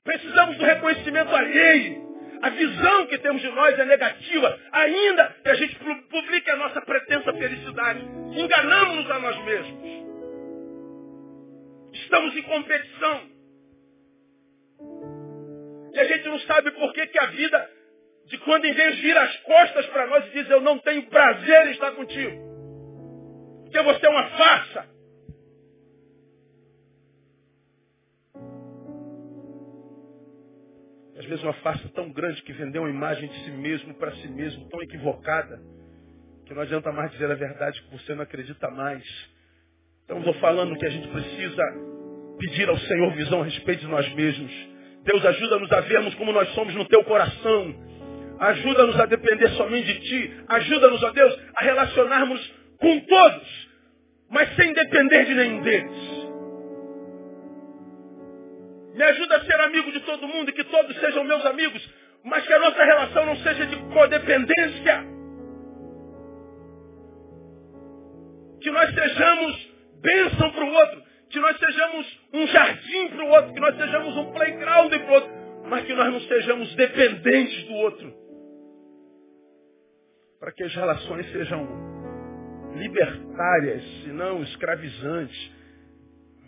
Precisamos 0.04 0.58
do 0.58 0.66
reconhecimento 0.66 1.34
alheio. 1.34 2.06
A 2.42 2.50
visão 2.50 3.08
que 3.08 3.18
temos 3.20 3.42
de 3.42 3.50
nós 3.52 3.80
é 3.80 3.86
negativa, 3.86 4.60
ainda 4.74 5.30
que 5.42 5.50
a 5.50 5.56
gente 5.56 5.80
publique 6.10 6.52
a 6.52 6.58
nossa 6.58 6.82
felicidade. 7.86 8.00
Enganamos-nos 8.40 9.12
a 9.12 9.20
nós 9.20 9.46
mesmos. 9.46 10.06
Estamos 11.94 12.36
em 12.36 12.44
competição. 12.44 13.22
E 15.94 16.00
a 16.00 16.04
gente 16.06 16.26
não 16.28 16.40
sabe 16.40 16.72
por 16.72 16.94
que, 16.94 17.08
que 17.08 17.20
a 17.20 17.28
vida, 17.28 17.70
de 18.26 18.38
quando 18.40 18.66
em 18.66 18.74
vez 18.74 19.00
vira 19.00 19.22
as 19.22 19.38
costas 19.38 19.86
para 19.88 20.08
nós 20.08 20.26
e 20.28 20.30
diz, 20.32 20.50
eu 20.50 20.62
não 20.62 20.78
tenho 20.80 21.08
prazer 21.08 21.68
em 21.68 21.72
estar 21.72 21.92
contigo. 21.92 22.44
Porque 23.64 23.82
você 23.82 24.06
é 24.06 24.10
uma 24.10 24.30
farsa. 24.32 24.96
Às 31.18 31.26
vezes 31.26 31.44
uma 31.44 31.54
farsa 31.54 31.90
tão 31.90 32.12
grande 32.12 32.44
que 32.44 32.52
vendeu 32.52 32.82
uma 32.82 32.90
imagem 32.90 33.30
de 33.30 33.46
si 33.46 33.52
mesmo 33.52 33.94
para 33.96 34.12
si 34.18 34.28
mesmo, 34.28 34.68
tão 34.68 34.82
equivocada, 34.82 35.62
que 36.46 36.54
não 36.54 36.62
adianta 36.62 36.92
mais 36.92 37.12
dizer 37.12 37.30
a 37.32 37.36
verdade 37.36 37.82
que 37.82 37.92
você 37.98 38.14
não 38.14 38.24
acredita 38.24 38.70
mais. 38.70 39.04
Então 40.04 40.20
estou 40.20 40.36
falando 40.36 40.78
que 40.78 40.86
a 40.86 40.90
gente 40.90 41.08
precisa 41.08 41.64
pedir 42.40 42.70
ao 42.70 42.78
Senhor 42.78 43.12
visão 43.14 43.42
a 43.42 43.46
respeito 43.46 43.82
de 43.82 43.88
nós 43.88 44.08
mesmos. 44.14 44.52
Deus 45.04 45.26
ajuda-nos 45.26 45.72
a 45.72 45.82
vermos 45.82 46.14
como 46.16 46.32
nós 46.32 46.48
somos 46.54 46.74
no 46.76 46.86
teu 46.86 47.04
coração. 47.04 47.76
Ajuda-nos 48.40 49.00
a 49.00 49.06
depender 49.06 49.50
somente 49.50 49.88
de 49.88 50.00
ti. 50.02 50.44
Ajuda-nos, 50.48 51.02
ó 51.02 51.12
Deus, 51.12 51.40
a 51.56 51.64
relacionarmos 51.64 52.54
com 52.80 53.00
todos, 53.00 53.70
mas 54.30 54.56
sem 54.56 54.74
depender 54.74 55.26
de 55.26 55.34
nenhum 55.34 55.62
deles. 55.62 56.26
Me 58.94 59.04
ajuda 59.04 59.38
a 59.38 59.46
ser 59.46 59.60
amigo 59.62 59.92
de 59.92 60.00
todo 60.02 60.28
mundo 60.28 60.50
e 60.50 60.54
que 60.54 60.64
todos 60.66 60.96
sejam 61.00 61.24
meus 61.24 61.46
amigos, 61.46 61.90
mas 62.24 62.46
que 62.46 62.54
a 62.54 62.60
nossa 62.60 62.84
relação 62.84 63.26
não 63.26 63.36
seja 63.38 63.66
de 63.66 63.76
codependência. 63.94 65.15
Que 68.66 68.72
nós 68.72 68.92
sejamos 68.96 69.74
bênção 70.02 70.52
para 70.52 70.66
o 70.66 70.74
outro, 70.74 71.04
Que 71.30 71.40
nós 71.40 71.56
sejamos 71.56 72.20
um 72.34 72.48
jardim 72.48 73.10
para 73.10 73.24
o 73.24 73.28
outro, 73.28 73.54
que 73.54 73.60
nós 73.60 73.78
sejamos 73.78 74.18
um 74.18 74.32
playground 74.32 74.90
para 74.90 75.08
o 75.08 75.14
outro, 75.14 75.30
mas 75.70 75.86
que 75.86 75.94
nós 75.94 76.12
não 76.12 76.20
sejamos 76.22 76.74
dependentes 76.74 77.64
do 77.66 77.74
outro. 77.76 78.12
Para 80.40 80.52
que 80.52 80.64
as 80.64 80.74
relações 80.74 81.32
sejam 81.32 81.68
libertárias 82.76 83.84
e 84.06 84.10
não 84.10 84.42
escravizantes. 84.42 85.52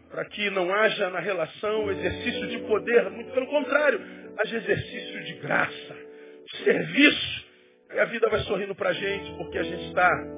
Para 0.10 0.26
que 0.26 0.50
não 0.50 0.74
haja 0.74 1.12
na 1.12 1.20
relação 1.20 1.92
exercício 1.92 2.48
de 2.48 2.58
poder, 2.62 3.12
muito 3.12 3.32
pelo 3.32 3.46
contrário, 3.46 4.02
haja 4.40 4.58
exercício 4.58 5.24
de 5.24 5.34
graça, 5.36 5.96
de 6.48 6.64
serviço. 6.64 7.46
E 7.94 8.00
a 8.00 8.06
vida 8.06 8.28
vai 8.28 8.40
sorrindo 8.40 8.74
para 8.74 8.90
a 8.90 8.94
gente, 8.94 9.38
porque 9.38 9.60
a 9.60 9.64
gente 9.64 9.86
está 9.90 10.37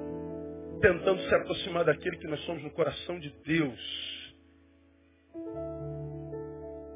tentando 0.79 1.21
se 1.21 1.35
aproximar 1.35 1.85
daquele 1.85 2.17
que 2.17 2.27
nós 2.27 2.39
somos 2.41 2.63
no 2.63 2.71
coração 2.71 3.19
de 3.19 3.29
Deus. 3.45 3.79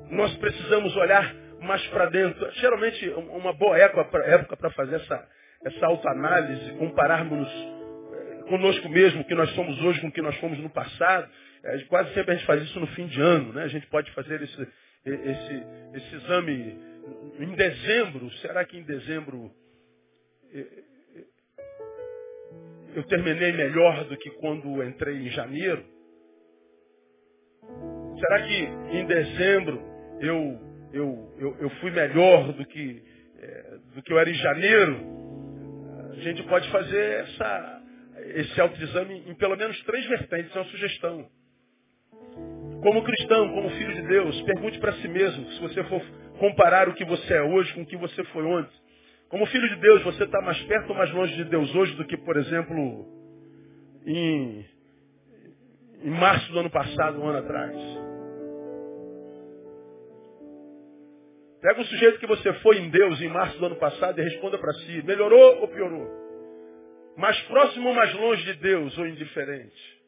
Nós 0.09 0.35
precisamos 0.37 0.95
olhar 0.95 1.33
mais 1.61 1.85
para 1.87 2.07
dentro. 2.07 2.51
Geralmente, 2.53 3.09
uma 3.09 3.53
boa 3.53 3.77
época 3.77 4.55
para 4.57 4.69
fazer 4.71 4.95
essa, 4.97 5.27
essa 5.65 5.85
autoanálise, 5.87 6.73
compararmos 6.73 7.47
eh, 7.49 8.43
conosco 8.47 8.89
mesmo, 8.89 9.21
o 9.21 9.25
que 9.25 9.35
nós 9.35 9.49
somos 9.51 9.81
hoje 9.81 10.01
com 10.01 10.07
o 10.07 10.11
que 10.11 10.21
nós 10.21 10.35
fomos 10.37 10.59
no 10.59 10.69
passado. 10.69 11.29
É, 11.63 11.79
quase 11.85 12.13
sempre 12.13 12.31
a 12.31 12.35
gente 12.35 12.45
faz 12.45 12.61
isso 12.63 12.79
no 12.79 12.87
fim 12.87 13.07
de 13.07 13.21
ano. 13.21 13.53
Né? 13.53 13.63
A 13.63 13.67
gente 13.67 13.87
pode 13.87 14.11
fazer 14.11 14.41
esse, 14.41 14.67
esse, 15.05 15.63
esse 15.95 16.15
exame 16.15 16.77
em 17.39 17.55
dezembro. 17.55 18.29
Será 18.37 18.65
que 18.65 18.77
em 18.77 18.83
dezembro 18.83 19.51
eh, 20.53 20.83
eu 22.95 23.03
terminei 23.03 23.51
melhor 23.53 24.05
do 24.05 24.17
que 24.17 24.29
quando 24.31 24.83
entrei 24.83 25.17
em 25.17 25.29
janeiro? 25.29 25.83
Será 28.19 28.43
que 28.43 28.97
em 28.97 29.05
dezembro 29.05 29.81
eu, 30.19 30.59
eu, 30.93 31.35
eu, 31.39 31.57
eu 31.59 31.69
fui 31.81 31.91
melhor 31.91 32.53
do 32.53 32.65
que, 32.65 33.03
é, 33.39 33.77
do 33.95 34.01
que 34.01 34.13
eu 34.13 34.19
era 34.19 34.29
em 34.29 34.35
janeiro? 34.35 35.13
A 36.11 36.19
gente 36.21 36.43
pode 36.43 36.69
fazer 36.69 37.21
essa, 37.21 37.81
esse 38.35 38.61
autoexame 38.61 39.23
em 39.27 39.35
pelo 39.35 39.57
menos 39.57 39.81
três 39.83 40.05
vertentes, 40.05 40.55
é 40.55 40.59
uma 40.59 40.69
sugestão. 40.69 41.27
Como 42.81 43.03
cristão, 43.03 43.49
como 43.53 43.69
filho 43.71 43.93
de 43.93 44.01
Deus, 44.03 44.41
pergunte 44.41 44.79
para 44.79 44.93
si 44.93 45.07
mesmo, 45.07 45.49
se 45.51 45.61
você 45.61 45.83
for 45.85 46.01
comparar 46.37 46.89
o 46.89 46.93
que 46.93 47.05
você 47.05 47.33
é 47.33 47.41
hoje 47.41 47.73
com 47.73 47.81
o 47.81 47.85
que 47.85 47.97
você 47.97 48.23
foi 48.25 48.43
ontem. 48.43 48.82
Como 49.33 49.47
filho 49.47 49.67
de 49.67 49.77
Deus, 49.77 50.03
você 50.03 50.25
está 50.25 50.39
mais 50.41 50.61
perto 50.65 50.91
ou 50.91 50.95
mais 50.95 51.11
longe 51.11 51.35
de 51.35 51.45
Deus 51.45 51.73
hoje 51.73 51.95
do 51.95 52.05
que, 52.05 52.15
por 52.17 52.37
exemplo, 52.37 53.03
em, 54.05 54.63
em 56.03 56.09
março 56.11 56.51
do 56.51 56.59
ano 56.59 56.69
passado, 56.69 57.19
um 57.19 57.27
ano 57.27 57.39
atrás? 57.39 57.75
Pega 61.63 61.81
o 61.81 61.85
sujeito 61.85 62.19
que 62.19 62.27
você 62.27 62.53
foi 62.59 62.77
em 62.77 62.91
Deus 62.91 63.19
em 63.21 63.27
março 63.27 63.57
do 63.57 63.65
ano 63.65 63.75
passado 63.77 64.19
e 64.19 64.23
responda 64.23 64.59
para 64.59 64.71
si, 64.71 65.01
melhorou 65.03 65.61
ou 65.61 65.67
piorou? 65.67 66.07
Mais 67.17 67.41
próximo 67.47 67.89
ou 67.89 67.95
mais 67.95 68.13
longe 68.13 68.43
de 68.43 68.53
Deus 68.59 68.95
ou 68.99 69.07
indiferente? 69.07 70.03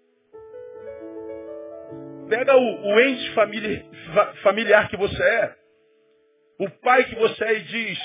Pega 2.29 2.55
o, 2.55 2.93
o 2.93 2.99
ente 2.99 3.33
familiar 4.43 4.87
que 4.87 4.97
você 4.97 5.23
é, 5.23 5.55
o 6.59 6.69
pai 6.69 7.05
que 7.05 7.15
você 7.15 7.43
é 7.43 7.53
e 7.57 7.63
diz, 7.63 7.99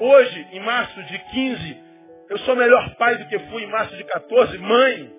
Hoje, 0.00 0.48
em 0.52 0.60
março 0.60 1.02
de 1.04 1.18
15, 1.18 1.76
eu 2.28 2.38
sou 2.40 2.56
melhor 2.56 2.94
pai 2.96 3.16
do 3.16 3.26
que 3.28 3.38
fui 3.50 3.62
em 3.62 3.70
março 3.70 3.96
de 3.96 4.04
14, 4.04 4.58
mãe, 4.58 5.12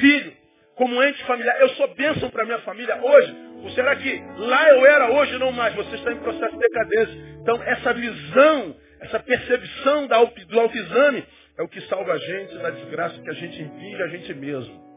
filho, 0.00 0.32
como 0.74 1.02
ente 1.02 1.22
familiar. 1.24 1.60
Eu 1.60 1.68
sou 1.70 1.94
bênção 1.94 2.30
para 2.30 2.44
minha 2.44 2.58
família 2.60 3.00
hoje. 3.02 3.36
Ou 3.62 3.70
será 3.70 3.96
que 3.96 4.22
lá 4.36 4.70
eu 4.70 4.86
era, 4.86 5.10
hoje 5.10 5.38
não 5.38 5.50
mais? 5.52 5.74
Você 5.74 5.96
está 5.96 6.12
em 6.12 6.20
processo 6.20 6.52
de 6.52 6.58
decadência. 6.58 7.14
Então, 7.42 7.62
essa 7.62 7.92
visão, 7.94 8.76
essa 9.00 9.20
percepção 9.20 10.06
do 10.06 10.14
autoexame 10.60 11.24
é 11.58 11.62
o 11.62 11.68
que 11.68 11.80
salva 11.82 12.12
a 12.12 12.18
gente 12.18 12.58
da 12.58 12.70
desgraça 12.70 13.20
que 13.20 13.30
a 13.30 13.34
gente 13.34 13.60
envia 13.60 14.04
a 14.04 14.08
gente 14.08 14.32
mesmo. 14.34 14.88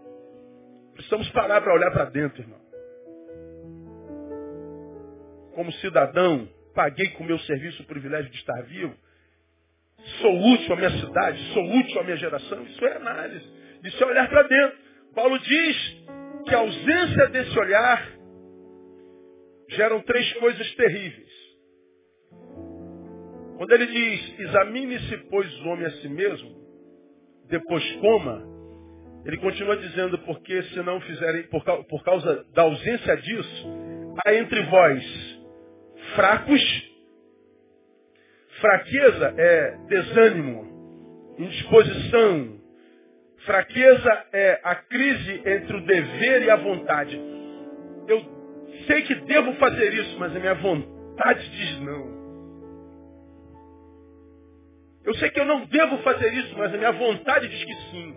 Precisamos 0.93 1.29
parar 1.29 1.61
para 1.61 1.73
olhar 1.73 1.91
para 1.91 2.05
dentro, 2.05 2.41
irmão. 2.41 2.59
Como 5.55 5.71
cidadão, 5.73 6.47
paguei 6.75 7.09
com 7.11 7.23
o 7.23 7.27
meu 7.27 7.39
serviço 7.39 7.81
o 7.81 7.85
privilégio 7.85 8.29
de 8.29 8.37
estar 8.37 8.61
vivo. 8.63 8.95
Sou 10.21 10.53
útil 10.53 10.73
à 10.73 10.75
minha 10.75 10.89
cidade, 10.91 11.53
sou 11.53 11.63
útil 11.63 11.99
à 11.99 12.03
minha 12.03 12.17
geração. 12.17 12.63
Isso 12.63 12.85
é 12.85 12.97
análise. 12.97 13.45
Isso 13.83 14.03
é 14.03 14.07
olhar 14.07 14.29
para 14.29 14.43
dentro. 14.43 14.77
Paulo 15.13 15.37
diz 15.39 16.03
que 16.47 16.55
a 16.55 16.59
ausência 16.59 17.27
desse 17.29 17.59
olhar 17.59 18.09
geram 19.69 20.01
três 20.01 20.33
coisas 20.33 20.75
terríveis. 20.75 21.31
Quando 23.57 23.71
ele 23.73 23.85
diz, 23.85 24.39
examine-se, 24.39 25.17
pois, 25.29 25.47
o 25.61 25.69
homem 25.69 25.85
a 25.85 25.91
si 25.91 26.09
mesmo, 26.09 26.49
depois 27.47 27.83
coma, 27.97 28.43
ele 29.25 29.37
continua 29.37 29.77
dizendo, 29.77 30.17
porque 30.19 30.63
se 30.63 30.81
não 30.81 30.99
fizerem, 31.01 31.43
por, 31.43 31.63
por 31.63 32.03
causa 32.03 32.43
da 32.53 32.63
ausência 32.63 33.17
disso, 33.17 33.67
há 34.25 34.33
entre 34.33 34.63
vós 34.63 35.39
fracos 36.15 36.90
Fraqueza 38.61 39.33
é 39.37 39.77
desânimo, 39.87 41.35
indisposição. 41.39 42.61
Fraqueza 43.43 44.25
é 44.31 44.59
a 44.63 44.75
crise 44.75 45.41
entre 45.43 45.77
o 45.77 45.85
dever 45.85 46.43
e 46.43 46.49
a 46.51 46.55
vontade. 46.57 47.19
Eu 48.07 48.21
sei 48.85 49.01
que 49.01 49.15
devo 49.15 49.53
fazer 49.55 49.93
isso, 49.95 50.15
mas 50.19 50.35
a 50.35 50.39
minha 50.39 50.53
vontade 50.53 51.49
diz 51.49 51.79
não. 51.81 52.21
Eu 55.03 55.15
sei 55.15 55.31
que 55.31 55.39
eu 55.39 55.45
não 55.45 55.65
devo 55.65 55.97
fazer 56.03 56.31
isso, 56.31 56.55
mas 56.55 56.71
a 56.71 56.77
minha 56.77 56.91
vontade 56.91 57.47
diz 57.47 57.63
que 57.63 57.75
sim. 57.89 58.15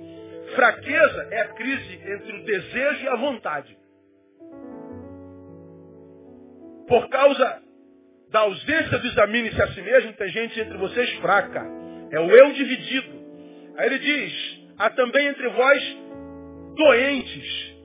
Fraqueza 0.55 1.29
é 1.31 1.41
a 1.41 1.49
crise 1.49 2.01
entre 2.05 2.33
o 2.37 2.45
desejo 2.45 3.05
e 3.05 3.09
a 3.09 3.17
vontade. 3.17 3.79
Por 6.87 7.09
causa 7.09 7.64
da 8.35 8.41
ausência 8.41 8.99
do 8.99 9.07
examine-se 9.07 9.63
a 9.63 9.69
si 9.69 9.81
mesmo, 9.81 10.13
tem 10.15 10.29
gente 10.31 10.59
entre 10.59 10.77
vocês 10.77 11.09
fraca. 11.21 11.65
É 12.11 12.19
o 12.19 12.29
eu 12.29 12.53
dividido. 12.53 13.09
Aí 13.77 13.87
ele 13.87 13.99
diz, 14.01 14.61
há 14.77 14.91
também 14.91 15.29
entre 15.29 15.49
vós 15.51 15.97
doentes. 16.75 17.77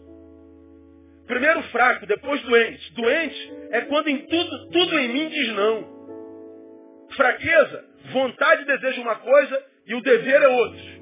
Primeiro 1.28 1.62
fraco, 1.66 2.08
depois 2.08 2.41
doente. 2.41 2.93
Doente 2.95 3.54
é 3.70 3.82
quando 3.82 4.08
em 4.08 4.26
tudo, 4.26 4.70
tudo 4.72 4.97
em 4.97 5.10
mim 5.10 5.30
diz 5.30 5.54
não. 5.54 7.08
Fraqueza, 7.16 7.86
vontade 8.12 8.64
e 8.64 8.66
desejo 8.66 9.04
uma 9.04 9.18
coisa 9.18 9.66
e 9.86 9.93
o 9.93 10.02
dever 10.02 10.41
é 10.41 10.47
outra. 10.47 11.00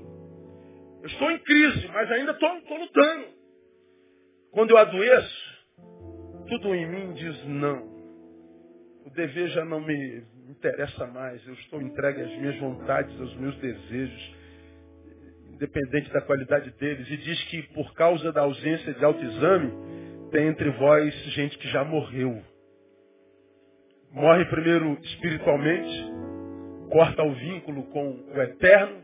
Eu 1.03 1.07
estou 1.07 1.31
em 1.31 1.39
crise, 1.39 1.87
mas 1.87 2.11
ainda 2.11 2.31
estou 2.31 2.77
lutando. 2.77 3.27
Quando 4.51 4.71
eu 4.71 4.77
adoeço, 4.77 5.65
tudo 6.49 6.75
em 6.75 6.85
mim 6.85 7.13
diz 7.13 7.45
não 7.45 7.96
o 9.07 9.09
dever 9.11 9.47
já 9.49 9.63
não 9.63 9.79
me 9.79 10.21
interessa 10.49 11.07
mais. 11.07 11.45
Eu 11.47 11.53
estou 11.53 11.81
entregue 11.81 12.21
às 12.21 12.31
minhas 12.37 12.57
vontades, 12.59 13.19
aos 13.19 13.33
meus 13.37 13.55
desejos, 13.57 14.35
independente 15.53 16.11
da 16.11 16.21
qualidade 16.21 16.71
deles. 16.71 17.09
E 17.09 17.17
diz 17.17 17.41
que 17.45 17.63
por 17.73 17.93
causa 17.93 18.31
da 18.33 18.41
ausência 18.41 18.93
de 18.93 19.03
autoexame, 19.03 19.71
tem 20.31 20.47
entre 20.47 20.69
vós 20.71 21.13
gente 21.33 21.57
que 21.57 21.69
já 21.69 21.85
morreu. 21.85 22.43
Morre 24.11 24.45
primeiro 24.45 24.97
espiritualmente, 25.01 26.11
corta 26.91 27.23
o 27.23 27.33
vínculo 27.33 27.83
com 27.85 28.09
o 28.09 28.41
eterno, 28.41 29.03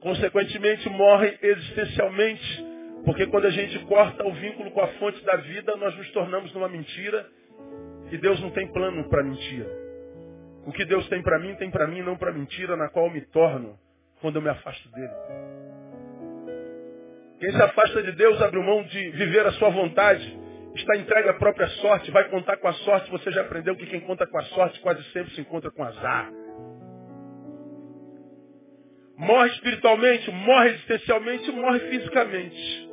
consequentemente 0.00 0.88
morre 0.88 1.38
existencialmente, 1.40 2.64
porque 3.04 3.26
quando 3.26 3.46
a 3.46 3.50
gente 3.50 3.78
corta 3.86 4.24
o 4.26 4.32
vínculo 4.34 4.72
com 4.72 4.80
a 4.80 4.88
fonte 4.94 5.24
da 5.24 5.36
vida, 5.36 5.76
nós 5.76 5.96
nos 5.96 6.10
tornamos 6.10 6.52
numa 6.52 6.68
mentira 6.68 7.28
e 8.12 8.18
Deus 8.18 8.38
não 8.42 8.50
tem 8.50 8.70
plano 8.70 9.08
para 9.08 9.22
mentira. 9.22 9.66
O 10.66 10.72
que 10.72 10.84
Deus 10.84 11.08
tem 11.08 11.22
para 11.22 11.38
mim, 11.38 11.54
tem 11.56 11.70
para 11.70 11.86
mim, 11.86 12.02
não 12.02 12.14
para 12.14 12.30
mentira, 12.30 12.76
na 12.76 12.90
qual 12.90 13.06
eu 13.06 13.12
me 13.12 13.22
torno 13.22 13.78
quando 14.20 14.36
eu 14.36 14.42
me 14.42 14.50
afasto 14.50 14.86
dele. 14.92 15.12
Quem 17.40 17.50
se 17.50 17.62
afasta 17.62 18.02
de 18.02 18.12
Deus 18.12 18.40
abre 18.42 18.60
mão 18.60 18.84
de 18.84 19.10
viver 19.12 19.46
a 19.46 19.52
sua 19.52 19.70
vontade, 19.70 20.38
está 20.76 20.96
entregue 20.96 21.30
à 21.30 21.34
própria 21.34 21.66
sorte, 21.68 22.10
vai 22.10 22.28
contar 22.28 22.58
com 22.58 22.68
a 22.68 22.72
sorte. 22.74 23.10
Você 23.10 23.32
já 23.32 23.40
aprendeu 23.40 23.74
que 23.74 23.86
quem 23.86 24.00
conta 24.00 24.26
com 24.26 24.38
a 24.38 24.44
sorte 24.44 24.78
quase 24.80 25.02
sempre 25.10 25.34
se 25.34 25.40
encontra 25.40 25.70
com 25.70 25.82
azar. 25.82 26.30
Morre 29.16 29.48
espiritualmente, 29.52 30.30
morre 30.30 30.68
existencialmente, 30.68 31.50
morre 31.50 31.80
fisicamente. 31.80 32.90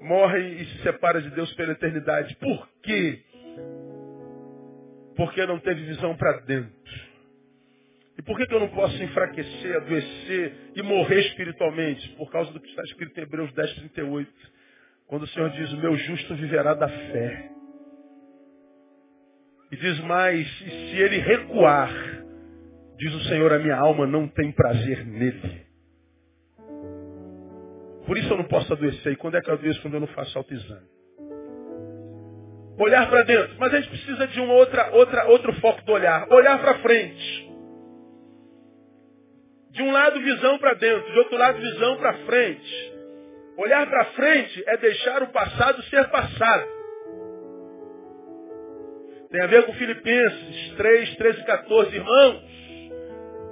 Morre 0.00 0.62
e 0.62 0.64
se 0.64 0.82
separa 0.84 1.20
de 1.20 1.30
Deus 1.30 1.52
pela 1.54 1.72
eternidade. 1.72 2.36
Por 2.36 2.68
quê? 2.82 3.33
Porque 5.16 5.46
não 5.46 5.58
teve 5.58 5.84
visão 5.84 6.16
para 6.16 6.40
dentro. 6.40 6.72
E 8.16 8.22
por 8.22 8.36
que, 8.36 8.46
que 8.46 8.54
eu 8.54 8.60
não 8.60 8.68
posso 8.68 9.02
enfraquecer, 9.02 9.76
adoecer 9.76 10.72
e 10.76 10.82
morrer 10.82 11.20
espiritualmente? 11.20 12.08
Por 12.10 12.30
causa 12.30 12.52
do 12.52 12.60
que 12.60 12.68
está 12.68 12.82
escrito 12.82 13.18
em 13.18 13.22
Hebreus 13.22 13.52
10, 13.52 13.74
38. 13.74 14.30
Quando 15.06 15.22
o 15.24 15.28
Senhor 15.28 15.50
diz, 15.50 15.72
o 15.72 15.76
meu 15.78 15.96
justo 15.96 16.34
viverá 16.36 16.74
da 16.74 16.88
fé. 16.88 17.50
E 19.72 19.76
diz 19.76 19.98
mais, 20.00 20.46
e 20.60 20.70
se 20.70 20.96
ele 20.96 21.18
recuar, 21.18 21.90
diz 22.96 23.14
o 23.14 23.24
Senhor, 23.24 23.52
a 23.52 23.58
minha 23.58 23.76
alma 23.76 24.06
não 24.06 24.28
tem 24.28 24.52
prazer 24.52 25.04
nele. 25.04 25.64
Por 28.06 28.16
isso 28.16 28.32
eu 28.32 28.36
não 28.36 28.44
posso 28.44 28.72
adoecer. 28.72 29.12
E 29.12 29.16
quando 29.16 29.36
é 29.36 29.40
que 29.40 29.50
eu 29.50 29.54
adoeço? 29.54 29.80
Quando 29.82 29.94
eu 29.94 30.00
não 30.00 30.06
faço 30.08 30.36
autoexame. 30.38 30.86
Olhar 32.78 33.08
para 33.08 33.22
dentro. 33.22 33.54
Mas 33.58 33.72
a 33.72 33.80
gente 33.80 33.90
precisa 33.90 34.26
de 34.26 34.40
um 34.40 34.50
outra, 34.50 34.90
outra, 34.92 35.26
outro 35.26 35.52
foco 35.60 35.82
do 35.82 35.92
olhar. 35.92 36.26
Olhar 36.30 36.58
para 36.60 36.74
frente. 36.78 37.50
De 39.70 39.82
um 39.82 39.92
lado, 39.92 40.20
visão 40.20 40.58
para 40.58 40.74
dentro. 40.74 41.12
De 41.12 41.18
outro 41.18 41.36
lado, 41.36 41.60
visão 41.60 41.96
para 41.96 42.14
frente. 42.18 42.92
Olhar 43.56 43.86
para 43.88 44.04
frente 44.06 44.64
é 44.66 44.76
deixar 44.76 45.22
o 45.22 45.28
passado 45.28 45.82
ser 45.84 46.08
passado. 46.08 46.74
Tem 49.30 49.42
a 49.42 49.46
ver 49.46 49.64
com 49.66 49.72
Filipenses 49.74 50.74
3, 50.76 51.16
13 51.16 51.40
e 51.40 51.44
14. 51.44 51.96
Irmãos, 51.96 52.42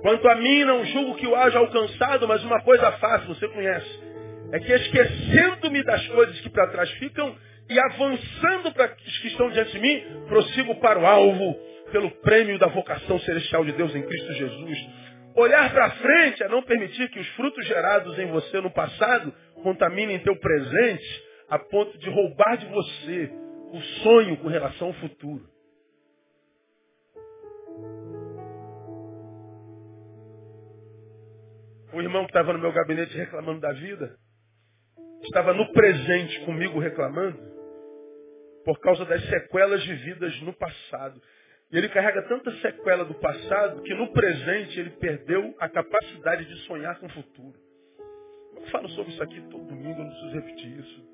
quanto 0.03 0.29
a 0.29 0.35
mim, 0.37 0.65
não 0.65 0.85
julgo 0.87 1.17
que 1.17 1.27
o 1.27 1.35
haja 1.35 1.59
alcançado, 1.59 2.27
mas 2.27 2.45
uma 2.45 2.61
coisa 2.63 2.93
faço, 2.93 3.27
você 3.27 3.49
conhece. 3.49 4.01
É 4.53 4.61
que 4.61 4.73
esquecendo-me 4.73 5.83
das 5.83 6.07
coisas 6.09 6.41
que 6.41 6.51
para 6.51 6.69
trás 6.69 6.91
ficam 6.93 7.35
e 7.69 7.79
avançando 7.79 8.73
para 8.73 8.95
os 8.95 9.19
que 9.19 9.29
estão 9.29 9.51
diante 9.51 9.73
de 9.73 9.81
mim, 9.81 10.03
prossigo 10.29 10.75
para 10.81 10.99
o 10.99 11.07
alvo, 11.07 11.55
pelo 11.91 12.11
prêmio 12.23 12.59
da 12.59 12.67
vocação 12.67 13.19
celestial 13.21 13.65
de 13.65 13.73
Deus 13.73 13.95
em 13.95 14.03
Cristo 14.03 14.33
Jesus. 14.33 14.79
Olhar 15.35 15.73
para 15.73 15.91
frente 15.91 16.43
é 16.43 16.49
não 16.49 16.63
permitir 16.63 17.09
que 17.11 17.19
os 17.19 17.29
frutos 17.31 17.67
gerados 17.67 18.19
em 18.19 18.27
você 18.27 18.61
no 18.61 18.71
passado 18.71 19.33
contaminem 19.63 20.19
teu 20.19 20.37
presente 20.37 21.25
a 21.49 21.59
ponto 21.59 21.97
de 21.99 22.11
roubar 22.11 22.57
de 22.57 22.67
você 22.67 23.31
o 23.73 23.81
sonho 24.03 24.37
com 24.39 24.49
relação 24.49 24.89
ao 24.89 24.95
futuro. 24.95 25.53
O 31.95 32.01
irmão 32.01 32.25
que 32.25 32.31
estava 32.31 32.55
no 32.55 32.59
meu 32.59 32.73
gabinete 32.73 33.17
reclamando 33.17 33.61
da 33.61 33.73
vida, 33.73 34.17
estava 35.23 35.53
no 35.53 35.71
presente 35.73 36.41
comigo 36.41 36.79
reclamando, 36.79 37.39
por 38.65 38.79
causa 38.81 39.05
das 39.05 39.23
sequelas 39.29 39.85
vividas 39.85 40.41
no 40.43 40.53
passado. 40.53 41.21
E 41.71 41.79
ele 41.79 41.89
carrega 41.89 42.23
tanta 42.29 42.51
sequela 42.61 43.05
do 43.05 43.15
passado 43.15 43.83
que 43.83 43.95
no 43.95 44.13
presente 44.13 44.79
ele 44.79 44.91
perdeu 44.91 45.55
a 45.59 45.69
capacidade 45.69 46.45
de 46.45 46.57
sonhar 46.67 46.99
com 46.99 47.07
o 47.07 47.11
futuro. 47.11 47.55
Eu 48.57 48.63
falo 48.71 48.89
sobre 48.91 49.13
isso 49.13 49.23
aqui 49.23 49.41
todo 49.51 49.65
domingo, 49.65 50.01
eu 50.01 50.05
não 50.05 50.11
preciso 50.11 50.35
repetir 50.35 50.79
isso. 50.79 51.13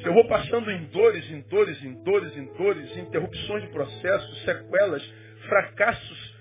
Se 0.00 0.06
eu 0.06 0.14
vou 0.14 0.28
passando 0.28 0.70
em 0.70 0.84
dores, 0.86 1.28
em 1.30 1.40
dores, 1.42 1.82
em 1.82 2.02
dores, 2.04 2.36
em 2.36 2.44
dores, 2.54 2.96
interrupções 2.96 3.64
de 3.64 3.70
processos, 3.70 4.44
sequelas, 4.44 5.04
fracassos, 5.48 6.36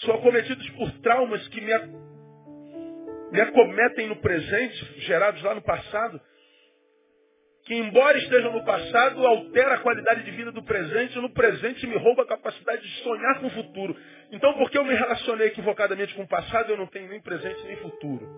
são 0.00 0.16
acometidos 0.16 0.68
por 0.70 0.90
traumas 0.98 1.46
que 1.48 1.60
me, 1.62 1.72
me 3.32 3.40
acometem 3.40 4.08
no 4.08 4.16
presente, 4.16 5.00
gerados 5.00 5.42
lá 5.42 5.54
no 5.54 5.62
passado, 5.62 6.20
que 7.64 7.74
embora 7.74 8.18
esteja 8.18 8.50
no 8.50 8.62
passado, 8.62 9.26
altera 9.26 9.74
a 9.74 9.78
qualidade 9.78 10.22
de 10.22 10.30
vida 10.32 10.52
do 10.52 10.62
presente, 10.62 11.16
e 11.16 11.20
no 11.20 11.30
presente 11.30 11.86
me 11.86 11.96
rouba 11.96 12.22
a 12.22 12.26
capacidade 12.26 12.82
de 12.82 13.02
sonhar 13.02 13.40
com 13.40 13.46
o 13.46 13.50
futuro. 13.50 13.96
Então, 14.30 14.52
porque 14.54 14.76
eu 14.76 14.84
me 14.84 14.94
relacionei 14.94 15.46
equivocadamente 15.46 16.14
com 16.14 16.22
o 16.22 16.28
passado, 16.28 16.70
eu 16.70 16.76
não 16.76 16.86
tenho 16.86 17.08
nem 17.08 17.20
presente 17.22 17.62
nem 17.64 17.76
futuro. 17.76 18.28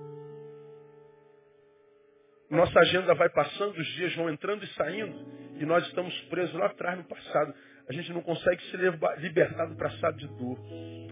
Nossa 2.49 2.79
agenda 2.79 3.12
vai 3.14 3.29
passando, 3.29 3.77
os 3.77 3.87
dias 3.95 4.14
vão 4.14 4.31
entrando 4.31 4.64
e 4.64 4.68
saindo, 4.74 5.27
e 5.59 5.66
nós 5.66 5.85
estamos 5.89 6.16
presos 6.29 6.55
lá 6.55 6.66
atrás 6.66 6.97
no 6.97 7.05
passado. 7.05 7.53
A 7.89 7.93
gente 7.93 8.12
não 8.12 8.22
consegue 8.22 8.62
se 8.70 8.77
libertar 9.18 9.66
do 9.66 9.77
passado 9.77 10.16
de 10.18 10.29
dor. 10.29 10.59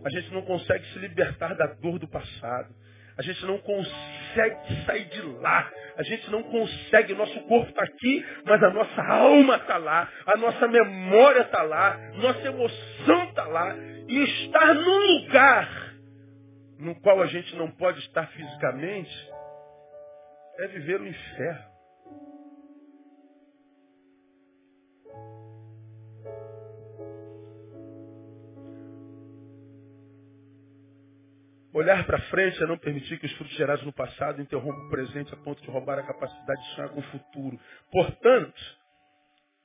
A 0.05 0.11
gente 0.11 0.33
não 0.33 0.43
consegue 0.43 0.85
se 0.93 0.99
libertar 1.01 1.55
da 1.55 1.67
dor 1.67 1.99
do 1.99 2.07
passado. 2.07 2.73
A 3.17 3.23
gente 3.23 3.45
não 3.47 3.59
consegue 3.59 4.85
sair 4.85 5.05
de 5.07 5.23
lá. 5.41 5.71
A 5.97 6.03
gente 6.03 6.31
não 6.31 6.43
consegue. 6.43 7.15
Nosso 7.15 7.41
corpo 7.43 7.71
está 7.71 7.85
aqui, 7.85 8.27
mas 8.45 8.63
a 8.63 8.71
nossa 8.71 9.03
alma 9.03 9.57
está 9.57 9.77
lá. 9.77 10.09
A 10.27 10.37
nossa 10.37 10.67
memória 10.67 11.43
está 11.43 11.63
lá. 11.63 11.97
Nossa 12.15 12.47
emoção 12.47 13.25
está 13.29 13.45
lá. 13.45 13.77
E 14.09 14.19
estar 14.25 14.75
num 14.75 14.99
lugar 15.19 15.95
no 16.79 16.95
qual 17.01 17.23
a 17.23 17.27
gente 17.27 17.55
não 17.57 17.71
pode 17.71 18.01
estar 18.01 18.27
fisicamente 18.29 19.31
é 20.59 20.69
viver 20.69 21.01
o 21.01 21.07
inferno. 21.07 21.74
Olhar 31.75 32.07
para 32.07 32.21
frente 32.31 32.63
é 32.63 32.67
não 32.69 32.79
permitir 32.79 33.19
que 33.19 33.27
os 33.27 33.33
frutos 33.33 33.57
gerados 33.57 33.85
no 33.85 33.93
passado 33.93 34.41
interrompam 34.41 34.87
o 34.87 34.91
presente 34.91 35.35
a 35.35 35.37
ponto 35.37 35.61
de 35.61 35.69
roubar 35.69 35.99
a 35.99 36.05
capacidade 36.05 36.63
de 36.63 36.75
sonhar 36.77 36.89
com 36.91 37.01
o 37.01 37.03
futuro. 37.03 37.59
Portanto, 37.91 38.63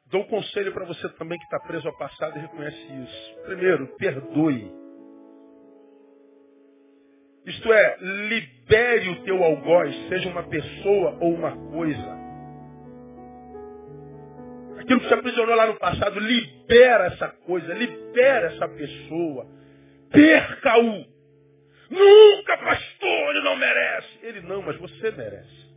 dou 0.08 0.22
um 0.22 0.28
conselho 0.28 0.74
para 0.74 0.86
você 0.86 1.08
também 1.10 1.38
que 1.38 1.44
está 1.44 1.60
preso 1.60 1.88
ao 1.88 1.96
passado 2.00 2.36
e 2.36 2.42
reconhece 2.42 2.82
isso. 3.04 3.36
Primeiro, 3.44 3.96
perdoe. 3.98 4.74
Isto 7.46 7.72
é, 7.72 7.98
libere 8.00 9.10
o 9.10 9.24
teu 9.24 9.44
algoz, 9.44 9.96
seja 10.10 10.30
uma 10.30 10.44
pessoa 10.50 11.16
ou 11.22 11.36
uma 11.36 11.56
coisa. 11.70 12.18
Aquilo 14.80 15.00
que 15.00 15.08
te 15.08 15.14
aprisionou 15.14 15.56
lá 15.56 15.68
no 15.68 15.76
passado, 15.78 16.20
libera 16.20 17.06
essa 17.06 17.28
coisa, 17.46 17.72
libera 17.72 18.48
essa 18.48 18.68
pessoa. 18.68 19.46
Perca-o. 20.12 21.19
Nunca, 21.90 22.58
pastor, 22.58 23.30
ele 23.36 23.42
não 23.42 23.56
merece. 23.56 24.20
Ele 24.22 24.42
não, 24.42 24.62
mas 24.62 24.78
você 24.78 25.12
merece. 25.12 25.70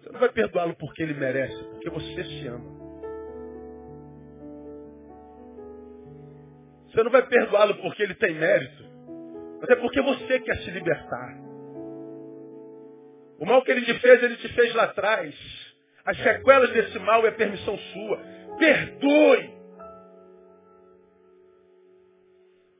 Você 0.00 0.10
não 0.10 0.18
vai 0.18 0.30
perdoá-lo 0.30 0.74
porque 0.76 1.02
ele 1.02 1.14
merece, 1.14 1.62
porque 1.64 1.88
você 1.88 2.24
se 2.24 2.46
ama. 2.48 2.82
Você 6.88 7.02
não 7.02 7.10
vai 7.10 7.26
perdoá-lo 7.26 7.76
porque 7.76 8.02
ele 8.02 8.14
tem 8.14 8.34
mérito, 8.34 8.84
mas 9.60 9.70
é 9.70 9.76
porque 9.76 10.02
você 10.02 10.40
quer 10.40 10.56
se 10.58 10.70
libertar. 10.70 11.38
O 13.38 13.46
mal 13.46 13.62
que 13.62 13.70
ele 13.70 13.84
te 13.84 13.98
fez, 13.98 14.22
ele 14.22 14.36
te 14.36 14.48
fez 14.48 14.74
lá 14.74 14.84
atrás. 14.84 15.34
As 16.04 16.16
sequelas 16.18 16.70
desse 16.72 16.98
mal 16.98 17.26
é 17.26 17.30
permissão 17.30 17.78
sua. 17.78 18.20
Perdoe. 18.58 19.51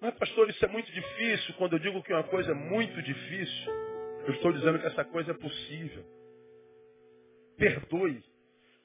Mas, 0.03 0.15
pastor, 0.15 0.51
isso 0.51 0.65
é 0.65 0.69
muito 0.69 0.91
difícil. 0.91 1.55
Quando 1.55 1.75
eu 1.75 1.79
digo 1.79 2.03
que 2.03 2.13
uma 2.13 2.25
coisa 2.25 2.51
é 2.51 2.55
muito 2.55 3.01
difícil, 3.01 3.73
eu 4.27 4.35
estou 4.35 4.53
dizendo 4.53 4.81
que 4.81 4.87
essa 4.89 5.05
coisa 5.05 5.31
é 5.31 5.35
possível. 5.35 6.05
Perdoe. 7.57 8.21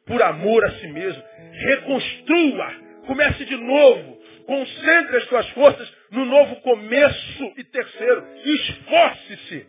Por 0.06 0.22
amor 0.22 0.64
a 0.64 0.72
si 0.74 0.88
mesmo. 0.88 1.24
Reconstrua. 1.54 2.72
Comece 3.08 3.46
de 3.46 3.58
novo. 3.58 4.16
Concentre 4.46 5.18
as 5.18 5.24
suas 5.24 5.50
forças 5.50 5.92
no 6.12 6.24
novo 6.24 6.58
começo. 6.58 7.54
E 7.58 7.64
terceiro, 7.64 8.24
esforce-se. 8.46 9.66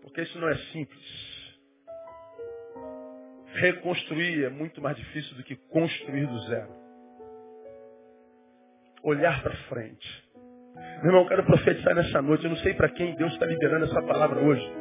Porque 0.00 0.22
isso 0.22 0.38
não 0.38 0.48
é 0.48 0.56
simples. 0.72 1.60
Reconstruir 3.52 4.44
é 4.44 4.48
muito 4.48 4.80
mais 4.80 4.96
difícil 4.96 5.36
do 5.36 5.42
que 5.42 5.56
construir 5.56 6.26
do 6.26 6.38
zero. 6.48 6.74
Olhar 9.02 9.42
para 9.42 9.54
frente 9.68 10.29
meu 11.02 11.12
irmão, 11.12 11.26
quero 11.26 11.44
profetizar 11.44 11.94
nessa 11.94 12.20
noite. 12.20 12.44
Eu 12.44 12.50
não 12.50 12.56
sei 12.58 12.74
para 12.74 12.88
quem 12.88 13.14
Deus 13.14 13.32
está 13.32 13.46
liberando 13.46 13.86
essa 13.86 14.02
palavra 14.02 14.40
hoje. 14.40 14.72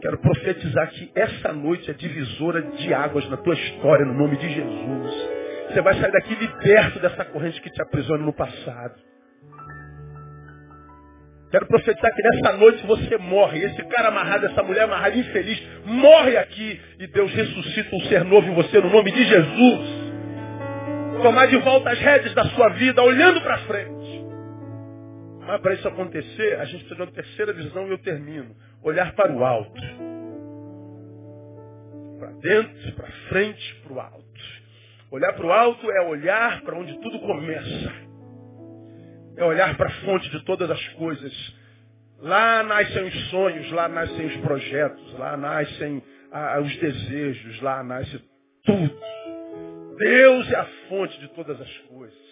Quero 0.00 0.18
profetizar 0.18 0.88
que 0.90 1.10
essa 1.14 1.52
noite 1.52 1.90
é 1.90 1.94
divisora 1.94 2.62
de 2.62 2.94
águas 2.94 3.28
na 3.28 3.36
tua 3.36 3.54
história, 3.54 4.04
no 4.04 4.14
nome 4.14 4.36
de 4.36 4.48
Jesus. 4.48 5.28
Você 5.68 5.82
vai 5.82 5.94
sair 5.94 6.12
daqui 6.12 6.34
liberto 6.34 7.00
dessa 7.00 7.24
corrente 7.24 7.60
que 7.60 7.70
te 7.70 7.82
aprisiona 7.82 8.24
no 8.24 8.32
passado. 8.32 8.94
Quero 11.50 11.66
profetizar 11.66 12.14
que 12.14 12.22
nessa 12.22 12.56
noite 12.58 12.86
você 12.86 13.18
morre. 13.18 13.64
Esse 13.64 13.82
cara 13.84 14.08
amarrado, 14.08 14.46
essa 14.46 14.62
mulher 14.62 14.84
amarrada, 14.84 15.16
infeliz, 15.16 15.60
morre 15.84 16.36
aqui. 16.36 16.80
E 17.00 17.06
Deus 17.08 17.32
ressuscita 17.32 17.96
um 17.96 18.00
ser 18.02 18.24
novo 18.24 18.46
em 18.46 18.54
você 18.54 18.80
no 18.80 18.90
nome 18.90 19.10
de 19.10 19.24
Jesus. 19.24 20.08
Tomar 21.22 21.46
de 21.46 21.56
volta 21.56 21.90
as 21.90 21.98
redes 21.98 22.32
da 22.34 22.44
sua 22.50 22.68
vida, 22.70 23.02
olhando 23.02 23.40
para 23.40 23.58
frente. 23.58 23.97
Mas 25.48 25.62
para 25.62 25.72
isso 25.72 25.88
acontecer, 25.88 26.60
a 26.60 26.66
gente 26.66 26.84
precisa 26.84 26.94
de 26.94 27.00
uma 27.00 27.10
terceira 27.10 27.52
visão 27.54 27.88
e 27.88 27.90
eu 27.90 27.98
termino. 27.98 28.54
Olhar 28.82 29.14
para 29.14 29.32
o 29.32 29.42
alto. 29.42 29.80
Para 32.18 32.32
dentro, 32.32 32.92
para 32.92 33.10
frente, 33.30 33.74
para 33.76 33.92
o 33.94 33.98
alto. 33.98 34.28
Olhar 35.10 35.32
para 35.32 35.46
o 35.46 35.50
alto 35.50 35.90
é 35.90 36.02
olhar 36.02 36.60
para 36.60 36.76
onde 36.76 37.00
tudo 37.00 37.18
começa. 37.20 37.92
É 39.38 39.44
olhar 39.44 39.74
para 39.78 39.88
a 39.88 39.92
fonte 40.02 40.28
de 40.28 40.44
todas 40.44 40.70
as 40.70 40.88
coisas. 40.90 41.32
Lá 42.18 42.62
nascem 42.62 43.04
os 43.04 43.30
sonhos, 43.30 43.72
lá 43.72 43.88
nascem 43.88 44.26
os 44.26 44.36
projetos, 44.42 45.18
lá 45.18 45.34
nascem 45.34 46.02
ah, 46.30 46.60
os 46.60 46.76
desejos, 46.76 47.62
lá 47.62 47.82
nasce 47.82 48.22
tudo. 48.66 49.00
Deus 49.96 50.52
é 50.52 50.56
a 50.56 50.66
fonte 50.90 51.18
de 51.20 51.28
todas 51.28 51.58
as 51.58 51.78
coisas. 51.88 52.27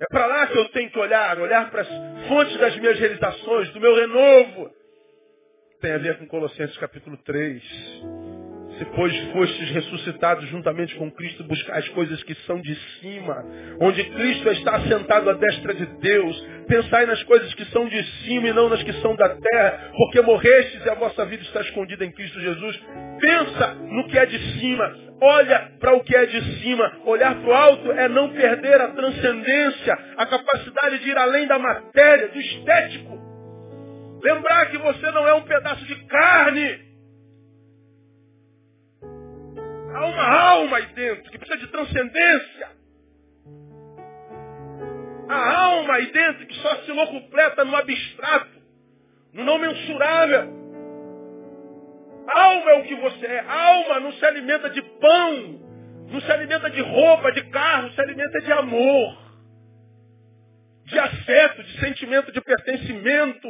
É 0.00 0.06
para 0.08 0.26
lá 0.26 0.46
que 0.46 0.56
eu 0.56 0.68
tenho 0.70 0.90
que 0.90 0.98
olhar, 0.98 1.38
olhar 1.38 1.70
para 1.70 1.82
as 1.82 1.88
fontes 2.26 2.56
das 2.58 2.74
minhas 2.78 2.98
realizações, 2.98 3.70
do 3.70 3.80
meu 3.80 3.94
renovo. 3.94 4.70
Tem 5.80 5.92
a 5.92 5.98
ver 5.98 6.18
com 6.18 6.26
Colossenses 6.26 6.76
capítulo 6.78 7.18
3 7.18 7.62
se 8.80 8.84
pois 8.96 9.14
fostes 9.32 9.70
ressuscitados 9.72 10.48
juntamente 10.48 10.94
com 10.94 11.10
Cristo, 11.10 11.44
buscar 11.44 11.76
as 11.76 11.88
coisas 11.90 12.22
que 12.22 12.34
são 12.46 12.58
de 12.62 12.74
cima, 12.98 13.44
onde 13.78 14.02
Cristo 14.04 14.50
está 14.52 14.76
assentado 14.76 15.28
à 15.28 15.34
destra 15.34 15.74
de 15.74 15.84
Deus. 15.98 16.48
Pensai 16.66 17.04
nas 17.04 17.22
coisas 17.24 17.52
que 17.52 17.66
são 17.66 17.86
de 17.86 18.02
cima 18.22 18.48
e 18.48 18.52
não 18.54 18.70
nas 18.70 18.82
que 18.82 18.94
são 18.94 19.14
da 19.14 19.28
terra, 19.28 19.92
porque 19.94 20.22
morrestes 20.22 20.82
e 20.82 20.88
a 20.88 20.94
vossa 20.94 21.26
vida 21.26 21.42
está 21.42 21.60
escondida 21.60 22.06
em 22.06 22.10
Cristo 22.10 22.40
Jesus. 22.40 22.80
Pensa 23.20 23.74
no 23.74 24.08
que 24.08 24.18
é 24.18 24.24
de 24.24 24.38
cima, 24.58 24.96
olha 25.20 25.72
para 25.78 25.94
o 25.96 26.02
que 26.02 26.16
é 26.16 26.24
de 26.24 26.62
cima. 26.62 26.90
Olhar 27.04 27.34
para 27.34 27.50
o 27.50 27.52
alto 27.52 27.92
é 27.92 28.08
não 28.08 28.30
perder 28.30 28.80
a 28.80 28.88
transcendência, 28.88 29.98
a 30.16 30.24
capacidade 30.24 31.00
de 31.00 31.10
ir 31.10 31.18
além 31.18 31.46
da 31.46 31.58
matéria, 31.58 32.28
do 32.28 32.40
estético. 32.40 33.20
Lembrar 34.22 34.70
que 34.70 34.78
você 34.78 35.10
não 35.10 35.28
é 35.28 35.34
um 35.34 35.42
pedaço 35.42 35.84
de 35.84 35.96
carne. 36.06 36.89
Há 39.94 40.06
uma 40.06 40.40
alma 40.50 40.76
aí 40.76 40.86
dentro 40.86 41.30
que 41.30 41.38
precisa 41.38 41.58
de 41.58 41.66
transcendência. 41.68 42.68
A 45.28 45.56
alma 45.64 45.94
aí 45.94 46.10
dentro 46.12 46.46
que 46.46 46.54
só 46.56 46.76
se 46.82 46.92
completa 47.06 47.64
no 47.64 47.76
abstrato, 47.76 48.60
no 49.32 49.44
não 49.44 49.58
mensurável. 49.58 50.60
Alma 52.32 52.70
é 52.70 52.74
o 52.80 52.84
que 52.84 52.94
você 52.96 53.26
é. 53.26 53.40
Alma 53.40 54.00
não 54.00 54.12
se 54.12 54.24
alimenta 54.24 54.70
de 54.70 54.82
pão, 54.82 55.60
não 56.10 56.20
se 56.20 56.30
alimenta 56.30 56.70
de 56.70 56.80
roupa, 56.80 57.32
de 57.32 57.44
carro, 57.50 57.90
se 57.92 58.00
alimenta 58.00 58.40
de 58.40 58.52
amor, 58.52 59.18
de 60.84 60.98
afeto, 60.98 61.62
de 61.62 61.80
sentimento 61.80 62.32
de 62.32 62.40
pertencimento, 62.40 63.48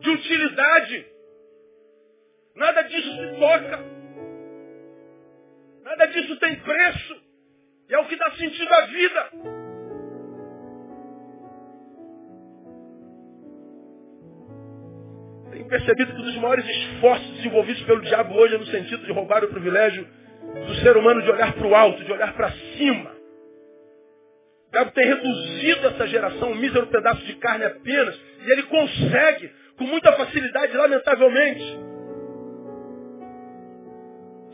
de 0.00 0.10
utilidade. 0.10 1.06
Nada 2.56 2.82
disso 2.82 3.10
se 3.10 3.38
toca. 3.38 4.03
Nada 5.84 6.06
disso 6.06 6.36
tem 6.36 6.56
preço. 6.56 7.22
E 7.90 7.94
é 7.94 7.98
o 7.98 8.06
que 8.06 8.16
dá 8.16 8.30
sentido 8.32 8.72
à 8.72 8.80
vida. 8.86 9.30
Tenho 15.50 15.68
percebido 15.68 16.14
que 16.14 16.20
um 16.20 16.24
dos 16.24 16.36
maiores 16.36 16.66
esforços 16.66 17.30
desenvolvidos 17.36 17.82
pelo 17.82 18.00
diabo 18.00 18.34
hoje 18.34 18.54
é 18.54 18.58
no 18.58 18.66
sentido 18.66 19.04
de 19.04 19.12
roubar 19.12 19.44
o 19.44 19.48
privilégio 19.48 20.08
do 20.66 20.74
ser 20.76 20.96
humano 20.96 21.22
de 21.22 21.30
olhar 21.30 21.52
para 21.52 21.66
o 21.66 21.74
alto, 21.74 22.02
de 22.02 22.12
olhar 22.12 22.32
para 22.34 22.50
cima. 22.50 23.14
O 24.68 24.72
diabo 24.72 24.90
tem 24.92 25.04
reduzido 25.04 25.86
essa 25.88 26.06
geração 26.06 26.50
um 26.50 26.56
mísero 26.56 26.86
pedaço 26.86 27.22
de 27.26 27.34
carne 27.34 27.66
apenas, 27.66 28.18
e 28.46 28.50
ele 28.50 28.62
consegue, 28.64 29.52
com 29.76 29.84
muita 29.84 30.12
facilidade, 30.12 30.76
lamentavelmente, 30.76 31.93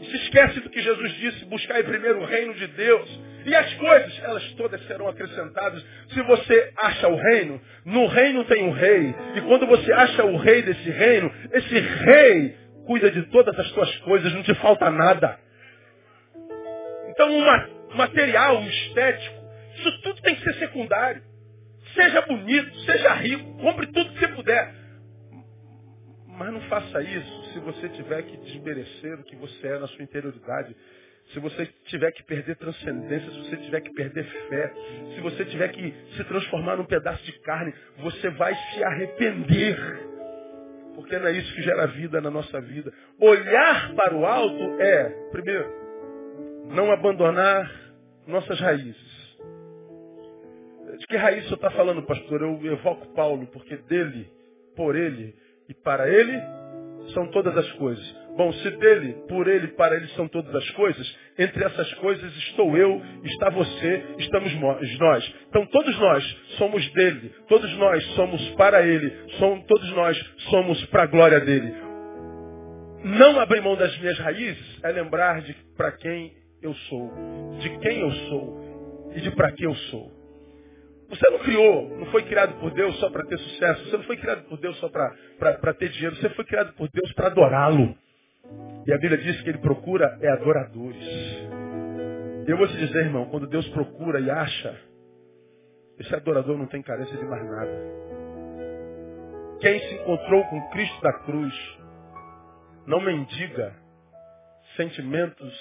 e 0.00 0.06
se 0.06 0.16
esquece 0.16 0.60
do 0.60 0.70
que 0.70 0.80
Jesus 0.80 1.12
disse, 1.14 1.44
buscar 1.44 1.82
primeiro 1.84 2.20
o 2.20 2.24
reino 2.24 2.54
de 2.54 2.66
Deus. 2.68 3.20
E 3.44 3.54
as 3.54 3.72
coisas, 3.74 4.20
elas 4.22 4.52
todas 4.52 4.82
serão 4.86 5.08
acrescentadas. 5.08 5.84
Se 6.12 6.22
você 6.22 6.72
acha 6.76 7.08
o 7.08 7.16
reino, 7.16 7.60
no 7.84 8.06
reino 8.06 8.44
tem 8.44 8.64
um 8.64 8.72
rei. 8.72 9.14
E 9.36 9.40
quando 9.42 9.66
você 9.66 9.92
acha 9.92 10.24
o 10.24 10.36
rei 10.36 10.62
desse 10.62 10.90
reino, 10.90 11.32
esse 11.52 11.78
rei 11.78 12.56
cuida 12.86 13.10
de 13.10 13.22
todas 13.24 13.58
as 13.58 13.70
tuas 13.72 13.94
coisas, 13.98 14.32
não 14.32 14.42
te 14.42 14.54
falta 14.54 14.90
nada. 14.90 15.38
Então, 17.08 17.30
material, 17.94 18.62
estético, 18.62 19.36
isso 19.76 20.02
tudo 20.02 20.22
tem 20.22 20.34
que 20.34 20.44
ser 20.44 20.54
secundário. 20.54 21.22
Seja 21.94 22.22
bonito, 22.22 22.74
seja 22.80 23.14
rico, 23.14 23.58
compre 23.58 23.86
tudo 23.86 24.12
que 24.12 24.20
você 24.20 24.28
puder. 24.28 24.79
Mas 26.40 26.54
não 26.54 26.60
faça 26.62 27.02
isso 27.02 27.52
se 27.52 27.58
você 27.58 27.86
tiver 27.90 28.22
que 28.22 28.34
desmerecer 28.38 29.20
o 29.20 29.24
que 29.24 29.36
você 29.36 29.66
é 29.66 29.78
na 29.78 29.86
sua 29.88 30.02
interioridade. 30.02 30.74
Se 31.34 31.38
você 31.38 31.66
tiver 31.84 32.10
que 32.12 32.22
perder 32.22 32.56
transcendência, 32.56 33.30
se 33.30 33.38
você 33.40 33.56
tiver 33.58 33.82
que 33.82 33.92
perder 33.92 34.24
fé, 34.48 34.72
se 35.14 35.20
você 35.20 35.44
tiver 35.44 35.68
que 35.68 35.94
se 36.16 36.24
transformar 36.24 36.76
num 36.76 36.86
pedaço 36.86 37.22
de 37.24 37.38
carne, 37.40 37.74
você 37.98 38.30
vai 38.30 38.54
se 38.54 38.82
arrepender. 38.82 39.76
Porque 40.94 41.18
não 41.18 41.26
é 41.26 41.32
isso 41.32 41.54
que 41.54 41.60
gera 41.60 41.86
vida 41.88 42.22
na 42.22 42.30
nossa 42.30 42.58
vida. 42.58 42.90
Olhar 43.20 43.94
para 43.94 44.16
o 44.16 44.24
alto 44.24 44.80
é, 44.80 45.10
primeiro, 45.30 45.70
não 46.68 46.90
abandonar 46.90 47.70
nossas 48.26 48.58
raízes. 48.58 49.36
De 51.00 51.06
que 51.06 51.16
raiz 51.18 51.46
você 51.46 51.54
está 51.54 51.70
falando, 51.70 52.02
pastor? 52.04 52.40
Eu 52.40 52.58
evoco 52.64 53.12
Paulo, 53.14 53.46
porque 53.48 53.76
dele, 53.76 54.26
por 54.74 54.96
ele, 54.96 55.34
e 55.70 55.74
para 55.82 56.08
ele 56.08 56.36
são 57.14 57.28
todas 57.28 57.56
as 57.56 57.72
coisas. 57.72 58.20
Bom, 58.36 58.52
se 58.52 58.70
dele, 58.72 59.14
por 59.28 59.48
ele, 59.48 59.68
para 59.68 59.96
ele 59.96 60.08
são 60.08 60.26
todas 60.28 60.54
as 60.54 60.70
coisas, 60.70 61.18
entre 61.38 61.64
essas 61.64 61.92
coisas 61.94 62.36
estou 62.36 62.76
eu, 62.76 63.00
está 63.24 63.50
você, 63.50 64.04
estamos 64.18 64.52
nós. 64.98 65.34
Então 65.48 65.64
todos 65.66 65.98
nós 65.98 66.36
somos 66.58 66.92
dele, 66.92 67.32
todos 67.48 67.72
nós 67.76 68.04
somos 68.14 68.48
para 68.50 68.82
ele, 68.82 69.10
somos, 69.38 69.64
todos 69.66 69.90
nós 69.92 70.34
somos 70.50 70.84
para 70.86 71.04
a 71.04 71.06
glória 71.06 71.40
dele. 71.40 71.72
Não 73.04 73.40
abrir 73.40 73.62
mão 73.62 73.76
das 73.76 73.96
minhas 73.98 74.18
raízes 74.18 74.80
é 74.82 74.90
lembrar 74.90 75.40
de 75.42 75.54
para 75.76 75.92
quem 75.92 76.32
eu 76.62 76.74
sou, 76.74 77.10
de 77.60 77.78
quem 77.78 78.00
eu 78.00 78.10
sou 78.10 79.10
e 79.14 79.20
de 79.20 79.30
para 79.30 79.52
que 79.52 79.64
eu 79.64 79.74
sou. 79.74 80.19
Você 81.10 81.28
não 81.28 81.40
criou, 81.40 81.98
não 81.98 82.06
foi 82.06 82.22
criado 82.22 82.58
por 82.60 82.70
Deus 82.70 82.96
só 83.00 83.10
para 83.10 83.26
ter 83.26 83.36
sucesso. 83.36 83.84
Você 83.86 83.96
não 83.96 84.04
foi 84.04 84.16
criado 84.16 84.44
por 84.44 84.58
Deus 84.58 84.78
só 84.78 84.88
para 84.88 85.74
ter 85.74 85.88
dinheiro. 85.88 86.14
Você 86.16 86.30
foi 86.30 86.44
criado 86.44 86.72
por 86.74 86.88
Deus 86.88 87.12
para 87.14 87.26
adorá-lo. 87.26 87.96
E 88.86 88.92
a 88.92 88.98
Bíblia 88.98 89.18
diz 89.18 89.40
que 89.42 89.48
ele 89.48 89.58
procura 89.58 90.16
é 90.20 90.28
adoradores. 90.28 91.04
Eu 92.46 92.56
vou 92.56 92.66
te 92.68 92.76
dizer, 92.76 93.06
irmão, 93.06 93.26
quando 93.26 93.48
Deus 93.48 93.68
procura 93.70 94.20
e 94.20 94.30
acha, 94.30 94.80
esse 95.98 96.14
adorador 96.14 96.56
não 96.56 96.66
tem 96.66 96.80
carência 96.80 97.16
de 97.16 97.24
mais 97.24 97.44
nada. 97.44 97.72
Quem 99.60 99.78
se 99.80 99.94
encontrou 99.96 100.44
com 100.44 100.70
Cristo 100.70 101.02
da 101.02 101.12
cruz 101.12 101.78
não 102.86 103.00
mendiga 103.00 103.74
sentimentos 104.76 105.54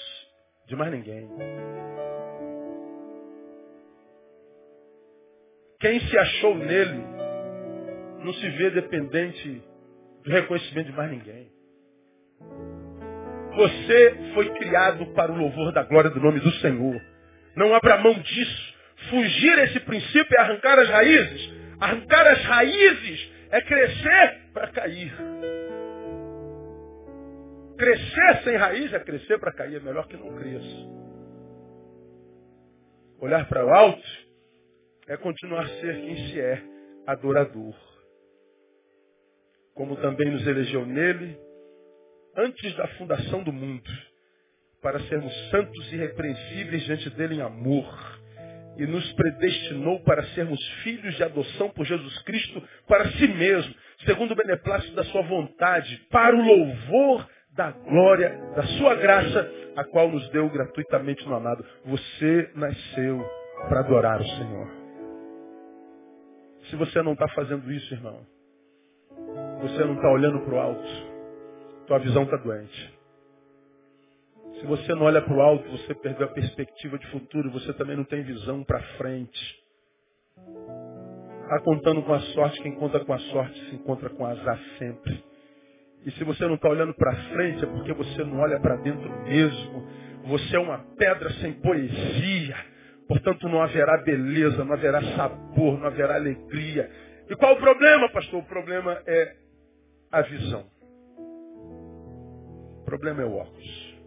de 0.67 0.75
mais 0.75 0.91
ninguém. 0.91 1.27
Quem 5.79 5.97
se 6.01 6.17
achou 6.17 6.55
nele 6.55 7.01
não 8.25 8.33
se 8.33 8.49
vê 8.49 8.69
dependente 8.71 9.63
do 10.25 10.29
reconhecimento 10.29 10.87
de 10.87 10.97
mais 10.97 11.09
ninguém. 11.09 11.49
Você 13.55 14.31
foi 14.33 14.49
criado 14.55 15.05
para 15.13 15.31
o 15.31 15.37
louvor 15.37 15.71
da 15.71 15.83
glória 15.83 16.09
do 16.09 16.19
nome 16.19 16.41
do 16.41 16.51
Senhor. 16.55 17.01
Não 17.55 17.73
abra 17.73 17.97
mão 17.97 18.13
disso. 18.13 18.75
Fugir 19.09 19.57
esse 19.59 19.79
princípio 19.81 20.37
é 20.37 20.41
arrancar 20.41 20.77
as 20.79 20.89
raízes. 20.89 21.53
Arrancar 21.79 22.27
as 22.27 22.43
raízes 22.43 23.31
é 23.49 23.61
crescer 23.61 24.37
para 24.53 24.67
cair. 24.67 25.13
Crescer 27.77 28.43
sem 28.43 28.57
raiz 28.57 28.93
é 28.93 28.99
crescer 28.99 29.39
para 29.39 29.53
cair. 29.53 29.77
É 29.77 29.79
melhor 29.79 30.07
que 30.09 30.17
não 30.17 30.35
cresça. 30.35 30.99
Olhar 33.21 33.47
para 33.47 33.65
o 33.65 33.69
alto 33.69 34.18
é 35.09 35.17
continuar 35.17 35.65
a 35.65 35.69
ser 35.81 35.95
quem 36.01 36.15
se 36.27 36.39
é, 36.39 36.61
adorador. 37.07 37.75
Como 39.73 39.95
também 39.95 40.29
nos 40.29 40.45
elegeu 40.45 40.85
nele, 40.85 41.35
antes 42.37 42.75
da 42.75 42.87
fundação 42.89 43.43
do 43.43 43.51
mundo, 43.51 43.89
para 44.83 44.99
sermos 45.01 45.33
santos 45.49 45.91
e 45.91 45.95
irrepreensíveis 45.95 46.83
diante 46.83 47.09
dele 47.09 47.35
em 47.35 47.41
amor, 47.41 48.19
e 48.77 48.85
nos 48.85 49.11
predestinou 49.13 49.99
para 50.03 50.23
sermos 50.27 50.63
filhos 50.83 51.15
de 51.15 51.23
adoção 51.23 51.69
por 51.71 51.85
Jesus 51.85 52.21
Cristo 52.21 52.63
para 52.87 53.11
si 53.13 53.27
mesmo, 53.27 53.73
segundo 54.05 54.31
o 54.31 54.35
beneplácito 54.35 54.95
da 54.95 55.03
sua 55.05 55.23
vontade, 55.23 55.97
para 56.11 56.35
o 56.35 56.41
louvor 56.41 57.27
da 57.55 57.71
glória, 57.71 58.29
da 58.55 58.63
sua 58.77 58.95
graça, 58.95 59.51
a 59.75 59.83
qual 59.83 60.09
nos 60.09 60.29
deu 60.29 60.47
gratuitamente 60.49 61.27
no 61.27 61.35
amado. 61.35 61.65
Você 61.85 62.51
nasceu 62.53 63.27
para 63.67 63.79
adorar 63.79 64.21
o 64.21 64.25
Senhor. 64.25 64.78
Se 66.69 66.75
você 66.75 67.01
não 67.01 67.13
está 67.13 67.27
fazendo 67.29 67.71
isso, 67.71 67.93
irmão, 67.93 68.25
você 69.61 69.83
não 69.83 69.95
está 69.95 70.11
olhando 70.11 70.39
para 70.41 70.53
o 70.53 70.59
alto, 70.59 70.87
tua 71.87 71.99
visão 71.99 72.23
está 72.23 72.37
doente. 72.37 72.99
Se 74.59 74.65
você 74.65 74.93
não 74.93 75.03
olha 75.03 75.21
para 75.21 75.33
o 75.33 75.41
alto, 75.41 75.69
você 75.69 75.95
perdeu 75.95 76.27
a 76.27 76.31
perspectiva 76.31 76.97
de 76.99 77.07
futuro, 77.07 77.51
você 77.51 77.73
também 77.73 77.95
não 77.95 78.03
tem 78.03 78.23
visão 78.23 78.63
para 78.63 78.81
frente. 78.97 79.59
há 81.49 81.59
contando 81.61 82.03
com 82.03 82.13
a 82.13 82.19
sorte, 82.19 82.61
quem 82.61 82.75
conta 82.75 82.99
com 82.99 83.13
a 83.13 83.19
sorte 83.19 83.59
se 83.69 83.75
encontra 83.75 84.09
com 84.09 84.25
azar 84.25 84.59
sempre. 84.77 85.23
E 86.05 86.11
se 86.11 86.23
você 86.23 86.45
não 86.45 86.55
está 86.55 86.69
olhando 86.69 86.93
para 86.93 87.15
frente, 87.31 87.63
é 87.63 87.67
porque 87.67 87.93
você 87.93 88.23
não 88.23 88.39
olha 88.39 88.59
para 88.59 88.77
dentro 88.77 89.09
mesmo. 89.23 89.87
Você 90.25 90.55
é 90.55 90.59
uma 90.59 90.77
pedra 90.97 91.29
sem 91.41 91.53
poesia. 91.53 92.55
Portanto, 93.09 93.49
não 93.49 93.59
haverá 93.59 93.97
beleza, 94.03 94.63
não 94.63 94.73
haverá 94.73 95.01
sabor, 95.15 95.79
não 95.79 95.87
haverá 95.87 96.13
alegria. 96.13 96.87
E 97.27 97.35
qual 97.35 97.55
o 97.55 97.59
problema, 97.59 98.07
pastor? 98.11 98.39
O 98.39 98.45
problema 98.45 99.01
é 99.07 99.35
a 100.11 100.21
visão. 100.21 100.63
O 102.77 102.83
problema 102.85 103.23
é 103.23 103.25
o 103.25 103.35
óculos. 103.35 103.97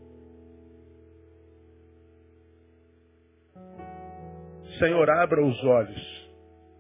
Senhor, 4.79 5.11
abra 5.11 5.45
os 5.45 5.65
olhos 5.65 6.31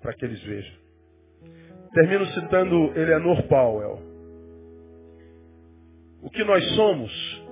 para 0.01 0.14
que 0.14 0.25
eles 0.25 0.41
vejam. 0.45 0.77
Termino 1.93 2.25
citando 2.27 2.97
Eleanor 2.97 3.43
Powell. 3.49 3.99
O 6.23 6.31
que 6.31 6.45
nós 6.45 6.64
somos 6.77 7.43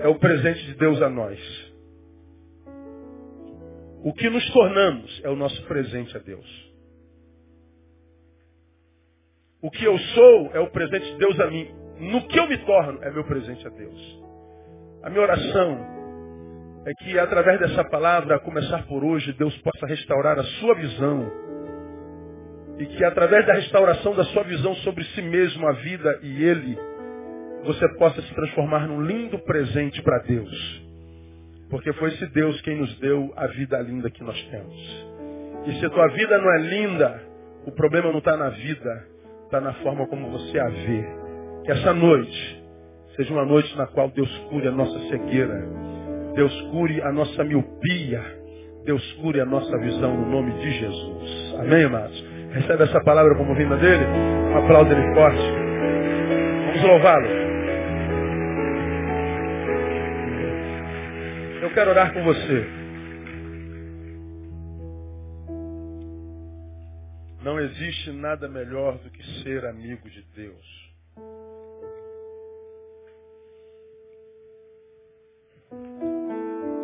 é 0.00 0.08
o 0.08 0.18
presente 0.18 0.66
de 0.66 0.74
Deus 0.74 1.00
a 1.00 1.08
nós. 1.08 1.61
O 4.04 4.12
que 4.12 4.28
nos 4.28 4.44
tornamos 4.50 5.20
é 5.22 5.30
o 5.30 5.36
nosso 5.36 5.62
presente 5.66 6.16
a 6.16 6.20
Deus. 6.20 6.72
O 9.62 9.70
que 9.70 9.84
eu 9.84 9.96
sou 9.96 10.50
é 10.54 10.58
o 10.58 10.70
presente 10.70 11.06
de 11.12 11.18
Deus 11.18 11.38
a 11.38 11.46
mim. 11.46 11.70
No 12.00 12.26
que 12.26 12.36
eu 12.36 12.48
me 12.48 12.58
torno 12.58 13.02
é 13.02 13.10
meu 13.12 13.24
presente 13.24 13.64
a 13.64 13.70
Deus. 13.70 14.22
A 15.04 15.10
minha 15.10 15.22
oração 15.22 15.78
é 16.84 16.92
que 17.04 17.16
através 17.16 17.60
dessa 17.60 17.84
palavra, 17.84 18.36
a 18.36 18.40
começar 18.40 18.84
por 18.88 19.04
hoje, 19.04 19.32
Deus 19.34 19.56
possa 19.58 19.86
restaurar 19.86 20.36
a 20.36 20.44
sua 20.44 20.74
visão. 20.74 21.30
E 22.80 22.86
que 22.86 23.04
através 23.04 23.46
da 23.46 23.54
restauração 23.54 24.16
da 24.16 24.24
sua 24.24 24.42
visão 24.42 24.74
sobre 24.76 25.04
si 25.04 25.22
mesmo, 25.22 25.64
a 25.68 25.72
vida 25.74 26.18
e 26.24 26.42
Ele, 26.42 26.76
você 27.62 27.88
possa 27.98 28.20
se 28.20 28.34
transformar 28.34 28.88
num 28.88 29.00
lindo 29.02 29.38
presente 29.40 30.02
para 30.02 30.18
Deus. 30.24 30.82
Porque 31.72 31.90
foi 31.94 32.10
esse 32.10 32.26
Deus 32.26 32.60
quem 32.60 32.76
nos 32.76 32.94
deu 32.98 33.32
a 33.34 33.46
vida 33.46 33.80
linda 33.80 34.10
que 34.10 34.22
nós 34.22 34.38
temos. 34.50 35.06
E 35.64 35.80
se 35.80 35.86
a 35.86 35.88
tua 35.88 36.06
vida 36.08 36.36
não 36.36 36.52
é 36.52 36.58
linda, 36.58 37.22
o 37.66 37.72
problema 37.72 38.10
não 38.10 38.18
está 38.18 38.36
na 38.36 38.50
vida, 38.50 39.06
está 39.44 39.58
na 39.58 39.72
forma 39.82 40.06
como 40.06 40.30
você 40.30 40.58
a 40.58 40.68
vê. 40.68 41.04
Que 41.64 41.72
essa 41.72 41.94
noite 41.94 42.62
seja 43.16 43.32
uma 43.32 43.46
noite 43.46 43.74
na 43.78 43.86
qual 43.86 44.10
Deus 44.10 44.30
cure 44.50 44.68
a 44.68 44.70
nossa 44.70 44.98
cegueira, 45.08 45.66
Deus 46.34 46.60
cure 46.72 47.00
a 47.00 47.10
nossa 47.10 47.42
miopia, 47.42 48.22
Deus 48.84 49.12
cure 49.14 49.40
a 49.40 49.46
nossa 49.46 49.74
visão 49.78 50.14
no 50.14 50.30
nome 50.30 50.52
de 50.52 50.70
Jesus. 50.72 51.54
Amém, 51.58 51.84
amados? 51.84 52.22
Recebe 52.50 52.82
essa 52.82 53.02
palavra 53.02 53.34
como 53.34 53.54
vinda 53.54 53.78
dele? 53.78 54.04
Um 54.04 54.58
aplauso 54.58 54.92
ele 54.92 55.14
forte. 55.14 55.42
Vamos 56.66 56.82
louvá-lo. 56.82 57.41
Quero 61.72 61.90
orar 61.90 62.12
com 62.12 62.22
você. 62.22 62.66
Não 67.42 67.58
existe 67.58 68.12
nada 68.12 68.48
melhor 68.48 68.98
do 68.98 69.10
que 69.10 69.42
ser 69.42 69.64
amigo 69.64 70.08
de 70.08 70.22
Deus. 70.34 70.92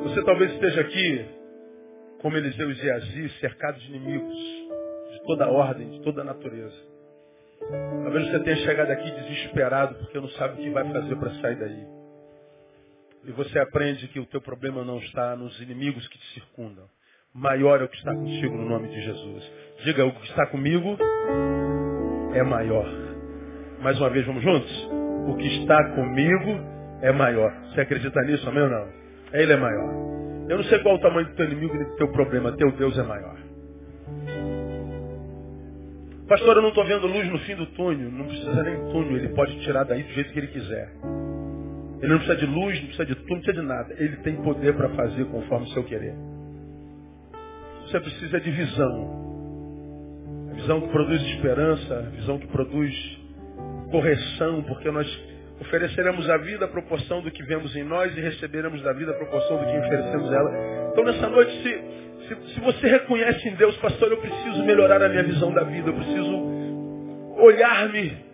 Você 0.03 0.25
talvez 0.25 0.53
esteja 0.53 0.81
aqui, 0.81 1.27
como 2.23 2.37
Eliseu 2.37 2.71
e 2.71 2.75
Geazi, 2.75 3.29
cercado 3.41 3.79
de 3.79 3.89
inimigos, 3.89 4.37
de 5.13 5.23
toda 5.27 5.49
ordem, 5.49 5.91
de 5.91 6.01
toda 6.01 6.25
natureza. 6.25 6.89
Talvez 8.03 8.31
você 8.31 8.41
tenha 8.41 8.57
chegado 8.57 8.91
aqui 8.91 9.11
desesperado 9.11 9.97
porque 9.97 10.19
não 10.19 10.29
sabe 10.31 10.55
o 10.55 10.65
que 10.65 10.71
vai 10.71 10.91
fazer 10.91 11.17
para 11.17 11.31
sair 11.43 11.57
daí. 11.57 11.98
E 13.25 13.33
você 13.33 13.59
aprende 13.59 14.09
que 14.09 14.21
o 14.21 14.27
teu 14.27 14.41
problema 14.41 14.85
não 14.85 14.99
está 14.99 15.37
nos 15.37 15.61
inimigos 15.61 16.07
que 16.09 16.19
te 16.19 16.35
circundam. 16.35 16.85
Maior 17.35 17.81
é 17.81 17.85
o 17.85 17.89
que 17.89 17.97
está 17.97 18.15
contigo 18.15 18.57
no 18.57 18.69
nome 18.69 18.89
de 18.89 19.01
Jesus. 19.03 19.53
Diga, 19.85 20.05
o 20.05 20.13
que 20.13 20.27
está 20.29 20.47
comigo 20.47 20.97
é 22.35 22.43
maior. 22.43 22.87
Mais 23.81 23.99
uma 24.01 24.11
vez, 24.11 24.27
vamos 24.27 24.43
juntos? 24.43 24.89
O 25.29 25.37
que 25.37 25.47
está 25.61 25.95
comigo 25.95 26.59
é 27.03 27.13
maior. 27.13 27.53
Você 27.67 27.83
acredita 27.83 28.21
nisso, 28.23 28.49
amém 28.49 28.63
ou 28.63 28.71
não? 28.71 28.89
Ele 29.33 29.53
é 29.53 29.57
maior. 29.57 30.09
Eu 30.49 30.57
não 30.57 30.65
sei 30.65 30.79
qual 30.79 30.95
o 30.95 31.01
tamanho 31.01 31.29
do 31.29 31.35
teu 31.35 31.45
inimigo 31.45 31.77
e 31.77 31.85
do 31.85 31.97
teu 31.97 32.11
problema. 32.11 32.57
Teu 32.57 32.73
Deus 32.73 32.99
é 32.99 33.03
maior. 33.03 33.37
Pastor, 36.27 36.57
eu 36.57 36.63
não 36.63 36.71
estou 36.71 36.85
vendo 36.85 37.07
luz 37.07 37.27
no 37.29 37.39
fim 37.41 37.55
do 37.55 37.67
túnel. 37.67 38.11
Não 38.11 38.27
precisa 38.27 38.63
nem 38.63 38.77
túnel. 38.91 39.17
Ele 39.17 39.29
pode 39.29 39.61
tirar 39.61 39.85
daí 39.85 40.03
do 40.03 40.13
jeito 40.13 40.33
que 40.33 40.39
ele 40.39 40.49
quiser. 40.49 40.91
Ele 42.01 42.13
não 42.13 42.19
precisa 42.19 42.37
de 42.37 42.47
luz, 42.47 42.79
não 42.79 42.87
precisa 42.87 43.07
de 43.07 43.15
tudo, 43.15 43.29
não 43.29 43.41
precisa 43.41 43.61
de 43.61 43.67
nada. 43.67 43.95
Ele 43.99 44.17
tem 44.19 44.37
poder 44.37 44.75
para 44.75 44.89
fazer 44.91 45.25
conforme 45.27 45.67
o 45.67 45.71
seu 45.71 45.85
querer. 45.85 46.15
Você 47.83 48.01
precisa 48.01 48.41
de 48.41 48.51
visão. 48.51 49.29
A 50.51 50.55
visão 50.55 50.81
que 50.81 50.89
produz 50.89 51.23
esperança, 51.23 51.99
a 51.99 52.11
visão 52.11 52.39
que 52.39 52.47
produz 52.49 53.19
correção, 53.91 54.63
porque 54.65 54.91
nós 54.91 55.07
ofereceremos 55.61 56.29
a 56.31 56.37
vida 56.39 56.67
à 56.67 56.69
proporção 56.69 57.21
do 57.21 57.31
que 57.31 57.43
vemos 57.43 57.75
em 57.75 57.83
nós 57.83 58.17
e 58.17 58.21
receberemos 58.21 58.81
da 58.83 58.93
vida 58.93 59.11
à 59.11 59.15
proporção 59.15 59.59
do 59.59 59.65
que 59.65 59.79
oferecemos 59.79 60.33
ela. 60.33 60.91
Então 60.93 61.05
nessa 61.05 61.29
noite, 61.29 61.51
se, 61.63 62.29
se, 62.29 62.55
se 62.55 62.61
você 62.61 62.87
reconhece 62.87 63.49
em 63.49 63.55
Deus, 63.55 63.77
pastor, 63.79 64.11
eu 64.13 64.19
preciso 64.19 64.65
melhorar 64.65 65.03
a 65.03 65.09
minha 65.09 65.25
visão 65.25 65.53
da 65.53 65.65
vida, 65.65 65.89
eu 65.89 65.95
preciso 65.95 66.59
olhar-me 67.39 68.28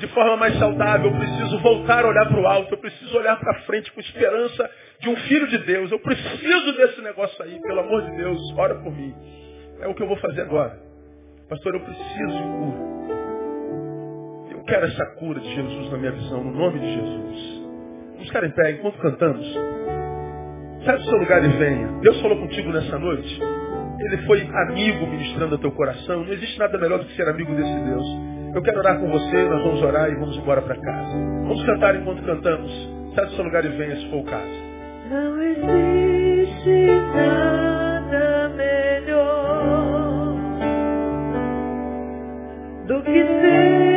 de 0.00 0.08
forma 0.08 0.36
mais 0.36 0.58
saudável. 0.58 1.10
Eu 1.10 1.16
preciso 1.16 1.58
voltar 1.58 2.04
a 2.04 2.08
olhar 2.08 2.26
para 2.26 2.40
o 2.40 2.46
alto. 2.46 2.74
Eu 2.74 2.78
preciso 2.78 3.16
olhar 3.16 3.38
para 3.38 3.60
frente 3.62 3.92
com 3.92 4.00
esperança 4.00 4.68
de 4.98 5.08
um 5.10 5.16
filho 5.16 5.46
de 5.46 5.58
Deus. 5.58 5.92
Eu 5.92 6.00
preciso 6.00 6.72
desse 6.76 7.00
negócio 7.02 7.44
aí. 7.44 7.60
Pelo 7.60 7.80
amor 7.80 8.02
de 8.02 8.16
Deus, 8.16 8.40
ora 8.56 8.74
por 8.76 8.92
mim. 8.92 9.14
É 9.80 9.86
o 9.86 9.94
que 9.94 10.02
eu 10.02 10.08
vou 10.08 10.16
fazer 10.16 10.40
agora. 10.42 10.78
Pastor, 11.48 11.74
eu 11.74 11.80
preciso 11.80 12.32
de 12.32 12.42
cura. 12.42 12.90
Eu 14.52 14.64
quero 14.64 14.86
essa 14.86 15.06
cura 15.16 15.40
de 15.40 15.54
Jesus 15.54 15.90
na 15.90 15.98
minha 15.98 16.12
visão, 16.12 16.44
no 16.44 16.52
nome 16.52 16.78
de 16.78 16.94
Jesus. 16.94 17.60
Vamos 18.12 18.26
ficar 18.26 18.44
em 18.44 18.50
pé 18.50 18.70
enquanto 18.72 18.98
cantamos. 18.98 19.46
Sai 20.84 20.96
do 20.96 21.04
seu 21.04 21.18
lugar 21.18 21.44
e 21.44 21.48
venha. 21.48 21.88
Deus 22.00 22.20
falou 22.22 22.38
contigo 22.38 22.72
nessa 22.72 22.98
noite. 22.98 23.40
Ele 24.00 24.16
foi 24.26 24.40
amigo 24.42 25.06
ministrando 25.06 25.56
ao 25.56 25.60
teu 25.60 25.72
coração. 25.72 26.24
Não 26.24 26.32
existe 26.32 26.58
nada 26.58 26.78
melhor 26.78 27.00
do 27.00 27.04
que 27.04 27.16
ser 27.16 27.28
amigo 27.28 27.54
desse 27.54 27.84
Deus. 27.84 28.39
Eu 28.54 28.62
quero 28.62 28.78
orar 28.80 28.98
com 28.98 29.08
você, 29.08 29.44
nós 29.44 29.62
vamos 29.62 29.82
orar 29.82 30.10
e 30.10 30.14
vamos 30.16 30.36
embora 30.36 30.60
para 30.62 30.74
casa. 30.74 31.12
Vamos 31.42 31.64
cantar 31.64 31.94
enquanto 31.94 32.22
cantamos. 32.24 32.70
Sai 33.14 33.26
do 33.26 33.32
seu 33.32 33.44
lugar 33.44 33.64
e 33.64 33.68
venha, 33.68 33.96
se 33.96 34.10
for 34.10 34.18
o 34.18 34.24
caso. 34.24 34.70
Não 35.08 35.42
existe 35.42 36.86
nada 37.14 38.48
melhor 38.56 40.34
do 42.86 43.02
que 43.02 43.12
ser 43.12 43.89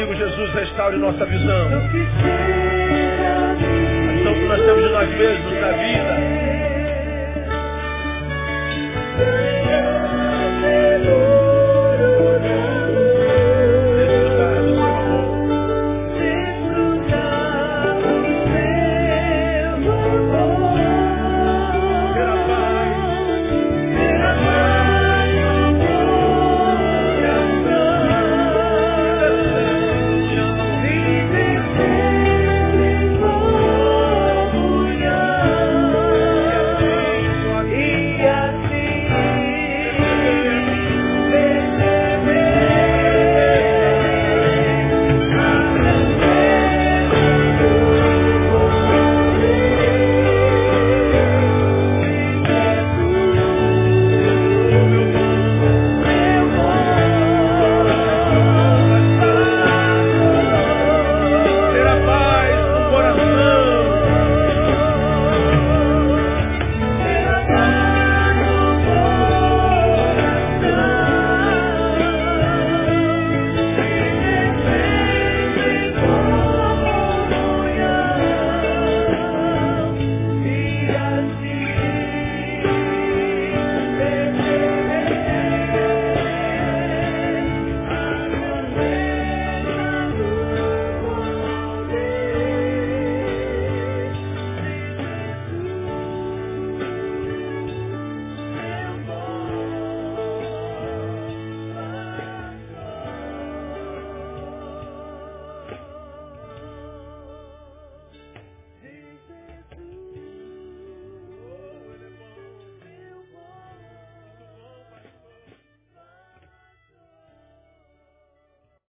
amigo 0.00 0.14
Jesus 0.14 0.50
restaure 0.54 0.96
nossa 0.96 1.26
visão. 1.26 1.66
A 1.66 1.80
visão 4.12 4.34
que 4.34 4.46
nós 4.46 4.60
temos 4.62 4.82
de 4.82 4.88
nós 4.88 5.08
mesmos 5.10 5.60
na 5.60 5.72
vida. 5.72 6.40